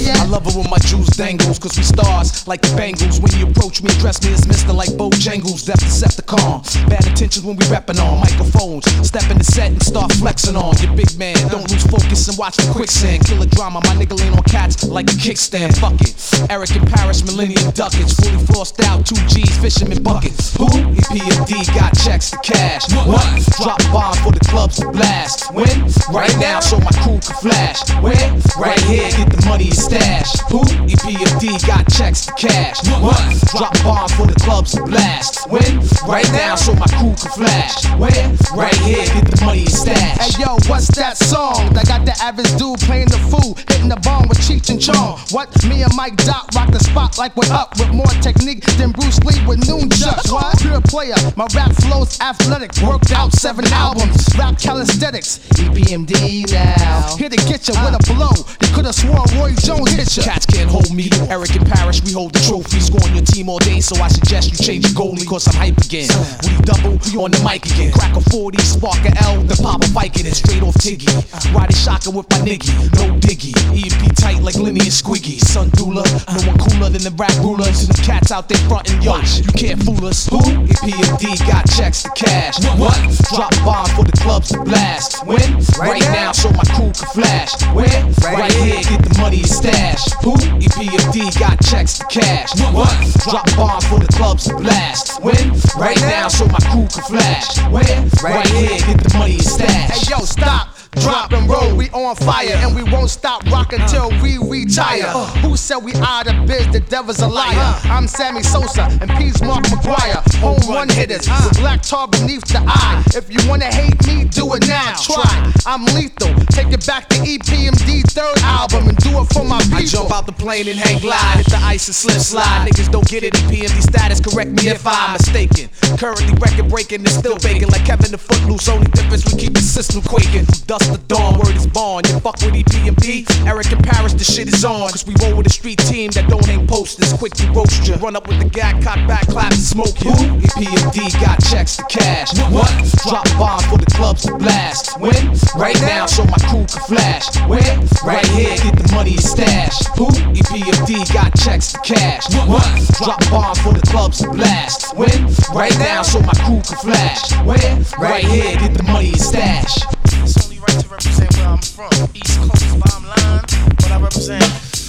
Yeah. 0.00 0.18
I 0.18 0.26
love 0.26 0.46
it 0.46 0.54
when 0.56 0.68
my 0.68 0.78
juice 0.78 1.08
dangles, 1.16 1.58
cause 1.58 1.76
we 1.76 1.84
stars 1.84 2.46
like 2.48 2.60
the 2.60 2.68
Bengals. 2.74 3.22
When 3.22 3.30
you 3.38 3.46
approach 3.46 3.82
me, 3.82 3.94
address 3.94 4.22
me 4.24 4.32
as 4.32 4.42
Mr. 4.42 4.74
like 4.74 4.90
Bojangles, 4.90 5.64
Death 5.64 5.80
Decepticon. 5.80 6.66
Bad 6.90 7.06
intentions 7.06 7.44
when 7.44 7.56
we 7.56 7.64
rapping 7.68 7.98
on 8.00 8.20
microphones. 8.20 8.84
Step 9.06 9.30
in 9.30 9.38
the 9.38 9.44
set 9.44 9.70
and 9.70 9.82
start 9.82 10.12
flexing 10.14 10.56
on 10.56 10.74
your 10.82 10.94
big 10.96 11.16
man. 11.16 11.36
Don't 11.48 11.70
lose 11.70 11.86
focus 11.86 12.26
and 12.28 12.36
watch 12.36 12.56
the 12.56 12.70
quicksand. 12.72 13.24
Kill 13.24 13.40
a 13.42 13.46
drama, 13.46 13.80
my 13.84 13.94
nigga 13.94 14.18
lean 14.18 14.32
on 14.34 14.42
cats 14.44 14.82
like 14.88 15.06
a 15.10 15.16
kickstand. 15.16 15.78
Fuck 15.78 16.00
it. 16.02 16.14
Eric 16.50 16.74
in 16.74 16.84
Parrish, 16.86 17.22
Millennium 17.22 17.70
Duckets. 17.70 18.18
Fully 18.18 18.42
flossed 18.50 18.82
out, 18.84 19.06
two 19.06 19.20
G's, 19.30 19.56
fisherman 19.58 20.02
buckets. 20.02 20.56
Who? 20.56 20.66
EPMD 20.66 21.70
got 21.74 21.94
checks 21.96 22.30
to 22.30 22.38
cash. 22.42 22.90
What? 23.06 23.22
Drop 23.62 23.78
bomb 23.94 24.14
for 24.26 24.32
the 24.32 24.42
clubs 24.50 24.80
to 24.80 24.90
blast. 24.90 25.54
When? 25.54 25.86
Right 26.10 26.34
now, 26.40 26.60
so 26.60 26.78
my 26.80 26.90
crew 27.04 27.22
can 27.22 27.36
flash. 27.38 27.78
When? 28.02 28.42
Right 28.58 28.80
here, 28.90 29.10
get 29.10 29.30
the 29.30 29.44
money 29.46 29.70
stashed. 29.84 30.40
Who? 30.50 30.64
EPMD 30.88 31.66
got 31.66 31.84
checks 31.92 32.26
to 32.26 32.32
cash. 32.32 32.80
What? 33.00 33.20
Drop 33.52 33.74
bombs 33.84 34.12
for 34.14 34.26
the 34.26 34.34
clubs 34.40 34.72
to 34.72 34.82
blast. 34.84 35.48
When? 35.50 35.80
Right 36.08 36.28
now, 36.32 36.56
so 36.56 36.74
my 36.74 36.86
crew 36.96 37.12
can 37.12 37.30
flash. 37.36 37.84
Where? 38.00 38.24
Right 38.56 38.74
here, 38.80 39.04
get 39.12 39.28
the 39.28 39.44
money 39.44 39.68
is 39.68 39.78
stashed. 39.78 40.36
Hey 40.36 40.42
yo, 40.42 40.56
what's 40.66 40.88
that 40.96 41.16
song? 41.16 41.72
That 41.74 41.86
got 41.86 42.04
the 42.04 42.16
average 42.22 42.50
dude 42.56 42.80
playing 42.80 43.08
the 43.08 43.20
fool, 43.28 43.54
hitting 43.68 43.88
the 43.88 44.00
bomb 44.00 44.28
with 44.28 44.38
Cheech 44.38 44.70
and 44.70 44.80
Chong. 44.80 45.20
What? 45.30 45.52
Me 45.68 45.82
and 45.82 45.92
Mike 45.94 46.16
Dot 46.24 46.48
rock 46.54 46.70
the 46.70 46.80
spot 46.80 47.18
like 47.18 47.36
we're 47.36 47.52
up 47.52 47.76
with 47.78 47.92
more 47.92 48.14
technique 48.24 48.64
than 48.80 48.90
Bruce 48.92 49.20
Lee 49.24 49.38
with 49.46 49.60
nunchucks. 49.68 50.32
What? 50.32 50.58
Pure 50.60 50.80
player, 50.88 51.16
my 51.36 51.46
rap 51.54 51.72
flows 51.84 52.18
athletic. 52.20 52.72
Worked 52.80 53.12
out 53.12 53.32
seven 53.32 53.66
albums, 53.68 54.28
rap 54.38 54.58
calisthenics. 54.58 55.44
EPMD 55.60 56.50
now. 56.52 57.16
Here 57.16 57.28
to 57.28 57.40
get 57.44 57.68
you 57.68 57.74
with 57.84 57.94
a 57.94 58.02
blow. 58.08 58.32
You 58.62 58.68
could've 58.72 58.94
sworn 58.94 59.28
Roy 59.36 59.52
Jones 59.60 59.73
hit 59.82 60.16
you. 60.16 60.22
Cats 60.22 60.46
can't 60.46 60.70
hold 60.70 60.92
me. 60.94 61.10
Eric 61.28 61.56
and 61.56 61.66
Parrish, 61.66 62.02
we 62.04 62.12
hold 62.12 62.32
the 62.32 62.40
trophy. 62.46 62.78
Scoring 62.78 63.16
your 63.16 63.24
team 63.24 63.48
all 63.48 63.58
day, 63.58 63.80
so 63.80 63.96
I 64.00 64.08
suggest 64.08 64.52
you 64.52 64.58
change 64.58 64.86
your 64.86 64.94
goalie, 64.94 65.26
cause 65.26 65.46
I'm 65.48 65.74
hype 65.74 65.78
again. 65.78 66.08
Woody 66.42 66.62
double, 66.62 66.98
we 67.02 67.18
on 67.18 67.30
the 67.30 67.40
mic 67.42 67.66
again. 67.66 67.90
Crack 67.92 68.14
a 68.16 68.20
40, 68.30 68.58
spark 68.62 69.02
a 69.04 69.12
L, 69.24 69.42
then 69.42 69.56
pop 69.58 69.82
a 69.82 69.88
Viking 69.88 70.26
and 70.26 70.36
straight 70.36 70.62
off 70.62 70.74
Tiggy. 70.78 71.10
Riding 71.54 71.76
shotgun 71.76 72.14
with 72.14 72.28
my 72.30 72.38
niggy, 72.46 72.74
no 72.94 73.16
diggy. 73.18 73.54
EMP 73.74 74.14
tight 74.16 74.42
like 74.42 74.56
Lenny 74.56 74.80
and 74.84 74.94
Squiggy. 74.94 75.40
Sun 75.40 75.70
Dula, 75.74 76.04
no 76.04 76.40
one 76.46 76.58
cooler 76.58 76.90
than 76.90 77.02
the 77.02 77.14
rap 77.16 77.34
rulers. 77.42 77.88
And 77.88 77.90
the 77.90 78.02
cats 78.02 78.30
out 78.30 78.48
there 78.48 78.58
frontin' 78.68 79.02
yo, 79.02 79.16
you 79.18 79.52
can't 79.56 79.82
fool 79.82 80.04
us. 80.06 80.26
Who? 80.28 80.38
EPMD 80.38 81.38
got 81.46 81.64
checks 81.70 82.02
to 82.02 82.10
cash. 82.14 82.62
What? 82.78 82.94
Drop 83.32 83.54
bomb 83.64 83.88
for 83.96 84.04
the 84.04 84.16
clubs 84.20 84.50
to 84.52 84.60
blast. 84.62 85.24
When? 85.26 85.62
Right 85.78 86.02
now, 86.12 86.32
so 86.32 86.50
my 86.50 86.64
crew 86.74 86.92
can 86.92 87.08
flash. 87.14 87.54
Where? 87.72 88.04
Right 88.22 88.52
here, 88.52 88.82
get 88.82 89.02
the 89.02 89.16
money 89.20 89.42
stash. 89.64 90.12
Who? 90.22 90.34
EPMD 90.60 91.38
got 91.38 91.56
checks 91.64 91.98
to 91.98 92.04
cash. 92.06 92.52
What? 92.72 92.92
Drop 93.24 93.46
bomb 93.56 93.80
for 93.82 93.98
the 93.98 94.12
clubs 94.12 94.44
to 94.44 94.56
blast. 94.56 95.22
When? 95.22 95.52
Right 95.76 95.98
now, 96.00 96.28
so 96.28 96.46
my 96.46 96.58
crew 96.70 96.86
can 96.92 97.04
flash. 97.04 97.58
Where? 97.72 98.00
Right 98.22 98.46
here, 98.48 98.78
get 98.78 99.02
the 99.02 99.18
money 99.18 99.34
and 99.34 99.42
stash. 99.42 99.90
Hey 99.90 100.10
yo, 100.10 100.24
stop. 100.24 100.73
Drop 101.00 101.32
and 101.32 101.48
roll, 101.48 101.74
we 101.76 101.90
on 101.90 102.14
fire, 102.16 102.54
and 102.54 102.74
we 102.74 102.82
won't 102.84 103.10
stop 103.10 103.44
rockin' 103.46 103.80
till 103.88 104.10
we 104.22 104.38
retire. 104.38 105.10
Who 105.42 105.56
said 105.56 105.78
we 105.78 105.92
out 105.94 106.26
of 106.26 106.46
biz? 106.46 106.68
The 106.72 106.80
devil's 106.80 107.20
a 107.20 107.28
liar. 107.28 107.80
I'm 107.84 108.06
Sammy 108.06 108.42
Sosa 108.42 108.84
and 109.00 109.10
Pete's 109.18 109.42
Mark 109.42 109.64
McGwire. 109.64 110.22
Home 110.40 110.60
run 110.72 110.88
hitters 110.88 111.28
with 111.28 111.58
black 111.58 111.82
tar 111.82 112.08
beneath 112.08 112.44
the 112.46 112.62
eye. 112.66 113.02
If 113.14 113.30
you 113.30 113.38
wanna 113.48 113.66
hate 113.66 114.06
me, 114.06 114.24
do 114.24 114.54
it 114.54 114.66
now. 114.68 114.94
Try. 114.94 115.52
I'm 115.66 115.84
lethal. 115.86 116.34
Take 116.50 116.72
it 116.72 116.86
back 116.86 117.08
to 117.08 117.16
EPMD 117.16 118.02
third 118.10 118.38
album 118.42 118.88
and 118.88 118.96
do 118.98 119.20
it 119.20 119.24
for 119.32 119.44
my 119.44 119.60
people. 119.62 119.78
I 119.78 119.84
jump 119.86 120.12
out 120.12 120.26
the 120.26 120.32
plane 120.32 120.68
and 120.68 120.78
hang 120.78 121.00
glide. 121.00 121.40
If 121.40 121.46
the 121.46 121.58
ice 121.58 121.88
is 121.88 121.96
slip 121.96 122.18
slide, 122.18 122.68
niggas 122.68 122.90
don't 122.90 123.06
get 123.08 123.24
it. 123.24 123.34
EPMD 123.34 123.82
status, 123.82 124.20
correct 124.20 124.50
me 124.50 124.68
if 124.68 124.86
I'm 124.86 125.14
mistaken. 125.14 125.68
Currently 125.98 126.34
record 126.38 126.68
breaking 126.68 127.00
and 127.00 127.08
still 127.08 127.36
baking 127.38 127.68
like 127.68 127.84
Kevin 127.84 128.12
the 128.12 128.18
Footloose. 128.18 128.68
Only 128.68 128.86
difference 128.92 129.24
we 129.26 129.40
keep 129.40 129.54
the 129.54 129.60
system 129.60 130.02
quaking. 130.02 130.46
From 130.66 130.83
to 130.92 130.98
dawn, 131.08 131.38
word 131.38 131.56
is 131.56 131.66
born. 131.66 132.04
You 132.06 132.18
fuck 132.20 132.36
with 132.42 132.54
EPMD, 132.54 133.46
Eric 133.46 133.72
and 133.72 133.82
Parrish, 133.82 134.12
the 134.14 134.24
shit 134.24 134.48
is 134.48 134.64
on. 134.64 134.90
Cause 134.90 135.06
we 135.06 135.14
roll 135.22 135.36
with 135.36 135.46
a 135.46 135.50
street 135.50 135.78
team 135.78 136.10
that 136.12 136.28
don't 136.28 136.44
hang 136.44 136.66
posters. 136.66 137.12
Quick 137.14 137.34
to 137.34 137.46
roast 137.52 137.86
you. 137.86 137.94
Run 137.96 138.16
up 138.16 138.28
with 138.28 138.38
the 138.38 138.48
gag, 138.48 138.82
cock 138.82 139.00
back, 139.08 139.26
clap 139.28 139.52
and 139.52 139.60
smoke 139.60 139.96
you. 140.04 140.12
EPMD 140.12 141.20
got 141.20 141.42
checks 141.44 141.76
to 141.76 141.84
cash. 141.84 142.36
What? 142.50 142.70
Drop 143.06 143.24
bomb 143.38 143.62
for 143.70 143.78
the 143.78 143.86
clubs 143.94 144.22
to 144.26 144.36
blast. 144.36 145.00
When? 145.00 145.14
Right 145.56 145.80
now, 145.82 146.06
so 146.06 146.24
my 146.24 146.38
crew 146.48 146.66
can 146.66 146.82
flash. 146.88 147.36
Where? 147.48 147.76
Right 148.04 148.26
here, 148.34 148.56
get 148.58 148.76
the 148.76 148.90
money 148.92 149.12
and 149.12 149.24
stash. 149.24 149.86
Who? 149.96 150.08
EPMD 150.34 151.12
got 151.12 151.34
checks 151.38 151.72
to 151.72 151.78
cash. 151.80 152.26
What? 152.46 152.66
Drop 152.98 153.20
bomb 153.30 153.54
for 153.56 153.72
the 153.72 153.84
clubs 153.86 154.18
to 154.22 154.30
blast. 154.30 154.96
When? 154.96 155.32
Right 155.54 155.76
now, 155.78 156.02
so 156.02 156.20
my 156.20 156.34
crew 156.44 156.60
can 156.60 156.78
flash. 156.78 157.32
Where? 157.44 157.84
Right 157.98 158.24
here, 158.24 158.56
get 158.58 158.74
the 158.74 158.82
money 158.84 159.12
and 159.12 160.43
stash. 160.74 160.82
It's 160.82 160.82
only 160.82 160.82
right 160.82 160.82
to 160.82 160.88
represent 160.88 161.36
where 161.36 161.48
I'm 161.48 161.62
from. 161.62 162.10
East 162.14 162.38
Coast, 162.40 162.80
bottom 162.80 163.04
line. 163.06 163.42
But 163.76 163.90
I 163.90 164.00
represent 164.00 164.44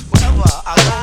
wherever 0.10 0.50
I 0.66 0.76
go. 0.76 0.96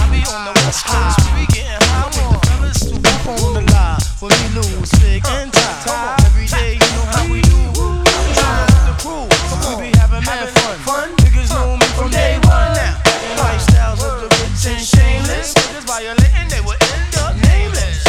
I 0.00 0.04
be 0.10 0.20
on 0.32 0.42
the 0.48 0.54
West 0.64 0.84
Coast. 0.86 1.18
We 1.24 1.40
be 1.40 1.46
getting 1.52 1.84
high 1.90 2.08
with 2.08 2.28
the 2.32 2.46
fellas 2.48 2.80
to 2.88 2.94
up 2.96 3.26
on 3.28 3.52
the 3.54 3.64
line. 3.72 4.00
When 4.20 4.32
we 4.32 4.48
lose, 4.60 4.90
big 5.00 5.22
and 5.26 5.52
tie. 5.52 6.16
Every 6.24 6.46
day, 6.46 6.72
you 6.74 6.88
know 6.96 7.06
how 7.12 7.24
we 7.28 7.40
do. 7.42 7.60
Be 7.74 8.32
trying 8.36 8.68
with 8.70 8.86
the 8.88 8.96
crew. 9.00 9.26
We 9.68 9.90
be 9.90 9.98
having 9.98 10.24
mad 10.24 10.48
fun. 10.84 11.08
Niggas 11.20 11.50
know 11.52 11.76
me 11.76 11.86
from 11.96 12.10
day 12.10 12.38
one 12.44 12.72
now. 12.76 12.96
Lifestyles 13.36 14.00
of 14.04 14.24
the 14.24 14.28
rich 14.40 14.64
and 14.68 14.80
shameless. 14.80 15.54
Niggas 15.54 15.84
violating, 15.84 16.48
they 16.48 16.60
will 16.60 16.78
end 16.80 17.12
up 17.20 17.36
nameless. 17.44 18.04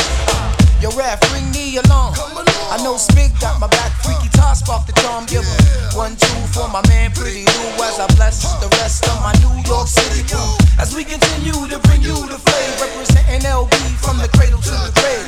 Yo, 0.82 0.92
ref, 0.96 1.20
bring 1.32 1.52
me 1.52 1.78
along. 1.78 2.16
I 2.72 2.80
know 2.84 2.96
Spigg 2.96 3.38
got 3.40 3.60
my 3.60 3.68
back, 3.68 3.92
freaky 4.02 4.30
toss 4.30 4.60
spark 4.60 4.88
the 4.88 4.94
charm 4.94 5.26
giver. 5.26 5.61
One, 5.94 6.16
two 6.16 6.28
for 6.56 6.70
my 6.70 6.80
man, 6.88 7.12
pretty 7.12 7.44
Lou, 7.44 7.84
as 7.84 8.00
I 8.00 8.08
bless 8.16 8.48
the 8.64 8.68
rest 8.80 9.04
of 9.12 9.20
my 9.20 9.36
New 9.44 9.52
York 9.68 9.88
City 9.88 10.24
crew. 10.24 10.40
As 10.80 10.96
we 10.96 11.04
continue 11.04 11.68
to 11.68 11.80
bring 11.84 12.02
you 12.02 12.16
the 12.32 12.40
flavor, 12.40 12.88
representing 12.88 13.42
LB 13.44 13.76
from 14.00 14.18
the 14.18 14.30
cradle 14.32 14.62
to 14.62 14.72
the 14.72 14.92
grave. 14.96 15.28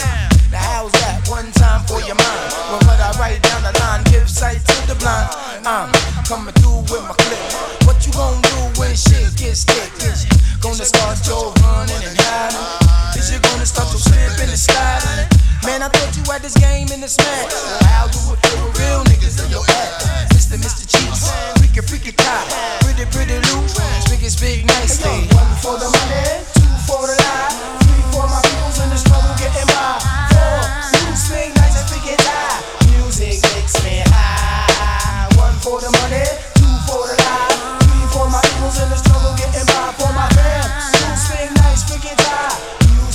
Now, 0.56 0.64
how's 0.88 0.92
that? 1.04 1.28
One 1.28 1.52
time 1.52 1.84
for 1.84 2.00
your 2.08 2.16
mind. 2.16 2.48
When 2.72 2.80
what 2.88 2.96
I 2.96 3.12
write 3.20 3.44
down 3.44 3.64
the 3.68 3.78
line, 3.84 4.04
give 4.06 4.30
sight 4.30 4.64
to 4.64 4.76
the 4.88 4.96
blind. 5.04 5.36
I'm 5.68 5.92
coming 6.24 6.54
through 6.56 6.88
with 6.88 7.04
my 7.12 7.16
clip. 7.20 7.44
What 7.84 8.00
you 8.08 8.14
gonna 8.14 8.40
do 8.40 8.53
when 8.84 8.96
shit 8.96 9.32
gets 9.40 9.64
thick? 9.64 9.92
Is 10.04 10.28
you 10.28 10.36
gonna 10.60 10.84
start 10.84 11.16
your 11.24 11.56
running 11.64 12.04
and 12.04 12.18
hiding? 12.20 12.68
Is 13.16 13.32
you 13.32 13.40
gonna 13.40 13.66
start 13.66 13.88
your 13.96 14.04
slipping 14.04 14.52
and 14.52 14.60
sliding? 14.60 15.28
Man, 15.64 15.80
I 15.80 15.88
thought 15.88 16.12
you 16.20 16.24
had 16.28 16.44
this 16.44 16.56
game 16.60 16.92
in 16.92 17.00
the. 17.00 17.08
Well, 17.08 17.48
how 17.88 18.12
do 18.12 18.20
it 18.36 18.40
feel 18.44 18.60
with 18.68 18.80
real 18.84 19.02
niggas 19.08 19.40
in 19.40 19.48
your 19.56 19.64
ass? 19.64 20.36
Mr. 20.36 20.60
Mr. 20.60 20.84
Cheeks, 20.84 21.32
freaky, 21.56 21.82
freaky 21.88 22.12
cop, 22.12 22.44
pretty, 22.84 23.08
pretty 23.16 23.40
Lou, 23.48 23.64
big 24.12 24.22
is 24.22 24.36
big, 24.36 24.68
nice 24.68 25.00
thing. 25.00 25.32
One 25.32 25.56
for 25.64 25.80
the 25.80 25.88
money, 25.88 26.44
two 26.52 26.68
for 26.84 27.08
the 27.08 27.16
lie, 27.16 27.56
three 27.88 28.04
for 28.12 28.28
my 28.28 28.40
peoples 28.44 28.78
in 28.84 28.90
the 28.92 29.00
struggle 29.00 29.32
getting 29.40 29.68
by. 29.72 29.96
Four, 30.36 30.60
you 31.08 31.16
swing 31.16 31.56
nice 31.56 31.80
and 31.80 31.88
freaky 31.88 32.20
die. 32.20 32.60
Music 32.92 33.40
makes 33.56 33.80
me 33.88 34.04
high. 34.12 35.32
One 35.40 35.56
for 35.64 35.80
the 35.80 35.90
money, 36.04 36.28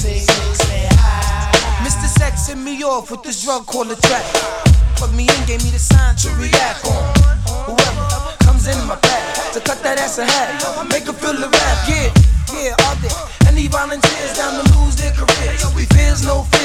in. 0.04 0.26
Mr. 1.82 2.06
Sex 2.18 2.46
sent 2.46 2.60
me 2.60 2.82
off 2.84 3.10
with 3.10 3.22
this 3.22 3.42
drug 3.42 3.66
called 3.66 3.90
a 3.90 3.96
track. 3.96 4.24
Put 4.96 5.12
me 5.14 5.24
in, 5.24 5.40
gave 5.46 5.62
me 5.64 5.70
the 5.70 5.78
sign 5.78 6.16
to 6.16 6.28
react 6.36 6.84
on. 6.86 7.02
Whoever 7.66 8.36
comes 8.44 8.66
in 8.66 8.78
my 8.86 8.96
to 9.54 9.60
cut 9.60 9.82
that 9.82 9.98
ass 9.98 10.18
a 10.18 10.24
hat, 10.24 10.62
make 10.90 11.08
feel 11.12 11.34
the. 11.34 11.48
Yeah, 11.88 12.12
yeah, 12.52 12.84
all 12.84 12.96
there. 13.02 13.48
Any 13.48 13.68
volunteers 13.68 14.36
down 14.36 14.52
to 14.58 14.78
lose 14.78 14.96
their 14.96 15.12
careers? 15.12 15.64
We 15.74 15.84
fears 15.86 16.24
no 16.24 16.42
fears. 16.42 16.57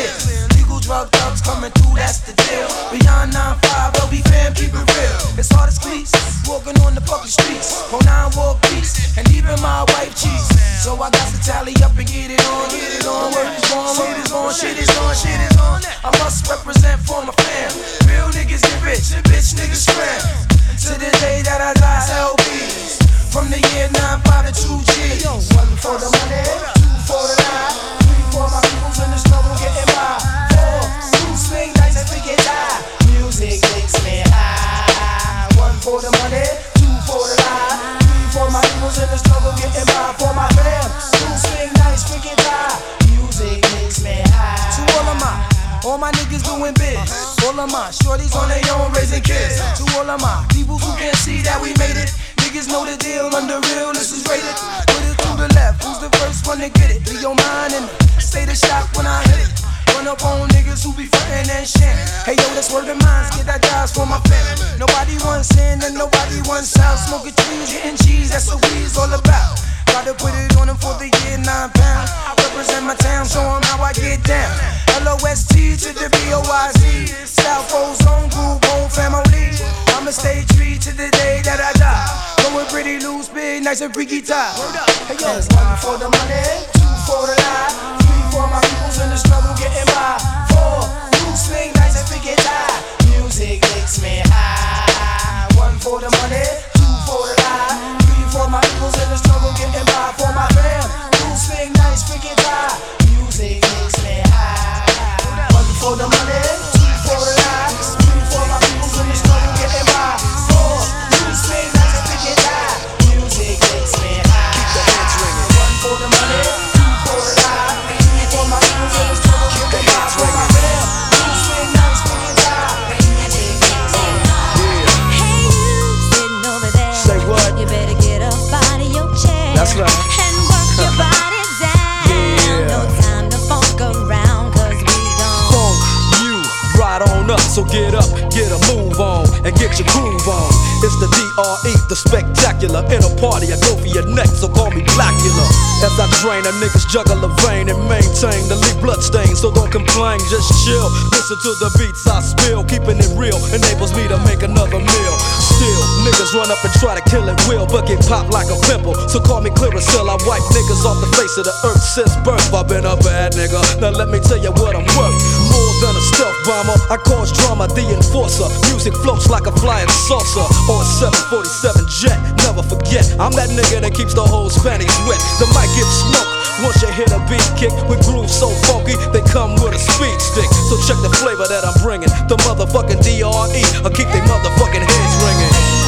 Face 161.34 161.38
of 161.38 161.46
the 161.46 161.68
earth 161.68 161.82
since 161.82 162.14
birth. 162.22 162.54
I've 162.54 162.68
been 162.68 162.86
a 162.86 162.96
bad 162.98 163.34
nigga. 163.34 163.62
Now 163.82 163.90
let 163.90 164.10
me 164.10 164.20
tell 164.20 164.38
you 164.38 164.52
what 164.62 164.76
I'm 164.76 164.86
worth. 164.98 165.18
More 165.50 165.74
than 165.82 165.94
a 165.96 166.04
stealth 166.14 166.38
bomber, 166.46 166.78
I 166.90 166.98
cause 166.98 167.32
drama, 167.34 167.68
the 167.68 167.86
enforcer. 167.90 168.48
Music 168.70 168.94
floats 169.02 169.30
like 169.30 169.48
a 169.48 169.54
flying 169.58 169.90
saucer 170.10 170.46
or 170.70 170.82
a 170.82 170.86
747 170.86 171.86
jet. 171.90 172.18
Never 172.46 172.62
forget, 172.64 173.06
I'm 173.18 173.34
that 173.34 173.50
nigga 173.50 173.82
that 173.82 173.94
keeps 173.94 174.14
the 174.14 174.24
whole 174.24 174.50
panties 174.62 174.94
wet. 175.08 175.20
The 175.42 175.48
mic 175.54 175.70
gets 175.74 175.94
smoked. 176.06 176.32
Once 176.62 176.78
you 176.86 176.92
hit 176.94 177.10
a 177.10 177.20
beat 177.26 177.46
kick 177.58 177.74
with 177.90 178.02
grooves 178.06 178.34
so 178.34 178.50
funky, 178.70 178.94
they 179.10 179.24
come 179.26 179.58
with 179.62 179.74
a 179.74 179.82
speed 179.82 180.18
stick. 180.22 180.50
So 180.70 180.78
check 180.86 181.00
the 181.02 181.12
flavor 181.18 181.50
that 181.50 181.66
I'm 181.66 181.78
bringing. 181.82 182.12
The 182.30 182.38
motherfucking 182.46 183.02
DRE, 183.02 183.64
I 183.82 183.90
keep 183.90 184.10
they 184.14 184.22
motherfucking 184.30 184.86
heads 184.86 185.16
ringing. 185.26 185.83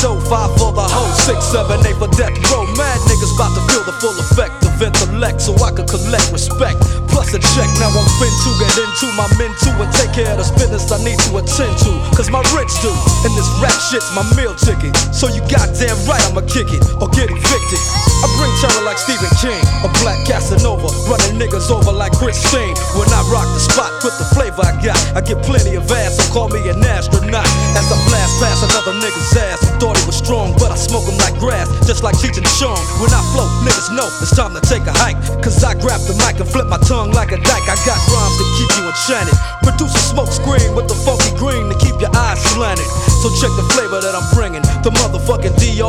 Dough, 0.00 0.20
five 0.28 0.50
for 0.58 0.72
the 0.72 0.82
hoe, 0.82 1.12
six, 1.26 1.44
seven, 1.44 1.78
eight 1.86 1.96
for 1.96 2.08
death 2.14 2.34
row. 2.50 2.64
Mad 2.76 2.98
niggas 3.06 3.34
about 3.34 3.54
to 3.54 3.62
feel 3.72 3.84
the 3.84 3.92
full 4.00 4.16
effect 4.18 4.54
of 4.64 4.80
intellect 4.82 5.40
so 5.40 5.54
I 5.62 5.70
can 5.72 5.86
collect 5.86 6.30
respect. 6.32 6.78
Plus 7.18 7.34
a 7.34 7.42
check, 7.58 7.66
now 7.82 7.90
I'm 7.90 8.06
fin 8.22 8.30
to 8.30 8.50
get 8.62 8.78
into 8.78 9.10
my 9.18 9.26
men 9.42 9.50
too 9.58 9.74
and 9.82 9.90
take 9.98 10.14
care 10.14 10.30
of 10.30 10.38
this 10.38 10.54
business 10.54 10.86
I 10.94 11.02
need 11.02 11.18
to 11.26 11.34
attend 11.34 11.74
to. 11.82 11.90
Cause 12.14 12.30
my 12.30 12.38
rich 12.54 12.70
do, 12.78 12.94
and 13.26 13.34
this 13.34 13.50
rap 13.58 13.74
shit's 13.90 14.06
my 14.14 14.22
meal 14.38 14.54
ticket. 14.54 14.94
So 15.10 15.26
you 15.26 15.42
goddamn 15.50 15.98
right 16.06 16.22
I'ma 16.30 16.46
kick 16.46 16.70
it 16.70 16.78
or 17.02 17.10
get 17.10 17.26
evicted. 17.26 17.82
I 18.22 18.30
bring 18.38 18.54
terror 18.62 18.86
like 18.86 19.02
Stephen 19.02 19.26
King, 19.42 19.58
a 19.82 19.90
black 19.98 20.22
Casanova, 20.30 20.86
running 21.10 21.42
niggas 21.42 21.74
over 21.74 21.90
like 21.90 22.14
Christine. 22.14 22.78
When 22.94 23.10
I 23.10 23.26
rock 23.34 23.50
the 23.50 23.66
spot 23.66 23.90
with 24.06 24.14
the 24.22 24.26
flavor 24.38 24.62
I 24.62 24.78
got, 24.78 24.98
I 25.18 25.20
get 25.26 25.42
plenty 25.42 25.74
of 25.74 25.90
ass, 25.90 26.22
so 26.22 26.24
call 26.30 26.46
me 26.54 26.70
an 26.70 26.78
astronaut. 26.86 27.50
As 27.74 27.90
I 27.90 27.98
blast 28.06 28.38
past 28.38 28.62
another 28.62 28.94
nigga's 28.94 29.34
ass, 29.34 29.58
who 29.58 29.74
thought 29.82 29.98
he 29.98 30.06
was 30.06 30.14
strong, 30.14 30.54
but 30.54 30.70
I 30.70 30.78
smoke 30.78 31.10
him 31.10 31.18
like 31.18 31.34
grass, 31.42 31.66
just 31.82 32.06
like 32.06 32.14
Cheech 32.22 32.38
and 32.38 32.46
Chong. 32.62 32.78
When 33.02 33.10
I 33.10 33.26
flow, 33.34 33.50
niggas 33.66 33.90
know 33.90 34.06
it's 34.22 34.30
time 34.38 34.54
to 34.54 34.62
take 34.62 34.86
a 34.86 34.94
hike. 34.94 35.18
Cause 35.42 35.58
I 35.66 35.74
grab 35.74 35.98
the 36.06 36.14
mic 36.22 36.38
and 36.38 36.46
flip 36.46 36.70
my 36.70 36.78
tongue 36.86 37.07
like 37.12 37.32
a 37.32 37.38
dyke. 37.38 37.68
I 37.68 37.76
got 37.84 37.98
rhymes 38.08 38.36
to 38.38 38.44
keep 38.56 38.70
you 38.78 38.84
enchanted. 38.88 39.36
Produce 39.62 39.94
a 39.94 40.02
smoke 40.14 40.32
screen 40.32 40.74
with 40.74 40.88
the 40.88 40.96
funky 41.04 41.34
green 41.36 41.68
to 41.68 41.76
keep 41.78 42.00
your 42.00 42.14
eyes 42.16 42.40
slanted. 42.54 42.86
So 43.20 43.28
check 43.36 43.52
the 43.58 43.66
flavor 43.74 44.00
that 44.00 44.14
I'm 44.14 44.26
bringing. 44.34 44.62
The 44.82 44.90
motherfucking 44.90 45.58
DRE. 45.58 45.86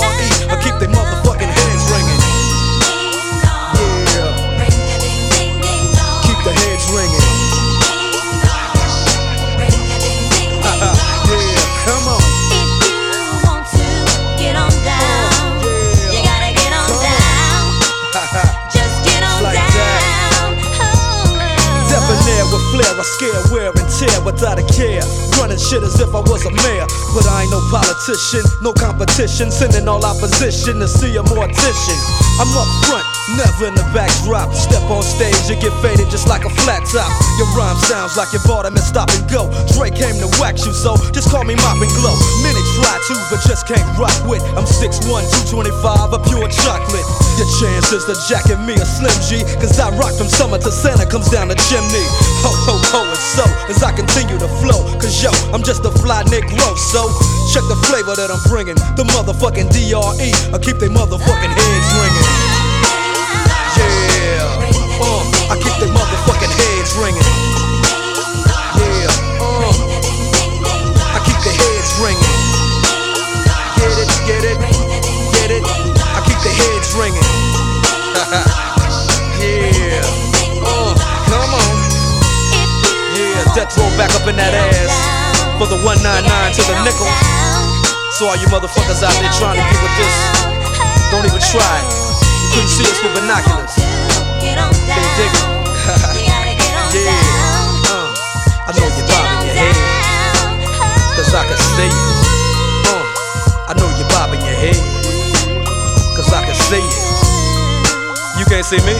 I 0.50 0.56
keep 0.62 0.76
they 0.82 0.90
motherfucking 0.90 1.29
I 22.98 23.04
scare, 23.04 23.42
wear 23.52 23.70
and 23.70 23.90
tear 23.92 24.18
without 24.24 24.58
a 24.58 24.66
care. 24.72 25.04
Running 25.38 25.60
shit 25.60 25.84
as 25.84 26.00
if 26.00 26.16
I 26.16 26.22
was 26.24 26.46
a 26.46 26.54
mayor. 26.64 26.88
But 27.14 27.28
I 27.28 27.44
ain't 27.44 27.52
no 27.52 27.62
politician, 27.70 28.46
no 28.62 28.74
competition. 28.74 29.52
Sending 29.52 29.88
all 29.88 30.04
opposition 30.06 30.80
to 30.80 30.88
see 30.88 31.18
a 31.18 31.24
mortician. 31.24 32.00
I'm 32.40 32.50
up 32.56 32.70
front, 32.88 33.06
never 33.36 33.68
in 33.68 33.76
the 33.76 33.86
backdrop. 33.92 34.54
Step 34.54 34.84
on 34.90 35.04
stage, 35.04 35.36
you 35.50 35.58
get 35.60 35.74
faded 35.82 36.10
just 36.10 36.28
like 36.28 36.46
a 36.46 36.52
flat 36.64 36.82
top. 36.90 37.12
Your 37.38 37.50
rhyme 37.58 37.78
sounds 37.86 38.18
like 38.18 38.32
you 38.34 38.40
bought 38.48 38.66
and 38.66 38.78
stop 38.80 39.10
and 39.12 39.26
go. 39.30 39.50
Dre 39.76 39.92
came 39.92 40.16
to 40.22 40.30
wax 40.40 40.66
you, 40.66 40.74
so 40.74 40.96
just 41.12 41.30
call 41.30 41.44
me 41.44 41.56
Mop 41.60 41.78
and 41.82 41.92
Glo. 42.00 42.14
Many 42.42 42.62
try 42.80 42.96
to, 42.96 43.16
but 43.30 43.42
just 43.46 43.68
can't 43.68 43.86
rock 44.00 44.16
with. 44.26 44.42
I'm 44.56 44.66
6'1, 44.66 45.04
225, 45.52 46.16
a 46.16 46.20
pure 46.32 46.48
chocolate. 46.50 47.08
Your 47.38 47.50
chances 47.60 48.08
to 48.08 48.16
jacket 48.32 48.60
me 48.64 48.76
a 48.80 48.86
Slim 48.86 49.16
G, 49.28 49.44
cause 49.60 49.80
I 49.80 49.92
rock 50.00 50.16
from 50.16 50.28
summer 50.28 50.58
to 50.58 50.72
Santa 50.72 51.06
comes 51.06 51.30
down 51.30 51.50
the 51.50 51.58
chimney. 51.70 52.06
Ho, 52.44 52.52
ho, 52.68 52.76
ho, 52.94 53.02
and 53.04 53.24
so 53.36 53.46
as 53.68 53.84
I 53.84 53.92
continue 53.92 54.40
to 54.40 54.50
flow, 54.64 54.80
cause 55.00 55.20
yo, 55.22 55.32
I'm 55.52 55.64
just 55.64 55.84
a 55.86 55.92
fly 56.04 56.24
Negro, 56.32 56.70
so 56.78 57.08
check 57.52 57.64
the 57.68 57.80
flavor 57.88 58.16
that 58.16 58.30
I'm 58.32 58.42
bringing. 58.50 58.76
The 58.96 59.04
motherfucking 59.16 59.70
DRE, 59.72 60.30
I 60.54 60.58
keep 60.60 60.78
they 60.78 60.90
motherfucking 60.90 61.54
heads 61.54 61.90
ringing. 62.00 62.29
I 65.50 65.58
keep 65.58 65.74
they 65.82 65.90
motherfucking 65.90 66.54
heads 66.62 66.94
ringing. 66.94 67.26
Yeah, 68.78 69.10
uh, 69.42 69.74
I 71.10 71.20
keep 71.26 71.42
the 71.42 71.50
heads 71.50 71.90
ringing. 71.98 72.38
Get 73.82 73.98
it, 73.98 74.10
get 74.30 74.44
it, 74.46 74.60
get 75.34 75.50
it. 75.50 75.66
I 76.06 76.22
keep 76.22 76.38
the 76.46 76.54
heads 76.54 76.94
ringing. 76.94 77.26
yeah, 79.42 80.06
uh, 80.70 80.94
come 81.26 81.52
on. 81.58 81.76
Yeah, 83.18 83.42
Death 83.58 83.74
Row 83.74 83.90
back 83.98 84.14
up 84.14 84.30
in 84.30 84.38
that 84.38 84.54
ass 84.54 84.94
for 85.58 85.66
the 85.66 85.82
199 85.82 86.30
to 86.30 86.62
the 86.62 86.78
nickel. 86.86 87.10
So 88.22 88.30
all 88.30 88.38
you 88.38 88.46
motherfuckers 88.54 89.02
out 89.02 89.18
there 89.18 89.34
trying 89.34 89.58
to 89.58 89.66
get 89.66 89.82
with 89.82 89.96
this, 89.98 90.14
don't 91.10 91.26
even 91.26 91.42
try. 91.42 91.82
You 92.38 92.48
couldn't 92.54 92.70
see 92.70 92.86
us 92.86 93.02
with 93.02 93.18
binoculars. 93.18 93.99
You 94.60 94.68
yeah. 97.00 97.16
Uh, 97.88 98.12
I 98.68 98.76
know 98.76 98.88
you're 98.92 99.08
bobbing 99.08 99.48
your 99.48 99.56
head. 99.56 99.76
Cause 101.16 101.34
I 101.34 101.48
can 101.48 101.56
see 101.56 101.88
it. 101.88 101.96
Uh, 102.92 103.08
I 103.70 103.74
know 103.80 103.88
you're 103.96 104.10
bobbing 104.10 104.42
your 104.42 104.60
head. 104.60 104.76
Cause 106.16 106.34
I 106.34 106.44
can 106.44 106.56
see 106.56 106.84
it. 106.84 106.96
You 108.38 108.46
can't 108.46 108.66
see 108.66 108.84
me? 108.84 108.94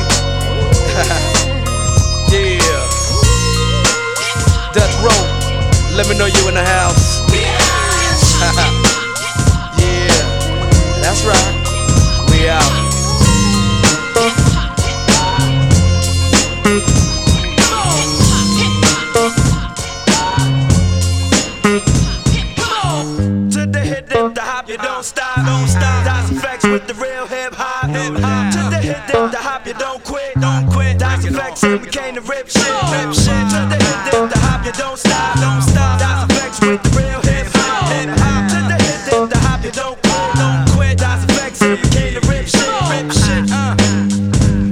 yeah. 2.32 2.88
Death 4.72 4.96
Row, 5.04 5.22
let 5.98 6.08
me 6.08 6.18
know 6.18 6.28
you 6.28 6.48
in 6.48 6.54
the 6.54 6.64
house. 6.64 7.20
yeah, 9.78 10.08
that's 11.02 11.26
right. 11.26 11.59
with 26.72 26.88
the 26.88 26.94
real 26.96 27.26
hip 27.26 27.54
hop. 27.56 27.90
Hip 27.90 28.14
hop. 28.22 28.54
To 28.54 28.62
the 28.70 28.82
hip, 28.82 29.02
dip, 29.08 29.32
the 29.32 29.38
hop, 29.38 29.66
you 29.66 29.74
don't 29.74 30.04
quit, 30.04 30.36
don't 30.36 30.70
quit. 30.70 31.00
That's 31.00 31.26
a 31.26 31.32
flex, 31.32 31.64
we 31.64 31.80
came 31.90 32.16
to 32.16 32.22
rip 32.22 32.48
shit, 32.50 32.70
rip 32.94 33.14
shit. 33.14 33.44
To 33.54 33.60
the 33.66 33.78
hip, 33.80 34.00
dip, 34.06 34.30
the 34.30 34.40
hop, 34.46 34.66
you 34.66 34.74
don't 34.74 34.98
stop, 34.98 35.40
don't 35.42 35.62
stop. 35.62 36.00
That's 36.00 36.24
a 36.24 36.28
flex 36.30 36.62
with 36.62 36.82
the 36.84 36.92
real 36.94 37.22
hip 37.26 37.48
hop, 37.58 37.90
hip 37.90 38.10
hop. 38.22 38.42
To 38.54 38.60
the 38.70 38.78
hip, 38.86 39.00
dip, 39.08 39.24
the 39.34 39.40
hop, 39.42 39.64
you 39.66 39.72
don't 39.72 39.98
quit, 39.98 40.30
don't 40.38 40.64
quit. 40.76 40.98
That's 41.00 41.24
a 41.26 41.28
flex, 41.34 41.54
we 41.62 41.78
came 41.90 42.14
to 42.20 42.24
rip 42.30 42.46
shit, 42.46 42.70
rip 42.94 43.10
shit. 43.18 43.50
Uh. 43.50 43.74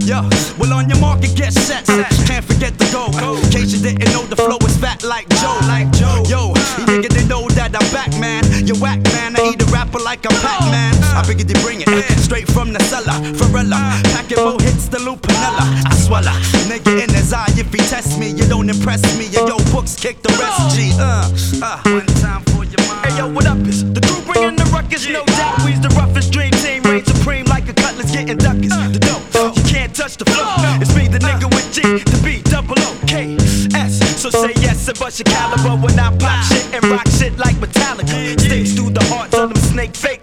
Yo, 0.06 0.22
well 0.62 0.74
on 0.78 0.90
your 0.90 1.00
market, 1.00 1.34
get 1.36 1.54
set, 1.54 1.86
set. 1.86 2.12
Can't 2.30 2.46
forget 2.46 2.78
the 2.78 2.86
go. 2.94 3.10
In 3.10 3.50
case 3.50 3.74
you 3.74 3.82
didn't 3.82 4.12
know, 4.14 4.24
the 4.24 4.38
flow 4.38 4.62
is 4.62 4.78
fat 4.78 5.04
like 5.04 5.28
Joe, 5.42 5.58
like 5.66 5.90
Joe. 5.98 6.22
Yo, 6.30 6.54
you 6.78 6.84
nigga, 6.86 7.10
they 7.10 7.26
know 7.26 7.48
that 7.58 7.74
I'm 7.74 7.88
back, 7.92 8.12
man. 8.22 8.46
You 8.66 8.76
whack, 8.76 9.02
man. 9.16 9.36
I 9.36 9.52
eat 9.54 9.62
a 9.62 9.66
rapper 9.66 10.00
like 10.00 10.26
I'm 10.26 10.38
Pac-Man. 10.42 10.97
I 11.18 11.24
biggity 11.24 11.58
bring 11.66 11.82
it. 11.82 11.90
Straight 12.22 12.48
from 12.48 12.74
the 12.74 12.80
cellar, 12.84 13.18
Farella. 13.34 13.82
Packing 14.14 14.38
more 14.38 14.62
hits 14.62 14.88
the 14.88 15.00
Lou 15.00 15.16
Piniella. 15.18 15.66
I 15.90 15.96
swallow. 15.98 16.30
Nigga 16.70 17.02
in 17.02 17.10
his 17.10 17.34
eye, 17.34 17.50
if 17.58 17.74
he 17.74 17.82
test 17.90 18.20
me, 18.20 18.30
you 18.30 18.46
don't 18.46 18.70
impress 18.70 19.02
me. 19.18 19.26
And 19.26 19.50
yo, 19.50 19.58
books 19.74 19.96
kick 19.96 20.22
the 20.22 20.30
rest. 20.38 20.78
G, 20.78 20.94
uh, 20.94 21.26
uh. 21.66 21.82
One 21.90 22.06
time 22.22 22.44
for 22.54 22.70
your 22.70 22.78
mind. 22.86 23.10
Hey, 23.10 23.18
yo, 23.18 23.34
what 23.34 23.48
up? 23.48 23.58
is 23.66 23.82
the 23.94 24.02
crew 24.02 24.22
bringing 24.30 24.56
the 24.58 24.66
ruckus. 24.66 25.10
No 25.10 25.26
doubt 25.26 25.66
we's 25.66 25.82
the 25.82 25.90
roughest 25.98 26.32
dream 26.32 26.52
team. 26.62 26.84
Reign 26.84 27.04
supreme 27.04 27.46
like 27.46 27.68
a 27.68 27.74
cutlass 27.74 28.12
getting 28.12 28.38
duckers. 28.38 28.72
Uh. 28.72 28.90
The 28.94 29.02
dope, 29.02 29.58
you 29.58 29.64
can't 29.64 29.96
touch 29.96 30.18
the 30.18 30.26
flow. 30.26 30.46
Uh. 30.46 30.78
It's 30.82 30.94
me, 30.96 31.08
the 31.08 31.18
nigga 31.18 31.50
with 31.50 31.66
G, 31.74 31.82
the 31.82 32.22
B, 32.22 32.44
double 32.46 32.78
O, 32.78 32.94
K, 33.08 33.34
S. 33.74 34.22
So 34.22 34.30
say 34.30 34.54
yes 34.62 34.88
and 34.88 35.00
bust 35.00 35.18
your 35.18 35.26
caliber 35.34 35.82
when 35.82 35.98
I 35.98 36.14
pop 36.22 36.30
uh. 36.30 36.42
shit 36.44 36.66
and 36.76 36.84
rock 36.94 37.08
shit 37.10 37.40
like 37.40 37.56
Metallica. 37.56 38.40
Sticks 38.40 38.74
through 38.74 38.92
the 38.92 39.04
hearts 39.06 39.34
of 39.34 39.50
them 39.50 39.58
snake 39.58 39.96
face. 39.96 40.17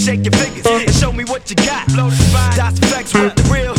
shake 0.00 0.24
your 0.24 0.32
fingers 0.32 0.66
and 0.66 0.94
show 0.94 1.12
me 1.12 1.24
what 1.24 1.50
you 1.50 1.56
got. 1.56 1.86
Blow 1.88 2.08
the 2.08 2.54
dots, 2.56 2.78
facts, 2.80 3.12
what 3.12 3.36
the 3.36 3.42
real 3.52 3.69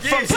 from 0.00 0.35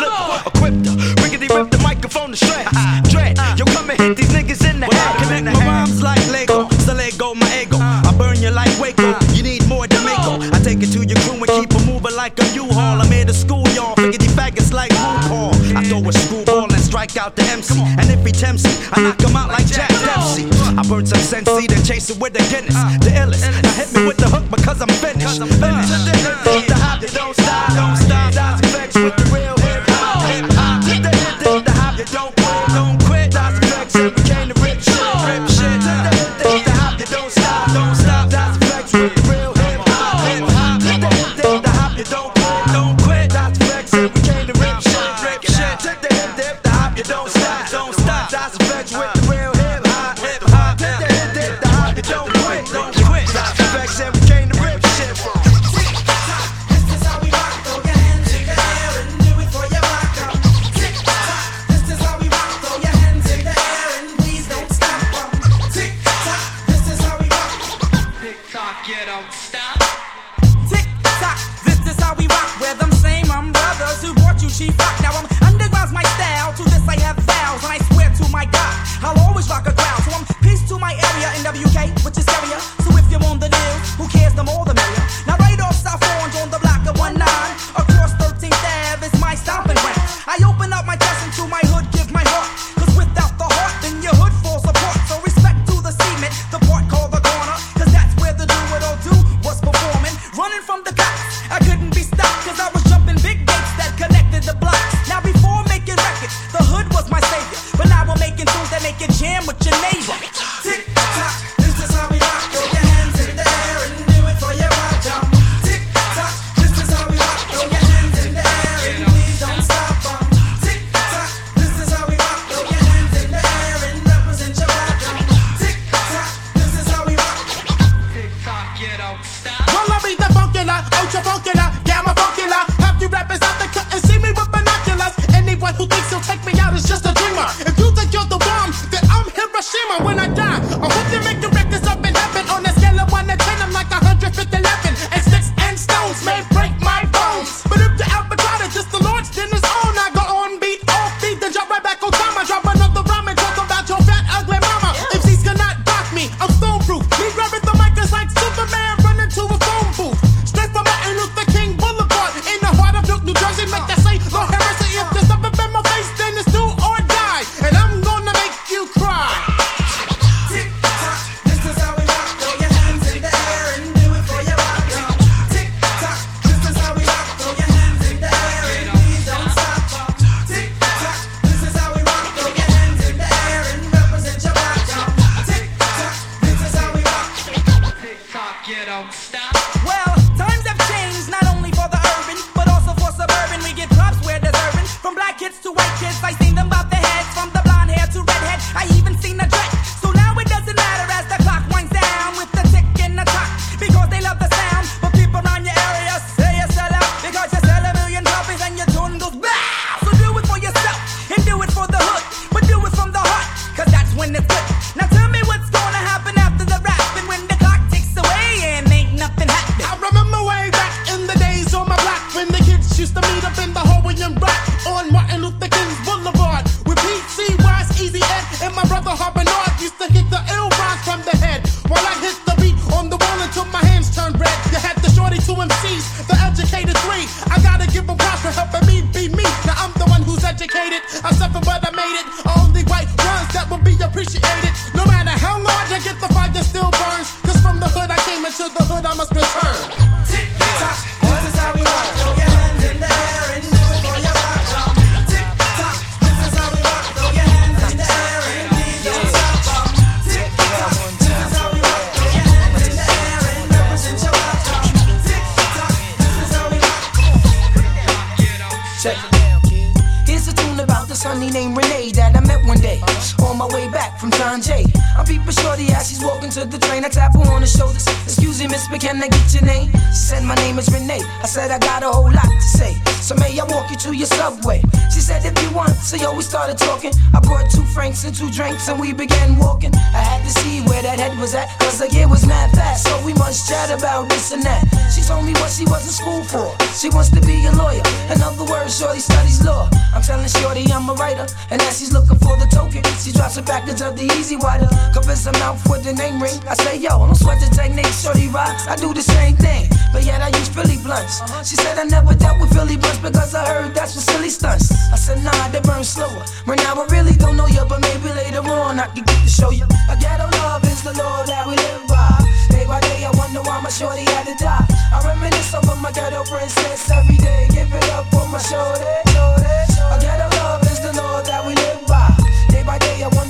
but 278.87 279.01
can 279.01 279.21
I 279.21 279.27
get 279.27 279.53
your 279.53 279.65
name? 279.65 279.91
She 280.13 280.31
said, 280.31 280.43
My 280.43 280.55
name 280.55 280.77
is 280.79 280.87
Renee. 280.93 281.21
I 281.43 281.47
said, 281.47 281.71
I 281.71 281.79
got 281.79 282.03
a 282.03 282.09
whole 282.11 282.31
lot 282.31 282.47
to 282.47 282.61
say. 282.61 282.93
So 283.19 283.35
may 283.35 283.57
I 283.59 283.65
walk 283.65 283.91
you 283.91 283.97
to 283.97 284.13
your 284.15 284.27
subway? 284.27 284.81
She 285.11 285.19
said, 285.19 285.43
If 285.43 285.57
you 285.63 285.75
want. 285.75 285.95
So 285.95 286.15
yo, 286.15 286.35
we 286.35 286.43
started 286.43 286.77
talking. 286.77 287.11
I 287.33 287.39
brought 287.39 287.69
two 287.69 287.83
franks 287.93 288.23
and 288.23 288.33
two 288.33 288.49
drinks 288.51 288.87
and 288.87 288.99
we 288.99 289.13
began 289.13 289.57
walking. 289.57 289.93
I 289.95 290.21
had 290.21 290.43
to 290.43 290.51
see 290.61 290.81
where 290.87 291.01
that 291.01 291.19
head 291.19 291.37
was 291.39 291.55
at, 291.55 291.67
cause 291.79 291.99
the 291.99 292.09
year 292.13 292.27
was 292.27 292.45
mad 292.45 292.71
fast. 292.71 293.05
So 293.07 293.13
we 293.25 293.33
must 293.33 293.67
chat 293.69 293.89
about 293.91 294.29
this 294.29 294.51
and 294.51 294.63
that. 294.63 294.85
She 295.13 295.21
told 295.21 295.45
me 295.45 295.53
what 295.53 295.71
she 295.71 295.85
was 295.85 296.05
in 296.05 296.13
school 296.13 296.43
for. 296.43 296.69
She 296.93 297.09
wants 297.09 297.29
to 297.31 297.41
be 297.41 297.65
a 297.65 297.71
lawyer. 297.73 298.03
In 298.31 298.41
other 298.41 298.65
words, 298.65 298.97
Shorty 298.97 299.19
studies 299.19 299.63
law. 299.65 299.89
I'm 300.13 300.21
telling 300.21 300.47
Shorty 300.47 300.85
I'm 300.91 301.09
a 301.09 301.13
writer. 301.13 301.47
And 301.71 301.81
as 301.83 301.99
she's 301.99 302.13
looking 302.13 302.37
for 302.39 302.55
the 302.57 302.67
token, 302.71 303.03
she 303.17 303.31
drops 303.31 303.57
a 303.57 303.63
package 303.63 304.01
of 304.01 304.15
the 304.15 304.25
E-Z 304.25 304.57
Wider. 304.57 304.89
Covers 305.13 305.45
her 305.45 305.53
mouth 305.53 305.81
with 305.89 306.03
the 306.03 306.13
name 306.13 306.41
ring. 306.41 306.57
I 306.67 306.73
say, 306.75 306.97
yo, 306.97 307.21
I 307.21 307.27
don't 307.27 307.35
sweat 307.35 307.59
the 307.59 307.69
technique, 307.75 308.13
Shorty 308.13 308.47
I 308.69 308.95
do 308.95 309.13
the 309.13 309.21
same 309.21 309.55
thing. 309.55 309.89
But 310.13 310.25
yet 310.25 310.41
I 310.41 310.49
use 310.57 310.69
Philly 310.69 310.97
blunts. 310.97 311.41
Uh-huh. 311.41 311.63
She 311.63 311.75
said 311.75 311.97
I 311.97 312.03
never 312.03 312.33
dealt 312.33 312.59
with 312.61 312.73
Philly 312.73 312.97
blunts 312.97 313.19
because 313.19 313.55
I 313.55 313.65
heard 313.65 313.93
that's 313.95 314.13
for 314.13 314.21
silly 314.21 314.49
stunts. 314.49 314.91
I 315.11 315.15
said, 315.15 315.43
nah, 315.43 315.69
they 315.69 315.81
burn 315.81 316.03
slower. 316.03 316.43
Right 316.65 316.81
now 316.85 316.93
I 317.01 317.05
really 317.09 317.33
don't 317.33 317.57
know 317.57 317.67
you, 317.67 317.81
but 317.89 318.01
maybe 318.01 318.29
later 318.29 318.61
on 318.61 318.99
I 318.99 319.07
can 319.07 319.23
get 319.23 319.41
to 319.41 319.49
show 319.49 319.71
you. 319.71 319.85
A 320.09 320.15
ghetto 320.17 320.45
love 320.61 320.83
is 320.85 321.01
the 321.03 321.13
law 321.13 321.43
that 321.45 321.65
we 321.65 321.75
live 321.75 322.05
by. 322.07 322.29
Day 322.69 322.85
by 322.85 322.99
day, 323.01 323.25
I 323.25 323.31
wonder 323.37 323.61
why 323.61 323.81
my 323.81 323.89
shorty 323.89 324.25
had 324.37 324.45
to 324.45 324.55
die. 324.61 324.85
I 325.13 325.21
reminisce 325.25 325.73
over 325.73 325.95
my 325.97 326.11
ghetto 326.11 326.43
princess 326.45 327.09
every 327.11 327.37
day. 327.37 327.67
Give 327.73 327.89
it 327.89 328.09
up 328.13 328.25
for 328.29 328.45
my 328.49 328.59
shorty. 328.59 329.05
shorty. 329.33 329.65
A 330.13 330.17
ghetto 330.21 330.58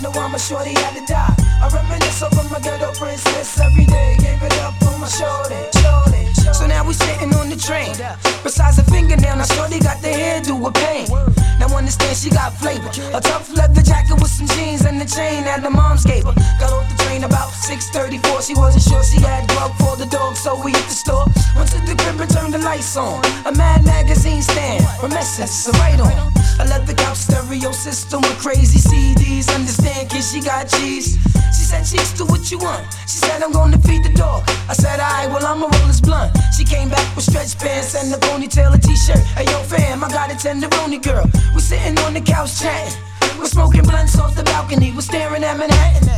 wonder 0.01 0.17
why 0.17 0.27
my 0.27 0.37
shorty 0.37 0.73
had 0.73 0.95
to 0.95 1.05
die. 1.05 1.35
I 1.61 1.67
reminisce 1.73 2.21
over 2.23 2.47
my 2.49 2.59
ghetto 2.59 2.91
princess 2.93 3.59
every 3.59 3.85
day. 3.85 4.15
Give 4.19 4.41
it 4.41 4.57
up 4.59 4.73
for 4.75 4.97
my 4.97 5.07
shorty. 5.07 5.55
shorty. 5.79 6.08
So 6.53 6.67
now 6.67 6.85
we 6.85 6.93
sitting 6.93 7.33
on 7.35 7.49
the 7.49 7.55
train. 7.55 7.95
Besides 8.43 8.79
a 8.79 8.83
fingernail, 8.83 9.37
now 9.37 9.45
shorty 9.45 9.79
got 9.79 10.01
the 10.01 10.09
hairdo 10.09 10.59
with 10.59 10.73
pain. 10.75 11.07
Now 11.59 11.75
understand 11.75 12.17
she 12.17 12.29
got 12.29 12.53
flavor. 12.53 12.89
A 13.13 13.21
tough 13.21 13.51
leather 13.55 13.81
jacket 13.81 14.15
with 14.19 14.31
some 14.31 14.47
jeans 14.55 14.85
and 14.85 14.99
the 14.99 15.05
chain 15.05 15.43
that 15.43 15.61
the 15.61 15.69
moms 15.69 16.05
gave 16.05 16.23
her. 16.23 16.33
Got 16.59 16.73
off 16.73 16.87
the 16.89 16.97
train 17.03 17.23
about 17.23 17.51
6:34. 17.51 18.41
She 18.41 18.55
wasn't 18.55 18.83
sure 18.83 19.03
she 19.03 19.19
had 19.19 19.47
grub 19.49 19.71
for 19.77 19.95
the 19.95 20.07
dog, 20.07 20.35
so 20.35 20.55
we 20.63 20.71
hit 20.71 20.85
the 20.87 20.97
store. 20.97 21.25
Went 21.55 21.69
to 21.71 21.79
the 21.85 21.95
crib 21.95 22.19
and 22.19 22.31
turned 22.31 22.53
the 22.53 22.59
lights 22.59 22.95
on. 22.95 23.21
A 23.45 23.51
Mad 23.51 23.85
magazine 23.85 24.41
stand, 24.41 24.85
reminiscence, 25.01 25.67
a 25.67 25.71
right 25.83 25.99
on. 25.99 26.15
I 26.59 26.65
left 26.65 26.87
the 26.87 26.93
couch 26.93 27.17
stereo 27.17 27.71
system 27.71 28.21
with 28.21 28.37
crazy 28.39 28.79
CDs. 28.79 29.47
Understand, 29.53 30.09
kid, 30.09 30.23
she 30.23 30.41
got 30.41 30.67
cheese. 30.67 31.17
She 31.55 31.63
said, 31.63 31.83
Cheeks, 31.83 32.13
do 32.13 32.25
what 32.25 32.51
you 32.51 32.57
want. 32.59 32.85
She 33.07 33.17
said, 33.23 33.41
I'm 33.43 33.51
gonna 33.51 33.77
feed 33.79 34.03
the 34.03 34.13
dog. 34.13 34.43
I 34.67 34.73
said, 34.73 34.99
Alright, 34.99 35.29
well, 35.29 35.45
I'ma 35.45 35.67
roll 35.67 35.87
this 35.87 36.01
blunt. 36.01 36.31
She 36.55 36.63
came 36.63 36.89
back 36.89 37.15
with 37.15 37.25
stretch 37.25 37.57
pants 37.57 37.95
and 37.95 38.13
a 38.13 38.17
ponytail, 38.17 38.73
a 38.73 38.77
t 38.77 38.95
shirt. 38.95 39.23
Hey, 39.37 39.45
yo, 39.45 39.63
fam, 39.63 40.03
I 40.03 40.09
got 40.09 40.31
a 40.31 40.35
tenderoni 40.35 41.01
girl. 41.01 41.25
We 41.53 41.61
sitting 41.61 41.97
on 41.99 42.13
the 42.13 42.21
couch 42.21 42.59
chatting. 42.59 42.97
We're 43.37 43.45
smoking 43.45 43.83
blunts 43.83 44.19
off 44.19 44.35
the 44.35 44.43
balcony. 44.43 44.91
We're 44.91 45.01
staring 45.01 45.43
at 45.43 45.57
Manhattan 45.57 46.09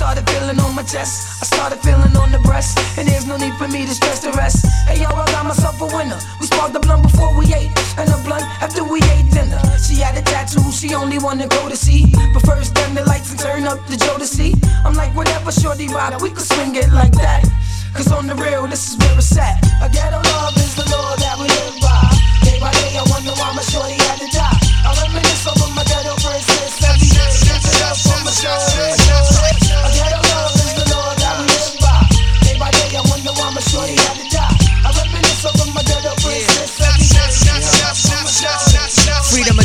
started 0.00 0.24
feeling 0.32 0.58
on 0.64 0.74
my 0.74 0.82
chest. 0.82 1.44
I 1.44 1.44
started 1.44 1.78
feeling 1.84 2.16
on 2.16 2.32
the 2.32 2.40
breast. 2.48 2.80
And 2.96 3.04
there's 3.06 3.26
no 3.28 3.36
need 3.36 3.52
for 3.60 3.68
me 3.68 3.84
to 3.84 3.92
stress 3.92 4.24
the 4.24 4.32
rest. 4.32 4.64
Hey, 4.88 4.96
yo, 5.04 5.12
I 5.12 5.28
got 5.28 5.44
myself 5.44 5.76
a 5.76 5.88
winner. 5.92 6.16
We 6.40 6.48
sparked 6.48 6.72
the 6.72 6.80
blunt 6.80 7.02
before 7.04 7.36
we 7.36 7.44
ate. 7.52 7.68
And 8.00 8.08
a 8.08 8.16
blunt 8.24 8.48
after 8.64 8.80
we 8.80 9.04
ate 9.12 9.28
dinner. 9.28 9.60
She 9.76 10.00
had 10.00 10.16
a 10.16 10.24
tattoo 10.24 10.64
she 10.72 10.96
only 10.96 11.18
wanna 11.18 11.46
go 11.48 11.68
to 11.68 11.76
see. 11.76 12.08
But 12.32 12.48
first, 12.48 12.74
turn 12.74 12.96
the 12.96 13.04
lights 13.04 13.28
and 13.28 13.38
turn 13.38 13.68
up 13.68 13.76
the 13.92 13.96
Jodeci. 14.00 14.56
I'm 14.88 14.96
like, 14.96 15.12
whatever, 15.12 15.52
shorty 15.52 15.88
rock, 15.92 16.16
we 16.24 16.30
could 16.32 16.48
swing 16.48 16.72
it 16.80 16.88
like 16.96 17.12
that. 17.20 17.44
Cause 17.92 18.08
on 18.10 18.24
the 18.26 18.36
real, 18.40 18.64
this 18.72 18.88
is 18.88 18.96
where 18.96 19.20
it's 19.20 19.36
at. 19.36 19.60
A 19.84 19.88
ghetto 19.92 20.16
love 20.16 20.56
is 20.56 20.80
the 20.80 20.86
law 20.96 21.12
that 21.20 21.36
we 21.36 21.44
live 21.44 21.76
by. 21.84 22.08
Day 22.40 22.56
by 22.56 22.72
day, 22.72 22.96
I 22.96 23.04
wonder 23.12 23.36
why 23.36 23.52
my 23.52 23.64
shorty 23.68 24.00
had 24.08 24.16
to 24.16 24.28
die. 24.32 24.60
I 24.80 24.96
reminisce 24.96 25.44
over 25.44 25.68
my 25.76 25.84
ghetto 25.84 26.16
princess 26.24 26.80
every 26.88 27.04
day. 27.04 27.36
Up 27.84 27.96
for 28.00 28.16
my 28.24 28.32
shorty. 28.32 28.69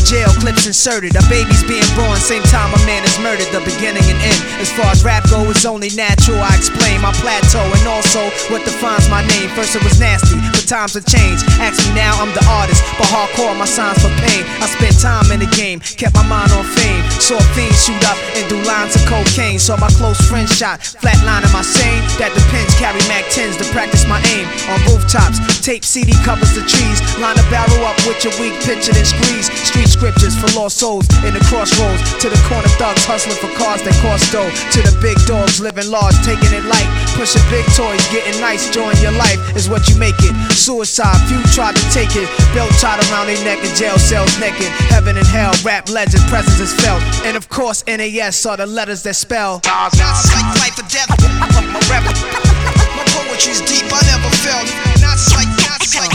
Jail, 0.06 0.30
clips 0.38 0.70
inserted. 0.70 1.18
A 1.18 1.24
baby's 1.28 1.66
being 1.66 1.86
born, 1.98 2.16
same 2.22 2.46
time 2.54 2.70
a 2.70 2.80
man 2.86 3.04
is 3.04 3.18
murdered. 3.20 3.50
The 3.50 3.60
beginning 3.66 4.06
and 4.06 4.20
end. 4.22 4.42
As 4.62 4.70
far 4.72 4.94
as 4.94 5.04
rap 5.04 5.26
go, 5.30 5.42
it's 5.50 5.66
only 5.66 5.90
natural. 5.98 6.38
I 6.40 6.54
explain 6.54 7.02
my 7.02 7.12
plateau 7.20 7.66
and 7.66 7.86
also 7.90 8.30
what 8.54 8.64
defines 8.64 9.10
my 9.10 9.26
name. 9.36 9.50
First 9.58 9.76
it 9.76 9.84
was 9.84 10.00
nasty, 10.00 10.38
but 10.54 10.64
times 10.70 10.94
have 10.94 11.10
changed. 11.10 11.44
Ask 11.58 11.82
me 11.90 11.98
now, 11.98 12.14
I'm 12.22 12.32
the 12.38 12.46
artist, 12.46 12.86
but 13.02 13.10
hardcore 13.10 13.58
my 13.58 13.66
signs 13.66 14.00
for 14.00 14.14
pain. 14.22 14.46
I 14.62 14.70
spent 14.70 15.02
time 15.02 15.28
in 15.34 15.42
the 15.42 15.50
game, 15.58 15.82
kept 15.82 16.14
my 16.14 16.24
mind 16.30 16.54
on 16.54 16.64
fame. 16.78 17.04
Saw 17.18 17.42
fiends 17.58 17.82
shoot 17.84 18.04
up 18.06 18.18
and 18.38 18.46
do 18.48 18.62
lines 18.62 18.96
of 18.96 19.04
cocaine. 19.10 19.58
Saw 19.58 19.76
my 19.82 19.90
close 19.98 20.22
friend 20.30 20.48
shot, 20.48 20.80
flatline 20.80 21.42
am 21.42 21.56
I 21.58 21.66
sane? 21.66 22.06
That 22.22 22.32
depends. 22.38 22.78
Carry 22.78 23.02
Mac 23.10 23.26
10s 23.34 23.58
to 23.58 23.66
practice 23.74 24.06
my 24.06 24.22
aim 24.38 24.46
on 24.70 24.78
rooftops. 24.86 25.55
Tape 25.66 25.82
CD 25.84 26.14
covers 26.22 26.54
the 26.54 26.62
trees. 26.62 27.02
Line 27.18 27.42
a 27.42 27.46
barrel 27.50 27.90
up 27.90 27.98
with 28.06 28.22
your 28.22 28.38
weak 28.38 28.54
picture 28.62 28.94
then 28.94 29.02
squeeze. 29.02 29.50
Street 29.66 29.90
scriptures 29.90 30.38
for 30.38 30.46
lost 30.54 30.78
souls 30.78 31.10
in 31.26 31.34
the 31.34 31.42
crossroads. 31.50 32.06
To 32.22 32.30
the 32.30 32.38
corner 32.46 32.70
thugs 32.78 33.02
hustling 33.02 33.34
for 33.42 33.50
cars 33.58 33.82
that 33.82 33.98
cost 33.98 34.30
dough. 34.30 34.46
To 34.46 34.80
the 34.86 34.94
big 35.02 35.18
dogs 35.26 35.58
living 35.58 35.90
large, 35.90 36.14
taking 36.22 36.54
it 36.54 36.70
light. 36.70 36.86
Pushing 37.18 37.42
big 37.50 37.66
toys, 37.74 37.98
getting 38.14 38.38
nice. 38.38 38.70
Join 38.70 38.94
your 39.02 39.18
life 39.18 39.42
is 39.58 39.66
what 39.66 39.90
you 39.90 39.98
make 39.98 40.14
it. 40.22 40.38
Suicide, 40.54 41.18
few 41.26 41.42
tried 41.50 41.74
to 41.74 41.86
take 41.90 42.14
it. 42.14 42.30
Belt 42.54 42.70
tied 42.78 43.02
around 43.10 43.26
their 43.26 43.42
neck 43.42 43.58
in 43.66 43.74
jail 43.74 43.98
cells 43.98 44.38
naked. 44.38 44.70
Heaven 44.94 45.18
and 45.18 45.26
hell, 45.26 45.58
rap 45.66 45.90
legend, 45.90 46.22
presence 46.30 46.62
is 46.62 46.78
felt. 46.78 47.02
And 47.26 47.34
of 47.34 47.50
course, 47.50 47.82
NAS 47.90 48.46
are 48.46 48.62
the 48.62 48.70
letters 48.70 49.02
that 49.02 49.18
spell. 49.18 49.66
Not 49.66 49.98
like 49.98 50.62
life 50.62 50.78
or 50.78 50.86
death. 50.94 52.54
My 52.98 53.06
poetry's 53.14 53.62
deep. 53.62 53.88
I 53.92 54.02
never 54.10 54.30
felt. 54.44 54.70
Not 55.02 55.20
like, 55.36 55.52
not 55.66 55.82
like 55.98 56.14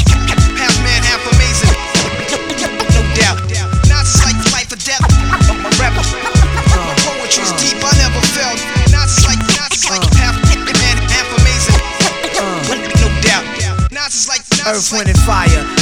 half 0.57 0.75
man, 0.85 1.03
half 1.05 1.25
amazing. 1.35 1.73
No 2.95 3.03
doubt. 3.17 3.39
Not 3.89 4.07
like 4.25 4.39
life 4.53 4.71
or 4.73 4.81
death. 4.83 5.05
My 5.79 6.95
poetry's 7.05 7.53
deep. 7.61 7.79
I 7.83 7.93
never 7.99 8.23
felt. 8.35 8.61
Not 8.91 9.09
like, 9.27 9.41
not 9.57 9.73
like 9.91 10.05
half 10.19 10.37
man, 10.47 10.97
half 11.11 11.29
amazing. 11.41 11.79
No 13.01 13.09
doubt. 13.23 13.45
Not 13.93 14.13
like. 14.29 14.43
Earth, 14.67 14.93
wind, 14.93 15.09
and 15.09 15.19
fire, 15.25 15.65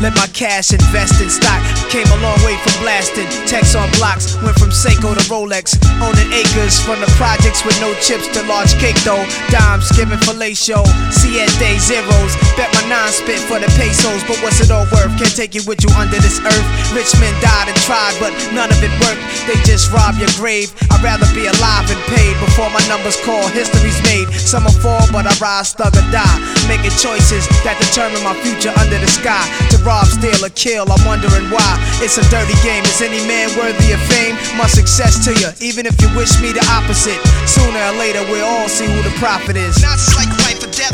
Let 0.00 0.12
my 0.14 0.28
cash 0.36 0.76
invest 0.76 1.24
in 1.24 1.30
stock. 1.32 1.56
Came 1.88 2.06
a 2.12 2.18
long 2.20 2.36
way 2.44 2.56
from 2.60 2.76
blasting. 2.84 3.24
Tax 3.48 3.74
on 3.74 3.88
blocks. 3.96 4.36
Went 4.44 4.58
from 4.60 4.68
Seiko 4.68 5.16
to 5.16 5.24
Rolex. 5.32 5.72
Owning 6.04 6.28
acres 6.36 6.76
from 6.84 7.00
the 7.00 7.08
projects 7.16 7.64
with 7.64 7.80
no 7.80 7.96
chips 8.04 8.28
to 8.36 8.44
large 8.44 8.76
cake 8.76 8.98
though. 9.08 9.24
Dimes 9.48 9.88
giving 9.96 10.20
fellatio. 10.20 10.84
Siete 11.08 11.80
zeros. 11.80 12.32
Bet 12.60 12.68
my 12.76 12.84
nine 12.92 13.08
spit 13.08 13.40
for 13.48 13.56
the 13.56 13.70
pesos. 13.80 14.20
But 14.28 14.36
what's 14.44 14.60
it 14.60 14.68
all 14.68 14.84
worth? 14.92 15.16
Can't 15.16 15.32
take 15.32 15.56
it 15.56 15.64
with 15.64 15.80
you 15.80 15.90
under 15.96 16.20
this 16.20 16.44
earth. 16.44 16.68
Rich 16.92 17.16
men 17.16 17.32
died 17.40 17.72
and 17.72 17.78
tried, 17.88 18.12
but 18.20 18.36
none 18.52 18.68
of 18.68 18.80
it 18.84 18.92
worked. 19.00 19.24
They 19.48 19.56
just 19.64 19.88
rob 19.96 20.20
your 20.20 20.30
grave. 20.36 20.76
I'd 20.92 21.00
rather 21.00 21.26
be 21.32 21.48
alive 21.48 21.88
and 21.88 22.00
paid 22.12 22.36
before 22.44 22.68
my 22.68 22.84
numbers 22.84 23.16
call. 23.24 23.48
History's 23.48 23.96
made. 24.04 24.28
Some 24.36 24.68
are 24.68 24.78
fall, 24.84 25.08
but 25.08 25.24
I 25.24 25.32
rise, 25.40 25.72
thug 25.72 25.96
or 25.96 26.06
die. 26.12 26.36
Making 26.68 26.92
choices 27.00 27.48
that 27.64 27.80
determine 27.80 28.20
my 28.20 28.36
future 28.44 28.74
under 28.76 29.00
the 29.00 29.08
sky. 29.08 29.40
To 29.72 29.85
rob, 29.86 30.04
steal, 30.10 30.44
or 30.44 30.50
kill. 30.50 30.90
I'm 30.90 31.00
wondering 31.06 31.46
why. 31.48 31.78
It's 32.02 32.18
a 32.18 32.26
dirty 32.28 32.58
game. 32.66 32.82
Is 32.84 33.00
any 33.00 33.22
man 33.30 33.48
worthy 33.56 33.94
of 33.94 34.02
fame? 34.10 34.34
My 34.58 34.66
success 34.66 35.24
to 35.24 35.32
you, 35.38 35.48
even 35.62 35.86
if 35.86 35.94
you 36.02 36.10
wish 36.18 36.34
me 36.42 36.50
the 36.50 36.66
opposite. 36.74 37.22
Sooner 37.46 37.78
or 37.78 37.94
later, 37.94 38.26
we'll 38.26 38.44
all 38.44 38.68
see 38.68 38.84
who 38.84 39.00
the 39.06 39.14
prophet 39.22 39.56
is. 39.56 39.80
Not 39.80 39.96
just 39.96 40.18
like 40.18 40.28
life 40.42 40.58
or 40.58 40.70
death. 40.74 40.92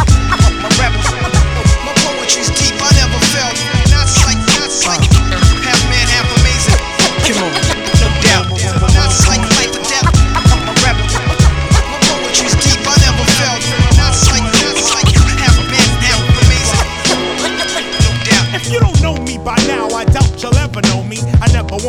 My 0.60 0.68
rebel. 0.76 1.01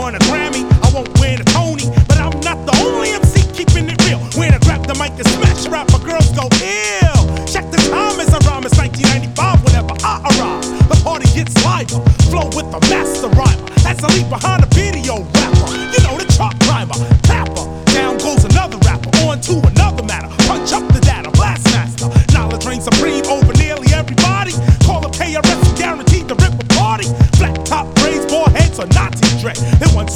won 0.03 0.15
a 0.15 0.19
Grammy, 0.27 0.67
I 0.83 0.91
won't 0.93 1.07
win 1.21 1.39
a 1.39 1.45
Tony, 1.45 1.87
but 2.09 2.19
I'm 2.19 2.35
not 2.41 2.59
the 2.67 2.75
only 2.83 3.11
MC 3.11 3.39
keeping 3.55 3.87
it 3.87 3.95
real. 4.03 4.19
When 4.35 4.53
I 4.53 4.59
grab 4.59 4.85
the 4.85 4.95
mic 4.95 5.15
and 5.15 5.27
smash 5.31 5.65
rap, 5.71 5.87
my 5.95 5.99
girls 6.03 6.27
go 6.35 6.43
ill. 6.59 7.23
Check 7.47 7.71
the 7.71 7.79
time 7.87 8.19
as 8.19 8.27
I 8.35 8.39
rhyme, 8.43 8.67
it's 8.67 8.75
1995 8.75 9.63
whenever 9.63 9.95
I 10.03 10.19
arrive. 10.27 10.63
The 10.91 10.99
party 11.07 11.31
gets 11.31 11.55
lighter, 11.63 12.03
flow 12.27 12.51
with 12.51 12.67
the 12.67 12.81
master 12.91 13.31
rhymer. 13.31 13.63
As 13.87 14.03
I 14.03 14.07
leave 14.11 14.27
behind 14.27 14.67
a 14.67 14.69
video 14.75 15.23
rapper, 15.39 15.71
you 15.71 15.99
know 16.03 16.19
the 16.19 16.27
chalk 16.35 16.59
climber, 16.67 16.99
tapper. 17.23 17.63
Down 17.95 18.17
goes 18.19 18.43
another 18.43 18.77
rapper, 18.83 19.07
on 19.23 19.39
to 19.47 19.55
another. 19.55 19.72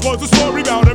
was 0.08 0.22
a 0.22 0.36
story 0.36 0.62
about 0.62 0.87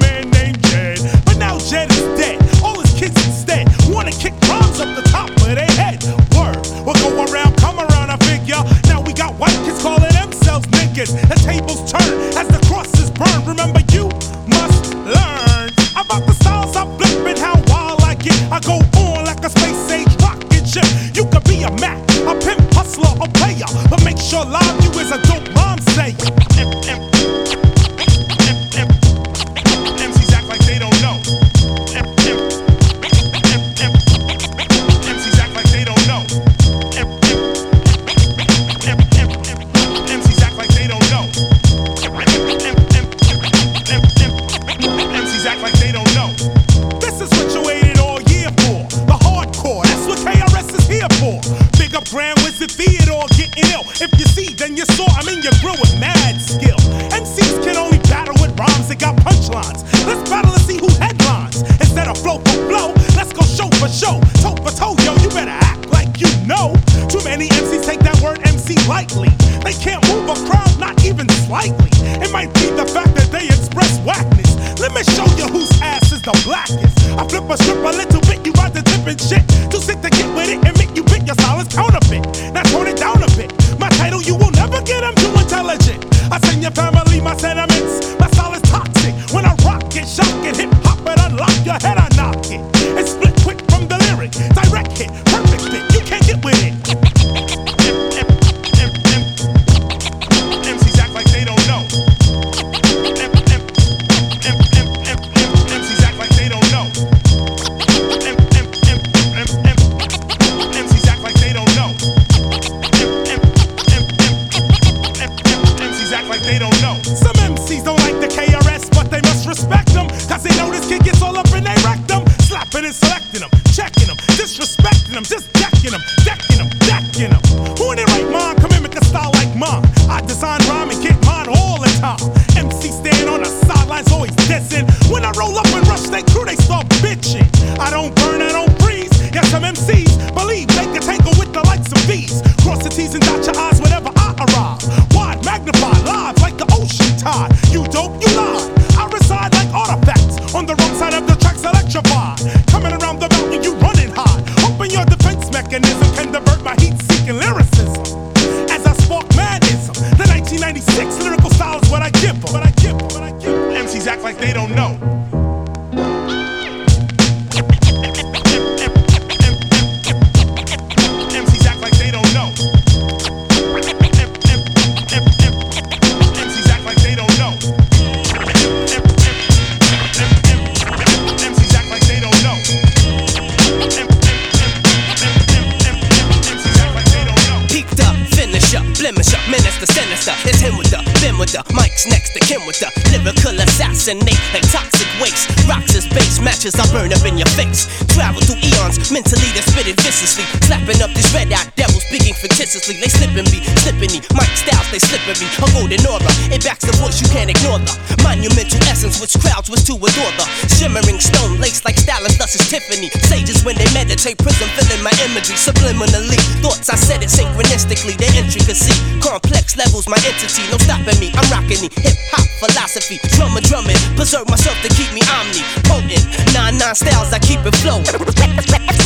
stylus, 212.82 212.98
thus 212.98 213.06
is 213.06 213.06
Tiffany. 213.06 213.10
Sages 213.22 213.64
when 213.64 213.76
they 213.76 213.86
meditate, 213.94 214.38
prism 214.38 214.68
filling 214.76 215.02
my 215.02 215.12
imagery 215.24 215.56
subliminally. 215.56 216.38
Thoughts 216.62 216.90
I 216.90 216.96
said 216.96 217.22
it 217.22 217.30
synchronistically, 217.30 218.16
their 218.16 218.34
intricacy. 218.34 218.94
Complex 219.20 219.76
levels, 219.76 220.08
my 220.08 220.18
entity, 220.26 220.62
no 220.70 220.78
stopping 220.78 221.18
me. 221.20 221.30
I'm 221.34 221.48
rocking 221.50 221.80
the 221.80 221.90
hip 222.00 222.16
hop 222.30 222.46
philosophy. 222.60 223.18
Drummer 223.36 223.60
drumming, 223.60 223.98
preserve 224.16 224.48
myself 224.48 224.76
to 224.82 224.88
keep 224.94 225.12
me 225.12 225.22
omni 225.30 225.62
potent. 225.84 226.24
Nine 226.54 226.78
nine 226.78 226.94
styles, 226.94 227.32
I 227.32 227.38
keep 227.38 227.60
it 227.64 227.74
flowing. 227.82 228.06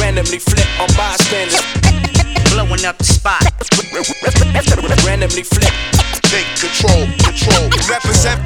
Randomly 0.01 0.39
flip 0.39 0.69
on 0.81 0.89
bystanders. 0.97 1.61
Blowing 2.53 2.85
up 2.85 2.97
the 2.99 3.05
spot. 3.05 3.43
Randomly 5.05 5.43
flip. 5.43 5.73
Take 6.27 6.49
control, 6.59 7.07
control. 7.23 7.71
Represent, 7.87 7.87
represent, 7.89 8.46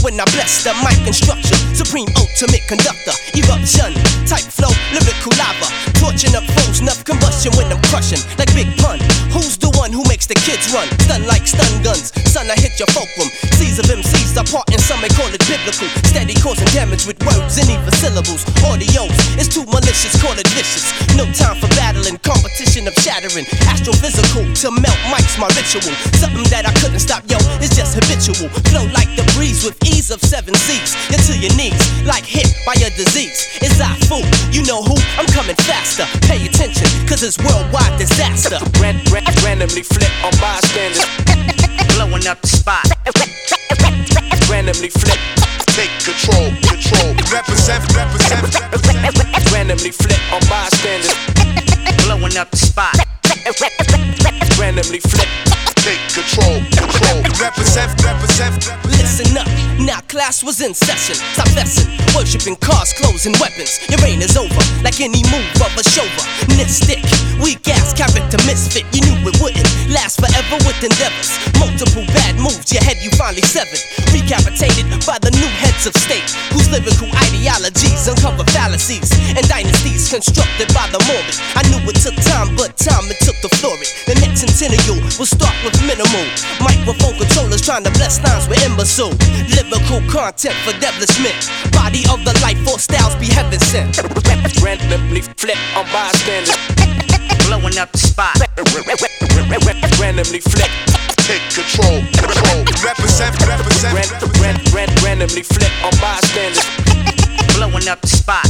when 0.00 0.16
I 0.16 0.24
bless 0.32 0.64
the 0.64 0.72
mic 0.80 0.96
and 1.04 1.12
structure. 1.12 1.56
Supreme 1.76 2.08
ultimate 2.16 2.64
conductor, 2.64 3.12
eruption, 3.36 3.92
type 4.24 4.48
flow, 4.48 4.72
lyrical 4.96 5.32
lava. 5.36 5.68
Torching 6.00 6.32
up 6.32 6.48
foes, 6.56 6.80
enough 6.80 7.04
combustion 7.04 7.52
when 7.60 7.68
I'm 7.68 7.82
crushing. 7.92 8.24
Like 8.40 8.48
Big 8.56 8.72
Pun, 8.80 8.96
who's 9.28 9.60
the 9.60 9.68
one 9.76 9.92
who 9.92 10.00
makes 10.08 10.24
the 10.24 10.40
kids 10.40 10.72
run? 10.72 10.88
Stun 11.04 11.28
like 11.28 11.44
stun 11.44 11.68
guns, 11.84 12.16
son, 12.24 12.48
I 12.48 12.56
hit 12.56 12.80
your 12.80 12.88
fulcrum. 12.96 13.28
Seas 13.60 13.76
of 13.78 13.84
MCs 13.92 14.23
apart, 14.36 14.66
and 14.70 14.80
some 14.80 15.00
may 15.00 15.10
call 15.14 15.28
it 15.30 15.42
biblical. 15.46 15.88
Steady 16.06 16.34
causing 16.34 16.66
damage 16.74 17.06
with 17.06 17.18
words 17.22 17.58
and 17.58 17.68
even 17.70 17.92
syllables. 17.98 18.44
Audios, 18.66 19.12
it's 19.38 19.48
too 19.48 19.64
malicious, 19.66 20.14
call 20.20 20.34
it 20.34 20.46
vicious. 20.54 20.90
No 21.14 21.24
time 21.34 21.58
for 21.60 21.68
battling, 21.78 22.18
competition 22.22 22.86
of 22.86 22.94
shattering. 22.98 23.46
Astrophysical, 23.70 24.44
to 24.62 24.68
melt 24.70 25.00
mics, 25.10 25.38
my 25.38 25.48
ritual. 25.54 25.94
Something 26.18 26.46
that 26.50 26.66
I 26.66 26.72
couldn't 26.82 27.00
stop, 27.00 27.22
yo, 27.30 27.38
it's 27.62 27.76
just 27.76 27.94
habitual. 27.94 28.50
Flow 28.70 28.86
like 28.92 29.10
the 29.14 29.24
breeze 29.34 29.64
with 29.64 29.78
ease 29.86 30.10
of 30.10 30.20
seven 30.20 30.54
seas. 30.54 30.94
You're 31.10 31.22
to 31.30 31.34
your 31.38 31.54
knees, 31.54 31.78
like 32.04 32.24
hit 32.24 32.50
by 32.66 32.74
a 32.80 32.90
disease. 32.94 33.48
It's 33.62 33.80
I 33.80 33.94
fool, 34.10 34.24
you 34.50 34.64
know 34.66 34.82
who? 34.82 34.96
I'm 35.18 35.26
coming 35.30 35.56
faster. 35.66 36.06
Pay 36.26 36.46
attention, 36.46 36.86
cause 37.06 37.22
it's 37.22 37.38
worldwide 37.38 37.98
disaster. 37.98 38.58
Ran, 38.80 38.98
ran, 39.12 39.24
randomly 39.44 39.82
flip 39.82 40.10
on 40.24 40.32
bystanders. 40.40 41.04
Blowing 41.94 42.26
up 42.26 42.40
the 42.40 42.48
spot. 42.48 42.84
Randomly 44.64 44.88
flip. 44.88 45.20
Take 45.76 45.92
control, 46.00 46.48
control. 46.64 47.12
Represent, 47.28 47.84
represent, 47.92 48.48
represent. 48.72 49.52
Randomly 49.52 49.90
flip 49.90 50.18
on 50.32 50.40
bystanders. 50.48 51.12
Blowing 52.06 52.38
up 52.38 52.50
the 52.50 52.56
spot. 52.56 52.96
Randomly 54.58 55.00
flip. 55.00 55.28
Take 55.84 56.00
control, 56.08 56.64
control. 56.80 57.20
Represent, 57.36 57.92
represent, 58.00 58.56
represent. 58.64 58.88
Listen 58.88 59.36
up, 59.36 59.48
now 59.84 60.00
class 60.08 60.42
was 60.42 60.60
in 60.60 60.72
session. 60.72 61.14
Stop 61.36 61.48
messing, 61.54 61.88
worshiping 62.16 62.56
cars, 62.56 62.92
clothes, 62.96 63.26
and 63.26 63.36
weapons. 63.36 63.78
Your 63.92 64.00
reign 64.00 64.22
is 64.24 64.36
over, 64.36 64.62
like 64.80 65.00
any 65.00 65.20
move 65.28 65.52
of 65.60 65.72
a 65.76 65.84
chauvinistic. 65.84 67.04
Weak 67.42 67.60
ass 67.68 67.92
character 67.92 68.40
misfit, 68.48 68.88
you 68.96 69.04
knew 69.04 69.18
it 69.28 69.36
wouldn't 69.42 69.68
last 69.92 70.20
forever 70.20 70.56
with 70.64 70.80
endeavors. 70.80 71.36
Multiple 71.60 72.06
bad 72.16 72.40
moves, 72.40 72.72
your 72.72 72.82
head 72.82 72.96
you 73.04 73.10
finally 73.18 73.44
severed. 73.44 73.80
Recapitated 74.14 74.88
by 75.04 75.20
the 75.20 75.30
new 75.36 75.48
heads 75.60 75.84
of 75.84 75.92
state, 75.94 76.32
whose 76.54 76.70
lyrical 76.72 77.10
ideologies 77.28 78.08
uncover 78.08 78.44
fallacies 78.56 79.12
and 79.36 79.44
dynasties 79.48 80.08
constructed 80.08 80.72
by 80.72 80.88
the 80.94 81.00
morbid. 81.04 81.36
I 81.58 81.62
knew 81.68 81.82
it 81.84 82.00
took 82.00 82.16
time, 82.24 82.56
but 82.56 82.78
time 82.80 83.04
it 83.12 83.20
took 83.20 83.36
the 83.44 83.52
floor 83.60 83.76
it. 83.82 83.90
The 84.08 84.16
next 84.24 84.46
centennial 84.46 85.02
will 85.20 85.28
start 85.28 85.54
with 85.60 85.76
minimal 85.84 86.24
microphone 86.62 87.18
controllers 87.20 87.60
trying 87.60 87.84
to 87.84 87.92
bless 87.98 88.22
lines 88.24 88.48
with 88.48 88.62
imbecile 88.64 89.12
lyrical 89.74 90.00
content 90.10 90.54
for 90.64 90.72
devilishment. 90.78 91.34
Body 91.72 92.04
of 92.10 92.24
the 92.24 92.34
life 92.42 92.58
force 92.64 92.84
styles 92.84 93.14
be 93.16 93.26
heaven 93.26 93.58
sent. 93.58 93.98
Randomly 94.62 95.22
flip 95.22 95.58
on 95.76 95.84
bystanders. 95.92 96.54
Blowing 97.46 97.78
up 97.78 97.90
the 97.92 97.98
spot. 97.98 98.36
Randomly 100.00 100.40
flip. 100.40 100.70
Take 101.26 101.42
control, 101.50 102.00
control. 102.12 102.64
Represent, 102.84 103.34
represent, 103.46 103.94
Ran, 103.94 104.08
ran, 104.40 104.56
ran, 104.74 104.88
randomly 105.02 105.42
flip 105.42 105.72
on 105.84 105.92
bystanders. 106.00 106.64
Blowing 107.54 107.88
up 107.88 108.00
the 108.00 108.08
spot. 108.08 108.46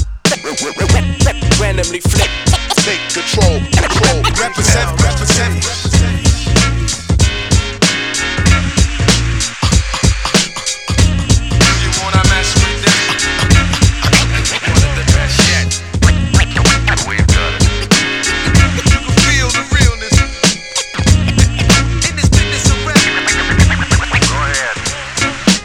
Randomly 1.61 2.01
flip. 2.01 2.31
Take 2.85 3.01
control, 3.13 3.61
control. 3.73 4.23
Represent, 4.37 4.91
represent, 5.01 5.94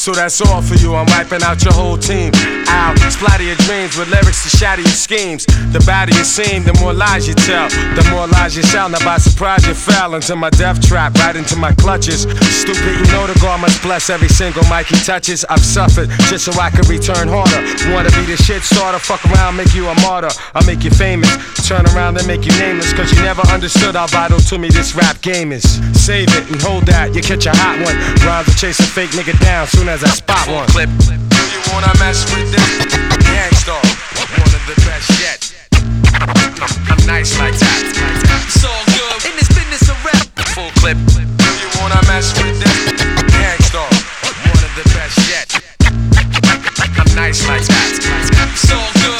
So 0.00 0.12
that's 0.12 0.40
all 0.40 0.62
for 0.62 0.76
you. 0.76 0.94
I'm 0.94 1.04
wiping 1.12 1.42
out 1.42 1.62
your 1.62 1.74
whole 1.74 1.98
team. 1.98 2.32
Ow, 2.72 2.94
splatter 3.10 3.42
your 3.42 3.60
dreams 3.68 3.98
with 3.98 4.08
lyrics 4.08 4.48
to 4.48 4.56
shatter 4.56 4.80
your 4.80 4.96
schemes. 4.96 5.44
The 5.44 5.82
badder 5.84 6.16
you 6.16 6.24
seem, 6.24 6.64
the 6.64 6.72
more 6.80 6.94
lies 6.94 7.28
you 7.28 7.34
tell. 7.34 7.68
The 7.68 8.08
more 8.08 8.26
lies 8.26 8.56
you 8.56 8.62
shall. 8.62 8.88
Now 8.88 9.04
by 9.04 9.18
surprise 9.18 9.66
you 9.66 9.74
fell 9.74 10.14
into 10.14 10.36
my 10.36 10.48
death 10.48 10.80
trap, 10.80 11.12
right 11.16 11.36
into 11.36 11.54
my 11.56 11.72
clutches. 11.74 12.22
Stupid, 12.22 12.96
you 12.96 13.12
know 13.12 13.26
the 13.26 13.38
God 13.42 13.60
must 13.60 13.82
bless 13.82 14.08
every 14.08 14.28
single 14.28 14.64
mic 14.72 14.86
he 14.86 14.96
touches. 15.04 15.44
I've 15.50 15.60
suffered 15.60 16.08
just 16.32 16.46
so 16.46 16.52
I 16.58 16.70
could 16.70 16.88
return 16.88 17.28
harder. 17.28 17.60
Wanna 17.92 18.08
be 18.16 18.24
the 18.24 18.40
shit 18.40 18.62
starter, 18.62 18.98
fuck 18.98 19.20
around, 19.26 19.56
make 19.56 19.74
you 19.74 19.86
a 19.86 19.94
martyr. 20.00 20.32
I'll 20.54 20.64
make 20.64 20.82
you 20.82 20.90
famous. 20.90 21.28
Turn 21.68 21.84
around 21.92 22.16
and 22.16 22.26
make 22.26 22.46
you 22.46 22.56
nameless. 22.56 22.94
Cause 22.94 23.12
you 23.12 23.20
never 23.20 23.42
understood 23.52 23.96
how 23.96 24.06
vital 24.06 24.40
to 24.48 24.56
me 24.56 24.70
this 24.70 24.94
rap 24.94 25.20
game 25.20 25.52
is. 25.52 25.76
Save 25.92 26.32
it 26.32 26.48
and 26.48 26.60
hold 26.62 26.86
that, 26.86 27.14
you 27.14 27.20
catch 27.20 27.44
a 27.44 27.52
hot 27.52 27.76
one. 27.84 28.00
Rhymes 28.24 28.48
will 28.48 28.54
chase 28.54 28.80
a 28.80 28.88
fake 28.88 29.10
nigga 29.10 29.38
down 29.44 29.66
soon 29.66 29.89
as 29.90 30.04
I 30.04 30.08
spot 30.10 30.46
one. 30.46 30.68
Clip. 30.68 30.88
Do 31.02 31.42
you 31.50 31.60
wanna 31.74 31.90
mess 31.98 32.22
with 32.30 32.46
this? 32.54 32.94
Gang 33.26 33.50
Starr. 33.58 33.82
One 34.38 34.54
of 34.54 34.62
the 34.70 34.78
best 34.86 35.10
yet. 35.18 35.40
I'm, 36.94 37.06
nice 37.06 37.36
like 37.40 37.58
that. 37.58 37.82
It's 38.46 38.62
all 38.62 38.84
good. 38.86 39.18
In 39.26 39.34
this 39.34 39.50
business 39.50 39.90
of 39.90 39.98
rap. 40.06 40.22
Full 40.54 40.70
clip. 40.78 40.96
Do 41.10 41.50
you 41.58 41.68
wanna 41.82 42.00
mess 42.06 42.30
with 42.38 42.54
this? 42.62 43.02
Gang 43.34 43.58
Starr. 43.66 43.90
One 44.54 44.62
of 44.62 44.72
the 44.78 44.86
best 44.94 45.18
yet. 45.26 45.50
I'm 45.82 47.10
nice 47.16 47.42
like 47.48 47.66
that. 47.66 47.90
It's 48.54 48.70
all 48.70 48.92
good. 48.94 49.19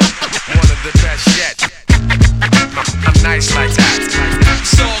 The 0.83 0.91
best 0.93 1.27
yet. 1.37 1.71
I'm 1.91 3.21
nice 3.21 3.53
like 3.55 3.69
that. 3.75 4.61
So 4.65 5.00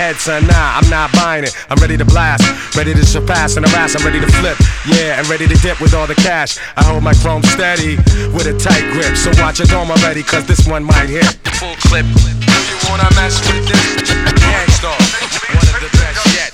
head, 0.00 0.16
son. 0.16 0.46
Nah, 0.46 0.80
I'm 0.80 0.88
not 0.88 1.12
buying 1.12 1.44
it. 1.44 1.52
I'm 1.68 1.76
ready 1.76 1.96
to 2.00 2.08
blast. 2.08 2.44
Ready 2.74 2.94
to 2.94 3.04
surpass 3.04 3.56
and 3.56 3.68
harass. 3.68 3.94
I'm 3.94 4.04
ready 4.04 4.20
to 4.20 4.30
flip. 4.40 4.56
Yeah, 4.88 5.20
and 5.20 5.28
ready 5.28 5.46
to 5.46 5.56
dip 5.60 5.80
with 5.80 5.92
all 5.92 6.06
the 6.06 6.16
cash. 6.16 6.56
I 6.76 6.82
hold 6.88 7.04
my 7.04 7.12
chrome 7.20 7.44
steady 7.44 8.00
with 8.32 8.48
a 8.48 8.56
tight 8.56 8.88
grip. 8.96 9.12
So 9.16 9.28
watch 9.36 9.60
your 9.60 9.68
dome 9.68 9.90
already, 9.92 10.22
cause 10.22 10.46
this 10.46 10.66
one 10.66 10.84
might 10.84 11.12
hit. 11.12 11.28
Full 11.60 11.76
clip. 11.84 12.08
If 12.08 12.64
you 12.72 12.78
wanna 12.88 13.08
mess 13.12 13.44
with 13.44 13.68
this, 13.68 14.08
Gang 14.40 14.70
Starr, 14.72 14.96
one 15.52 15.68
of 15.68 15.76
the 15.84 15.90
best 16.00 16.24
yet. 16.32 16.52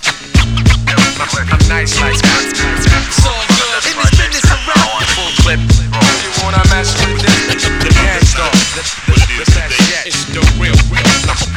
I'm 1.55 1.63
nice 1.71 1.95
like 2.03 2.19
that. 2.19 2.43
It's 2.51 3.23
all 3.23 3.47
good. 3.47 3.83
In 3.87 3.95
this 3.95 4.11
business 4.19 4.47
around. 4.51 5.07
Full 5.15 5.33
clip. 5.47 5.63
If 5.63 6.19
you 6.27 6.33
wanna 6.43 6.63
mess 6.75 6.91
with 6.99 7.23
this, 7.23 7.63
Gang 7.95 8.23
Starr, 8.27 8.51
the 8.75 9.39
best 9.39 9.79
yet. 9.87 10.11
It's 10.11 10.27
the 10.35 10.43
real. 10.59 10.75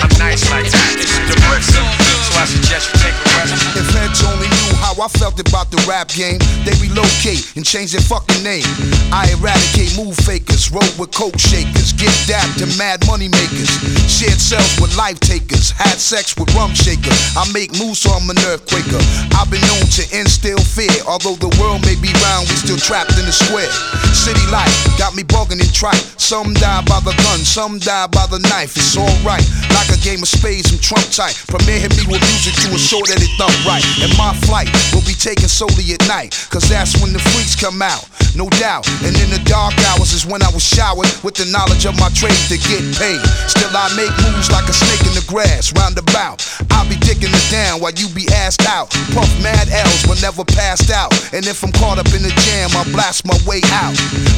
I'm 0.05 0.13
nice 0.21 0.45
like 0.53 0.69
that. 0.69 1.08
So 1.49 1.81
I 1.81 2.45
suggest 2.45 2.93
you 2.93 2.98
how 4.99 5.05
I 5.05 5.07
felt 5.07 5.39
about 5.39 5.71
the 5.71 5.79
rap 5.87 6.09
game, 6.09 6.39
they 6.67 6.75
relocate 6.83 7.55
and 7.55 7.63
change 7.63 7.95
their 7.95 8.03
fucking 8.03 8.43
name. 8.43 8.67
I 9.15 9.31
eradicate 9.31 9.95
move 9.95 10.15
fakers, 10.27 10.71
roll 10.71 10.83
with 10.99 11.15
coke 11.15 11.39
shakers, 11.39 11.95
get 11.95 12.11
dapped 12.27 12.59
to 12.59 12.67
mad 12.75 12.99
money 13.07 13.31
makers, 13.31 13.71
shared 14.11 14.39
cells 14.39 14.75
with 14.81 14.91
life 14.97 15.19
takers, 15.19 15.71
had 15.71 15.95
sex 15.95 16.35
with 16.35 16.51
rum 16.55 16.75
shakers. 16.75 17.15
I 17.35 17.47
make 17.55 17.71
moves 17.79 18.03
so 18.03 18.11
I'm 18.11 18.27
an 18.29 18.39
earthquaker. 18.51 18.99
I've 19.39 19.47
been 19.47 19.63
known 19.71 19.87
to 19.99 20.03
instill 20.11 20.59
fear, 20.59 20.91
although 21.07 21.39
the 21.39 21.51
world 21.59 21.83
may 21.87 21.95
be 21.95 22.11
round, 22.27 22.51
we 22.51 22.55
still 22.59 22.79
trapped 22.79 23.15
in 23.15 23.23
the 23.23 23.35
square. 23.35 23.71
City 24.11 24.43
life 24.51 24.73
got 24.99 25.15
me 25.15 25.23
bugging 25.23 25.63
and 25.63 25.73
trite. 25.73 26.03
Some 26.19 26.53
die 26.59 26.83
by 26.83 26.99
the 27.07 27.15
gun, 27.23 27.39
some 27.39 27.79
die 27.79 28.07
by 28.11 28.27
the 28.27 28.39
knife. 28.51 28.75
It's 28.75 28.99
alright, 28.99 29.45
like 29.71 29.89
a 29.95 29.99
game 30.03 30.19
of 30.19 30.29
spades 30.29 30.71
and 30.75 30.81
trump 30.81 31.07
tight. 31.11 31.39
Premier 31.47 31.79
hit 31.79 31.95
me 31.95 32.03
with 32.09 32.23
music 32.35 32.55
to 32.67 32.75
assure 32.75 33.05
that 33.07 33.23
it 33.23 33.31
thump 33.39 33.55
right. 33.63 33.85
And 34.03 34.11
my 34.19 34.35
flight 34.43 34.67
will 34.93 35.05
be 35.05 35.17
taken 35.17 35.47
solely 35.47 35.93
at 35.93 36.01
night, 36.07 36.33
cause 36.49 36.67
that's 36.69 36.97
when 37.01 37.13
the 37.13 37.19
freaks 37.33 37.55
come 37.55 37.81
out, 37.81 38.07
no 38.35 38.49
doubt. 38.61 38.87
And 39.03 39.15
in 39.19 39.29
the 39.29 39.41
dark 39.45 39.73
hours 39.91 40.13
is 40.13 40.25
when 40.25 40.41
I 40.41 40.49
was 40.51 40.63
showered 40.63 41.09
with 41.23 41.35
the 41.35 41.45
knowledge 41.51 41.85
of 41.85 41.97
my 41.99 42.09
trade 42.15 42.39
to 42.49 42.57
get 42.57 42.81
paid. 42.97 43.21
Still, 43.49 43.71
I 43.73 43.91
make 43.95 44.11
moves 44.25 44.51
like 44.51 44.67
a 44.69 44.75
snake 44.75 45.05
in 45.05 45.13
the 45.13 45.25
grass, 45.27 45.73
roundabout. 45.75 46.41
I'll 46.71 46.87
be 46.87 46.95
digging 47.01 47.33
it 47.33 47.47
down 47.51 47.81
while 47.81 47.93
you 47.93 48.07
be 48.15 48.25
assed 48.45 48.65
out. 48.65 48.89
Puff 49.11 49.29
mad 49.43 49.69
L's 49.69 50.05
but 50.07 50.21
never 50.21 50.45
passed 50.45 50.91
out. 50.91 51.11
And 51.33 51.45
if 51.45 51.63
I'm 51.63 51.71
caught 51.73 51.99
up 51.99 52.09
in 52.15 52.23
the 52.23 52.33
jam, 52.47 52.71
I 52.73 52.83
blast 52.91 53.25
my 53.25 53.37
way 53.45 53.61
out. 53.75 53.95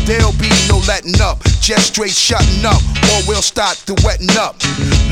There'll 0.10 0.36
be 0.42 0.50
no 0.68 0.82
letting 0.90 1.20
up, 1.22 1.44
just 1.62 1.94
straight 1.94 2.16
shutting 2.16 2.66
up, 2.66 2.82
or 3.14 3.22
we'll 3.28 3.46
start 3.46 3.78
to 3.86 3.94
wetting 4.04 4.34
up. 4.38 4.58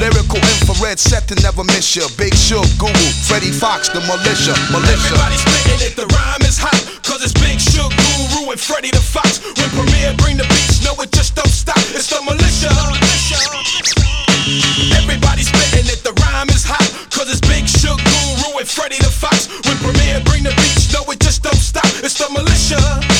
Lyrical 0.02 0.41
infrared 0.41 0.99
set 0.99 1.28
to 1.30 1.36
never 1.41 1.64
miss 1.64 1.95
ya. 1.95 2.07
Big 2.18 2.34
Shug, 2.34 2.66
Guru, 2.80 3.07
Freddie 3.28 3.52
Foxxx, 3.52 3.90
the 3.90 4.02
militia, 4.02 4.56
militia. 4.72 5.28
Everybody 5.30 5.61
spitting 5.61 5.85
it, 5.85 5.95
the 5.95 6.07
rhyme 6.18 6.41
is 6.41 6.57
hot. 6.57 6.81
Cause 7.06 7.22
it's 7.22 7.38
Big 7.38 7.61
Shug, 7.61 7.93
Guru, 7.93 8.49
and 8.49 8.60
Freddy 8.60 8.89
the 8.89 8.97
Fox. 8.97 9.38
When 9.61 9.69
Premier 9.77 10.18
bring 10.18 10.38
the 10.38 10.47
beats, 10.49 10.81
no, 10.81 10.97
it 11.03 11.11
just 11.11 11.35
don't 11.35 11.53
stop. 11.53 11.77
It's 11.93 12.10
the 12.10 12.18
militia. 12.26 12.73
Everybody 14.97 15.43
spitting 15.45 15.85
it, 15.85 16.01
the 16.01 16.18
rhyme 16.26 16.49
is 16.49 16.65
hot. 16.65 16.89
Cause 17.14 17.30
it's 17.30 17.45
Big 17.45 17.69
Shug, 17.69 18.01
Guru, 18.01 18.57
and 18.57 18.68
Freddy 18.68 18.97
the 18.97 19.14
Fox. 19.14 19.45
When 19.69 19.77
Premier 19.77 20.18
bring 20.26 20.41
the 20.41 20.53
beats, 20.57 20.89
no, 20.93 21.06
it 21.14 21.19
just 21.19 21.43
don't 21.43 21.61
stop. 21.61 21.85
It's 22.01 22.18
the 22.18 22.26
militia. 22.34 23.19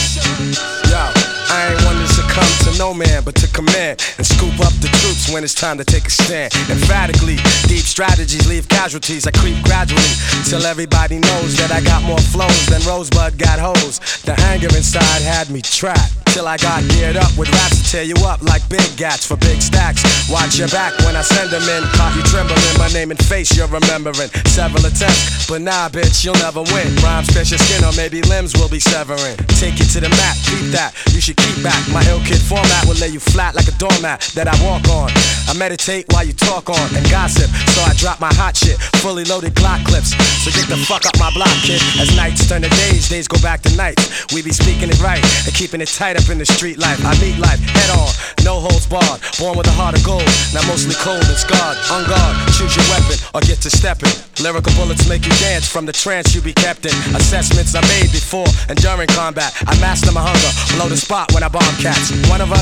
No 2.80 2.94
man, 2.94 3.22
but 3.26 3.36
to 3.36 3.48
command 3.52 4.00
and 4.18 4.26
scoop 4.26 4.56
up 4.64 4.72
the 4.80 4.88
troops 5.04 5.30
when 5.30 5.44
it's 5.44 5.54
time 5.54 5.78
to 5.78 5.84
take 5.84 6.06
a 6.06 6.10
stand. 6.10 6.54
Emphatically, 6.72 7.36
deep 7.68 7.84
strategies 7.84 8.48
leave 8.48 8.70
casualties. 8.70 9.28
I 9.28 9.32
creep 9.32 9.62
gradually 9.64 10.16
till 10.48 10.66
everybody 10.66 11.20
knows 11.20 11.58
that 11.58 11.72
I 11.76 11.82
got 11.84 12.02
more 12.04 12.24
flows 12.32 12.66
than 12.68 12.82
Rosebud 12.88 13.38
got 13.38 13.60
hoes. 13.60 14.00
The 14.24 14.34
anger 14.48 14.72
inside 14.72 15.22
had 15.22 15.50
me 15.50 15.62
trapped 15.62 16.16
till 16.32 16.48
I 16.48 16.58
got 16.58 16.88
geared 16.90 17.18
up 17.18 17.36
with 17.38 17.50
raps 17.52 17.84
to 17.84 17.84
tear 17.92 18.04
you 18.04 18.16
up 18.24 18.42
like 18.42 18.64
big 18.70 18.86
gats 18.96 19.28
for 19.28 19.36
big 19.36 19.62
stacks. 19.62 20.00
Watch 20.32 20.58
your 20.58 20.70
back 20.70 20.96
when 21.04 21.16
I 21.16 21.22
send 21.22 21.50
them 21.52 21.64
in. 21.68 21.84
Caught 22.00 22.16
you 22.16 22.24
trembling, 22.32 22.78
my 22.78 22.88
name 22.96 23.12
and 23.12 23.20
face 23.20 23.56
you're 23.58 23.68
remembering. 23.68 24.30
Several 24.48 24.86
attempts, 24.86 25.50
but 25.50 25.62
nah, 25.62 25.90
bitch, 25.90 26.24
you'll 26.24 26.40
never 26.40 26.64
win. 26.72 26.88
Rhymes 27.04 27.28
pierce 27.34 27.52
your 27.52 27.60
skin 27.60 27.84
or 27.84 27.94
maybe 28.00 28.22
limbs 28.32 28.56
will 28.56 28.70
be 28.70 28.80
severing. 28.80 29.36
Take 29.60 29.80
you 29.80 29.86
to 29.92 30.00
the 30.00 30.10
map, 30.16 30.38
keep 30.48 30.72
that. 30.72 30.96
You 31.12 31.20
should 31.20 31.38
keep 31.38 31.60
back. 31.64 31.82
My 31.92 32.06
ill 32.08 32.24
kid 32.24 32.40
format 32.70 32.88
will 32.88 33.00
lay 33.02 33.12
you 33.12 33.20
flat 33.20 33.56
like 33.56 33.68
a 33.68 33.76
doormat 33.78 34.22
that 34.36 34.48
I 34.48 34.54
walk 34.62 34.86
on. 34.90 35.10
I 35.50 35.58
meditate 35.58 36.06
while 36.14 36.24
you 36.24 36.34
talk 36.34 36.70
on 36.70 36.88
and 36.94 37.04
gossip, 37.10 37.50
so 37.74 37.82
I 37.82 37.94
drop 37.98 38.22
my 38.22 38.30
hot 38.34 38.56
shit, 38.56 38.78
fully 39.02 39.26
loaded 39.26 39.56
Glock 39.56 39.84
clips. 39.86 40.14
So 40.46 40.54
get 40.54 40.70
the 40.70 40.78
fuck 40.86 41.06
up 41.06 41.18
my 41.18 41.34
block, 41.34 41.54
kid. 41.66 41.82
As 41.98 42.14
nights 42.16 42.48
turn 42.48 42.62
to 42.62 42.70
days, 42.70 43.10
days 43.10 43.28
go 43.28 43.42
back 43.42 43.62
to 43.66 43.72
nights. 43.76 44.30
We 44.34 44.42
be 44.42 44.54
speaking 44.54 44.90
it 44.90 45.02
right 45.02 45.24
and 45.46 45.54
keeping 45.56 45.82
it 45.82 45.90
tight 45.90 46.18
up 46.18 46.30
in 46.30 46.38
the 46.38 46.46
street 46.46 46.78
life. 46.78 47.02
I 47.02 47.18
meet 47.18 47.38
life 47.42 47.60
head 47.74 47.90
on, 47.98 48.14
no 48.46 48.62
holds 48.62 48.86
barred. 48.86 49.22
Born 49.42 49.58
with 49.58 49.68
a 49.68 49.74
heart 49.74 49.98
of 49.98 50.06
gold, 50.06 50.30
now 50.54 50.62
mostly 50.70 50.94
cold 51.02 51.26
and 51.26 51.40
scarred. 51.40 51.78
On 51.90 52.06
guard, 52.06 52.34
choose 52.54 52.78
your 52.78 52.86
weapon 52.94 53.18
or 53.34 53.42
get 53.42 53.58
to 53.66 53.72
stepping. 53.74 54.14
Lyrical 54.38 54.72
bullets 54.78 55.10
make 55.10 55.26
you 55.26 55.34
dance 55.42 55.68
from 55.68 55.86
the 55.90 55.94
trance 55.94 56.36
you 56.36 56.42
be 56.42 56.54
kept 56.54 56.86
in. 56.86 56.94
Assessments 57.18 57.74
I 57.74 57.82
made 57.90 58.14
before 58.14 58.48
and 58.70 58.78
during 58.78 59.10
combat. 59.18 59.52
I 59.66 59.74
master 59.82 60.14
my 60.14 60.22
hunger, 60.22 60.52
blow 60.78 60.88
the 60.88 60.98
spot 60.98 61.34
when 61.34 61.42
I 61.42 61.50
bomb 61.50 61.76
cats. 61.82 62.14
One 62.30 62.40
of 62.40 62.54
us 62.54 62.59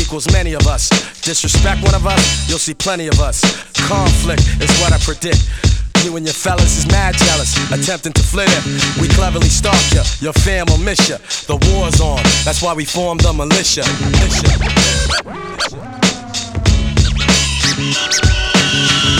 equals 0.00 0.26
many 0.32 0.54
of 0.54 0.66
us. 0.66 0.88
Disrespect 1.22 1.82
one 1.82 1.94
of 1.94 2.06
us, 2.06 2.48
you'll 2.48 2.58
see 2.58 2.74
plenty 2.74 3.06
of 3.06 3.20
us. 3.20 3.42
Conflict 3.86 4.42
is 4.60 4.70
what 4.80 4.92
I 4.92 4.98
predict. 4.98 5.48
You 6.04 6.16
and 6.16 6.24
your 6.26 6.34
fellas 6.34 6.78
is 6.78 6.86
mad 6.86 7.14
jealous, 7.14 7.54
attempting 7.70 8.12
to 8.14 8.22
flit 8.22 8.48
it. 8.50 8.62
We 9.00 9.08
cleverly 9.08 9.48
stalk 9.48 9.78
ya, 9.94 10.02
your 10.20 10.32
fam 10.32 10.66
will 10.68 10.78
miss 10.78 11.08
ya. 11.08 11.18
The 11.46 11.56
war's 11.70 12.00
on, 12.00 12.22
that's 12.44 12.62
why 12.62 12.74
we 12.74 12.84
formed 12.84 13.20
the 13.20 13.32
militia. 13.32 13.82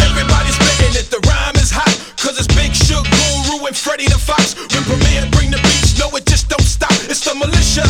Everybody 0.02 0.50
spitting 0.50 0.94
it, 0.98 1.10
the 1.10 1.20
rhyme 1.26 1.56
is 1.56 1.70
hot. 1.70 1.94
Cause 2.18 2.38
it's 2.38 2.48
Big 2.54 2.74
Shug, 2.74 3.06
Guru, 3.06 3.66
and 3.66 3.76
Freddy 3.76 4.06
the 4.06 4.18
Fox. 4.18 4.54
When 4.74 4.82
Premier 4.82 5.26
bring 5.30 5.50
the 5.50 5.58
beats, 5.62 5.98
no, 5.98 6.10
it 6.16 6.26
just 6.26 6.48
don't 6.48 6.66
stop. 6.66 6.90
It's 7.06 7.22
the 7.22 7.34
militia. 7.34 7.86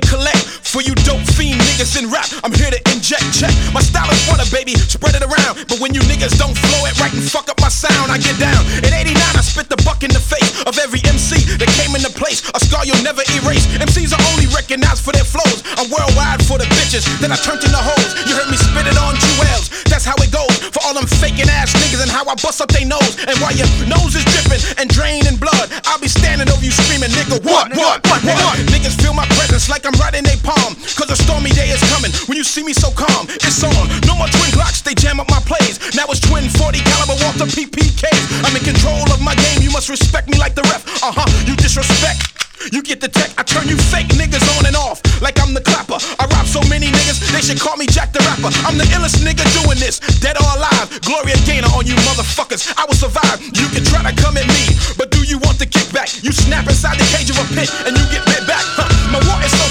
To 0.00 0.08
collect 0.08 0.38
for 0.38 0.82
you 0.82 0.94
dope 0.94 1.20
fiend 1.36 1.57
niggas 1.78 1.94
in 1.94 2.10
rap. 2.10 2.26
I'm 2.42 2.50
here 2.50 2.74
to 2.74 2.80
inject, 2.90 3.22
check. 3.30 3.54
My 3.70 3.78
style 3.78 4.10
is 4.10 4.18
water, 4.26 4.42
baby, 4.50 4.74
spread 4.74 5.14
it 5.14 5.22
around. 5.22 5.62
But 5.70 5.78
when 5.78 5.94
you 5.94 6.02
niggas 6.10 6.34
don't 6.34 6.58
flow 6.58 6.82
it 6.90 6.98
right 6.98 7.12
and 7.14 7.22
fuck 7.22 7.46
up 7.46 7.60
my 7.62 7.70
sound, 7.70 8.10
I 8.10 8.18
get 8.18 8.34
down. 8.42 8.66
In 8.82 8.90
89, 8.90 9.14
I 9.14 9.42
spit 9.46 9.70
the 9.70 9.78
buck 9.86 10.02
in 10.02 10.10
the 10.10 10.18
face 10.18 10.66
of 10.66 10.74
every 10.82 10.98
MC 11.06 11.38
that 11.62 11.70
came 11.78 11.94
into 11.94 12.10
place. 12.10 12.42
A 12.50 12.58
scar 12.58 12.82
you'll 12.82 13.02
never 13.06 13.22
erase. 13.38 13.62
MCs 13.78 14.10
are 14.10 14.24
only 14.34 14.50
recognized 14.50 15.06
for 15.06 15.14
their 15.14 15.26
flows. 15.26 15.62
I'm 15.78 15.86
worldwide 15.86 16.42
for 16.42 16.58
the 16.58 16.66
bitches 16.74 17.06
that 17.22 17.30
I 17.30 17.38
turned 17.38 17.62
into 17.62 17.78
hoes. 17.78 18.10
You 18.26 18.34
heard 18.34 18.50
me 18.50 18.58
spit 18.58 18.90
it 18.90 18.98
on 18.98 19.14
jewels. 19.14 19.70
That's 19.86 20.02
how 20.02 20.18
it 20.18 20.34
goes 20.34 20.50
for 20.74 20.82
all 20.82 20.98
them 20.98 21.06
faking 21.06 21.46
ass 21.46 21.70
niggas 21.78 22.02
and 22.02 22.10
how 22.10 22.26
I 22.26 22.34
bust 22.42 22.58
up 22.58 22.74
they 22.74 22.82
nose. 22.82 23.14
And 23.22 23.38
while 23.38 23.54
your 23.54 23.70
nose 23.86 24.18
is 24.18 24.26
dripping 24.34 24.62
and 24.82 24.90
draining 24.90 25.38
blood, 25.38 25.70
I'll 25.86 26.02
be 26.02 26.10
standing 26.10 26.50
over 26.50 26.62
you 26.62 26.74
screaming, 26.74 27.14
nigga, 27.14 27.38
what, 27.46 27.70
what, 27.78 28.02
what, 28.10 28.20
what? 28.26 28.58
Niggas 28.74 28.98
feel 28.98 29.14
my 29.14 29.26
presence 29.38 29.70
like 29.70 29.86
I'm 29.86 29.94
right 30.02 30.14
in 30.14 30.26
they 30.26 30.38
palm. 30.42 30.74
Cause 30.98 31.10
a 31.10 31.18
stormy 31.18 31.50
day 31.54 31.67
is 31.70 31.82
coming 31.92 32.12
when 32.26 32.36
you 32.36 32.44
see 32.44 32.64
me 32.64 32.72
so 32.72 32.90
calm. 32.90 33.28
It's 33.44 33.62
on. 33.62 33.72
No 34.06 34.16
more 34.16 34.28
twin 34.28 34.50
Glocks, 34.56 34.82
they 34.82 34.94
jam 34.94 35.20
up 35.20 35.28
my 35.30 35.40
plays. 35.44 35.78
Now 35.94 36.06
it's 36.08 36.20
twin 36.20 36.48
40 36.48 36.80
caliber 36.80 37.16
Walther 37.24 37.46
PPKs. 37.46 38.44
I'm 38.44 38.54
in 38.56 38.64
control 38.64 39.04
of 39.12 39.20
my 39.20 39.34
game, 39.34 39.62
you 39.62 39.70
must 39.70 39.88
respect 39.88 40.28
me 40.28 40.38
like 40.38 40.54
the 40.54 40.62
ref. 40.68 40.84
Uh 41.02 41.12
huh, 41.12 41.28
you 41.46 41.56
disrespect. 41.56 42.38
You 42.72 42.82
get 42.82 43.00
the 43.00 43.08
tech, 43.08 43.30
I 43.38 43.46
turn 43.46 43.68
you 43.68 43.78
fake 43.78 44.10
niggas 44.18 44.42
on 44.58 44.66
and 44.66 44.74
off 44.74 44.98
like 45.22 45.38
I'm 45.40 45.54
the 45.54 45.62
clapper. 45.62 45.96
I 46.18 46.26
rap 46.26 46.46
so 46.46 46.60
many 46.66 46.90
niggas, 46.90 47.22
they 47.30 47.40
should 47.40 47.60
call 47.60 47.76
me 47.76 47.86
Jack 47.86 48.12
the 48.12 48.18
Rapper. 48.26 48.50
I'm 48.66 48.76
the 48.76 48.84
illest 48.98 49.22
nigga 49.22 49.46
doing 49.62 49.78
this, 49.78 50.02
dead 50.18 50.36
or 50.36 50.48
alive. 50.58 50.90
Gloria 51.06 51.38
Gaynor 51.46 51.70
on 51.70 51.86
you 51.86 51.94
motherfuckers. 52.10 52.66
I 52.76 52.84
will 52.84 52.98
survive. 52.98 53.38
You 53.54 53.70
can 53.70 53.86
try 53.86 54.02
to 54.02 54.14
come 54.20 54.36
at 54.36 54.46
me, 54.50 54.74
but 54.98 55.10
do 55.10 55.22
you 55.22 55.38
want 55.38 55.58
the 55.62 55.66
kickback? 55.66 56.24
You 56.24 56.32
snap 56.32 56.66
inside 56.66 56.98
the 56.98 57.06
cage 57.14 57.30
of 57.30 57.38
a 57.38 57.46
pit 57.54 57.70
and 57.86 57.94
you 57.94 58.04
get 58.10 58.26
bit 58.26 58.42
back. 58.50 58.64
Huh. 58.74 58.90
My 59.14 59.22
war 59.22 59.38
is 59.46 59.54
so 59.54 59.67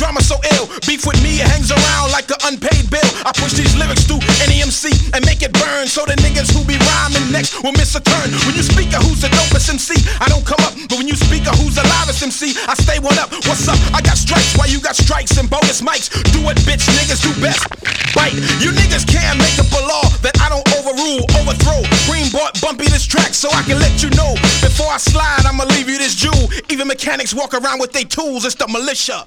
drama 0.00 0.24
so 0.24 0.40
ill. 0.56 0.64
Beef 0.88 1.04
with 1.04 1.20
me, 1.20 1.44
it 1.44 1.48
hangs 1.52 1.68
around 1.68 2.08
like 2.08 2.24
an 2.32 2.40
unpaid 2.48 2.88
bill. 2.88 3.04
I 3.20 3.36
push 3.36 3.52
these 3.52 3.76
lyrics 3.76 4.08
through 4.08 4.24
any 4.40 4.64
MC 4.64 4.88
and 5.12 5.20
make 5.28 5.44
it 5.44 5.52
burn 5.52 5.92
so 5.92 6.08
the 6.08 6.16
niggas 6.24 6.48
who 6.56 6.64
be 6.64 6.80
rhyming 6.88 7.28
next 7.28 7.60
will 7.60 7.76
miss 7.76 7.92
a 7.92 8.00
turn. 8.00 8.32
When 8.48 8.56
you 8.56 8.64
speak 8.64 8.96
of 8.96 9.04
who's 9.04 9.20
the 9.20 9.28
dopest 9.28 9.68
MC, 9.68 10.00
I 10.16 10.32
don't 10.32 10.40
come 10.48 10.56
up. 10.64 10.72
But 10.88 10.96
when 10.96 11.06
you 11.06 11.20
speak 11.20 11.44
of 11.44 11.52
who's 11.60 11.76
the 11.76 11.84
loudest 11.84 12.24
MC, 12.24 12.56
I 12.64 12.72
stay 12.80 12.96
one 12.96 13.20
up. 13.20 13.28
What's 13.44 13.68
up? 13.68 13.76
I 13.92 14.00
got 14.00 14.16
strikes 14.16 14.56
while 14.56 14.72
you 14.72 14.80
got 14.80 14.96
strikes 14.96 15.36
and 15.36 15.52
bogus 15.52 15.84
mics. 15.84 16.08
Do 16.32 16.40
what 16.40 16.56
bitch 16.64 16.88
niggas 16.96 17.20
do 17.20 17.36
best. 17.36 17.60
Bite. 18.16 18.32
You 18.64 18.72
niggas 18.72 19.04
can't 19.04 19.36
make 19.36 19.60
up 19.60 19.68
a 19.68 19.82
law 19.84 20.08
that 20.24 20.32
I 20.40 20.48
don't 20.48 20.64
overrule, 20.80 21.28
overthrow. 21.44 21.84
Green 22.08 22.32
bought 22.32 22.56
bumpy 22.64 22.88
this 22.88 23.04
track 23.04 23.36
so 23.36 23.52
I 23.52 23.62
can 23.68 23.76
let 23.76 24.00
you 24.00 24.08
know. 24.16 24.32
Before 24.64 24.88
I 24.88 24.96
slide, 24.96 25.44
I'ma 25.44 25.64
leave 25.76 25.92
you 25.92 25.98
this 25.98 26.16
jewel. 26.16 26.48
Even 26.72 26.88
mechanics 26.88 27.34
walk 27.34 27.52
around 27.52 27.80
with 27.80 27.92
their 27.92 28.08
tools. 28.08 28.44
It's 28.48 28.56
the 28.56 28.66
militia. 28.66 29.18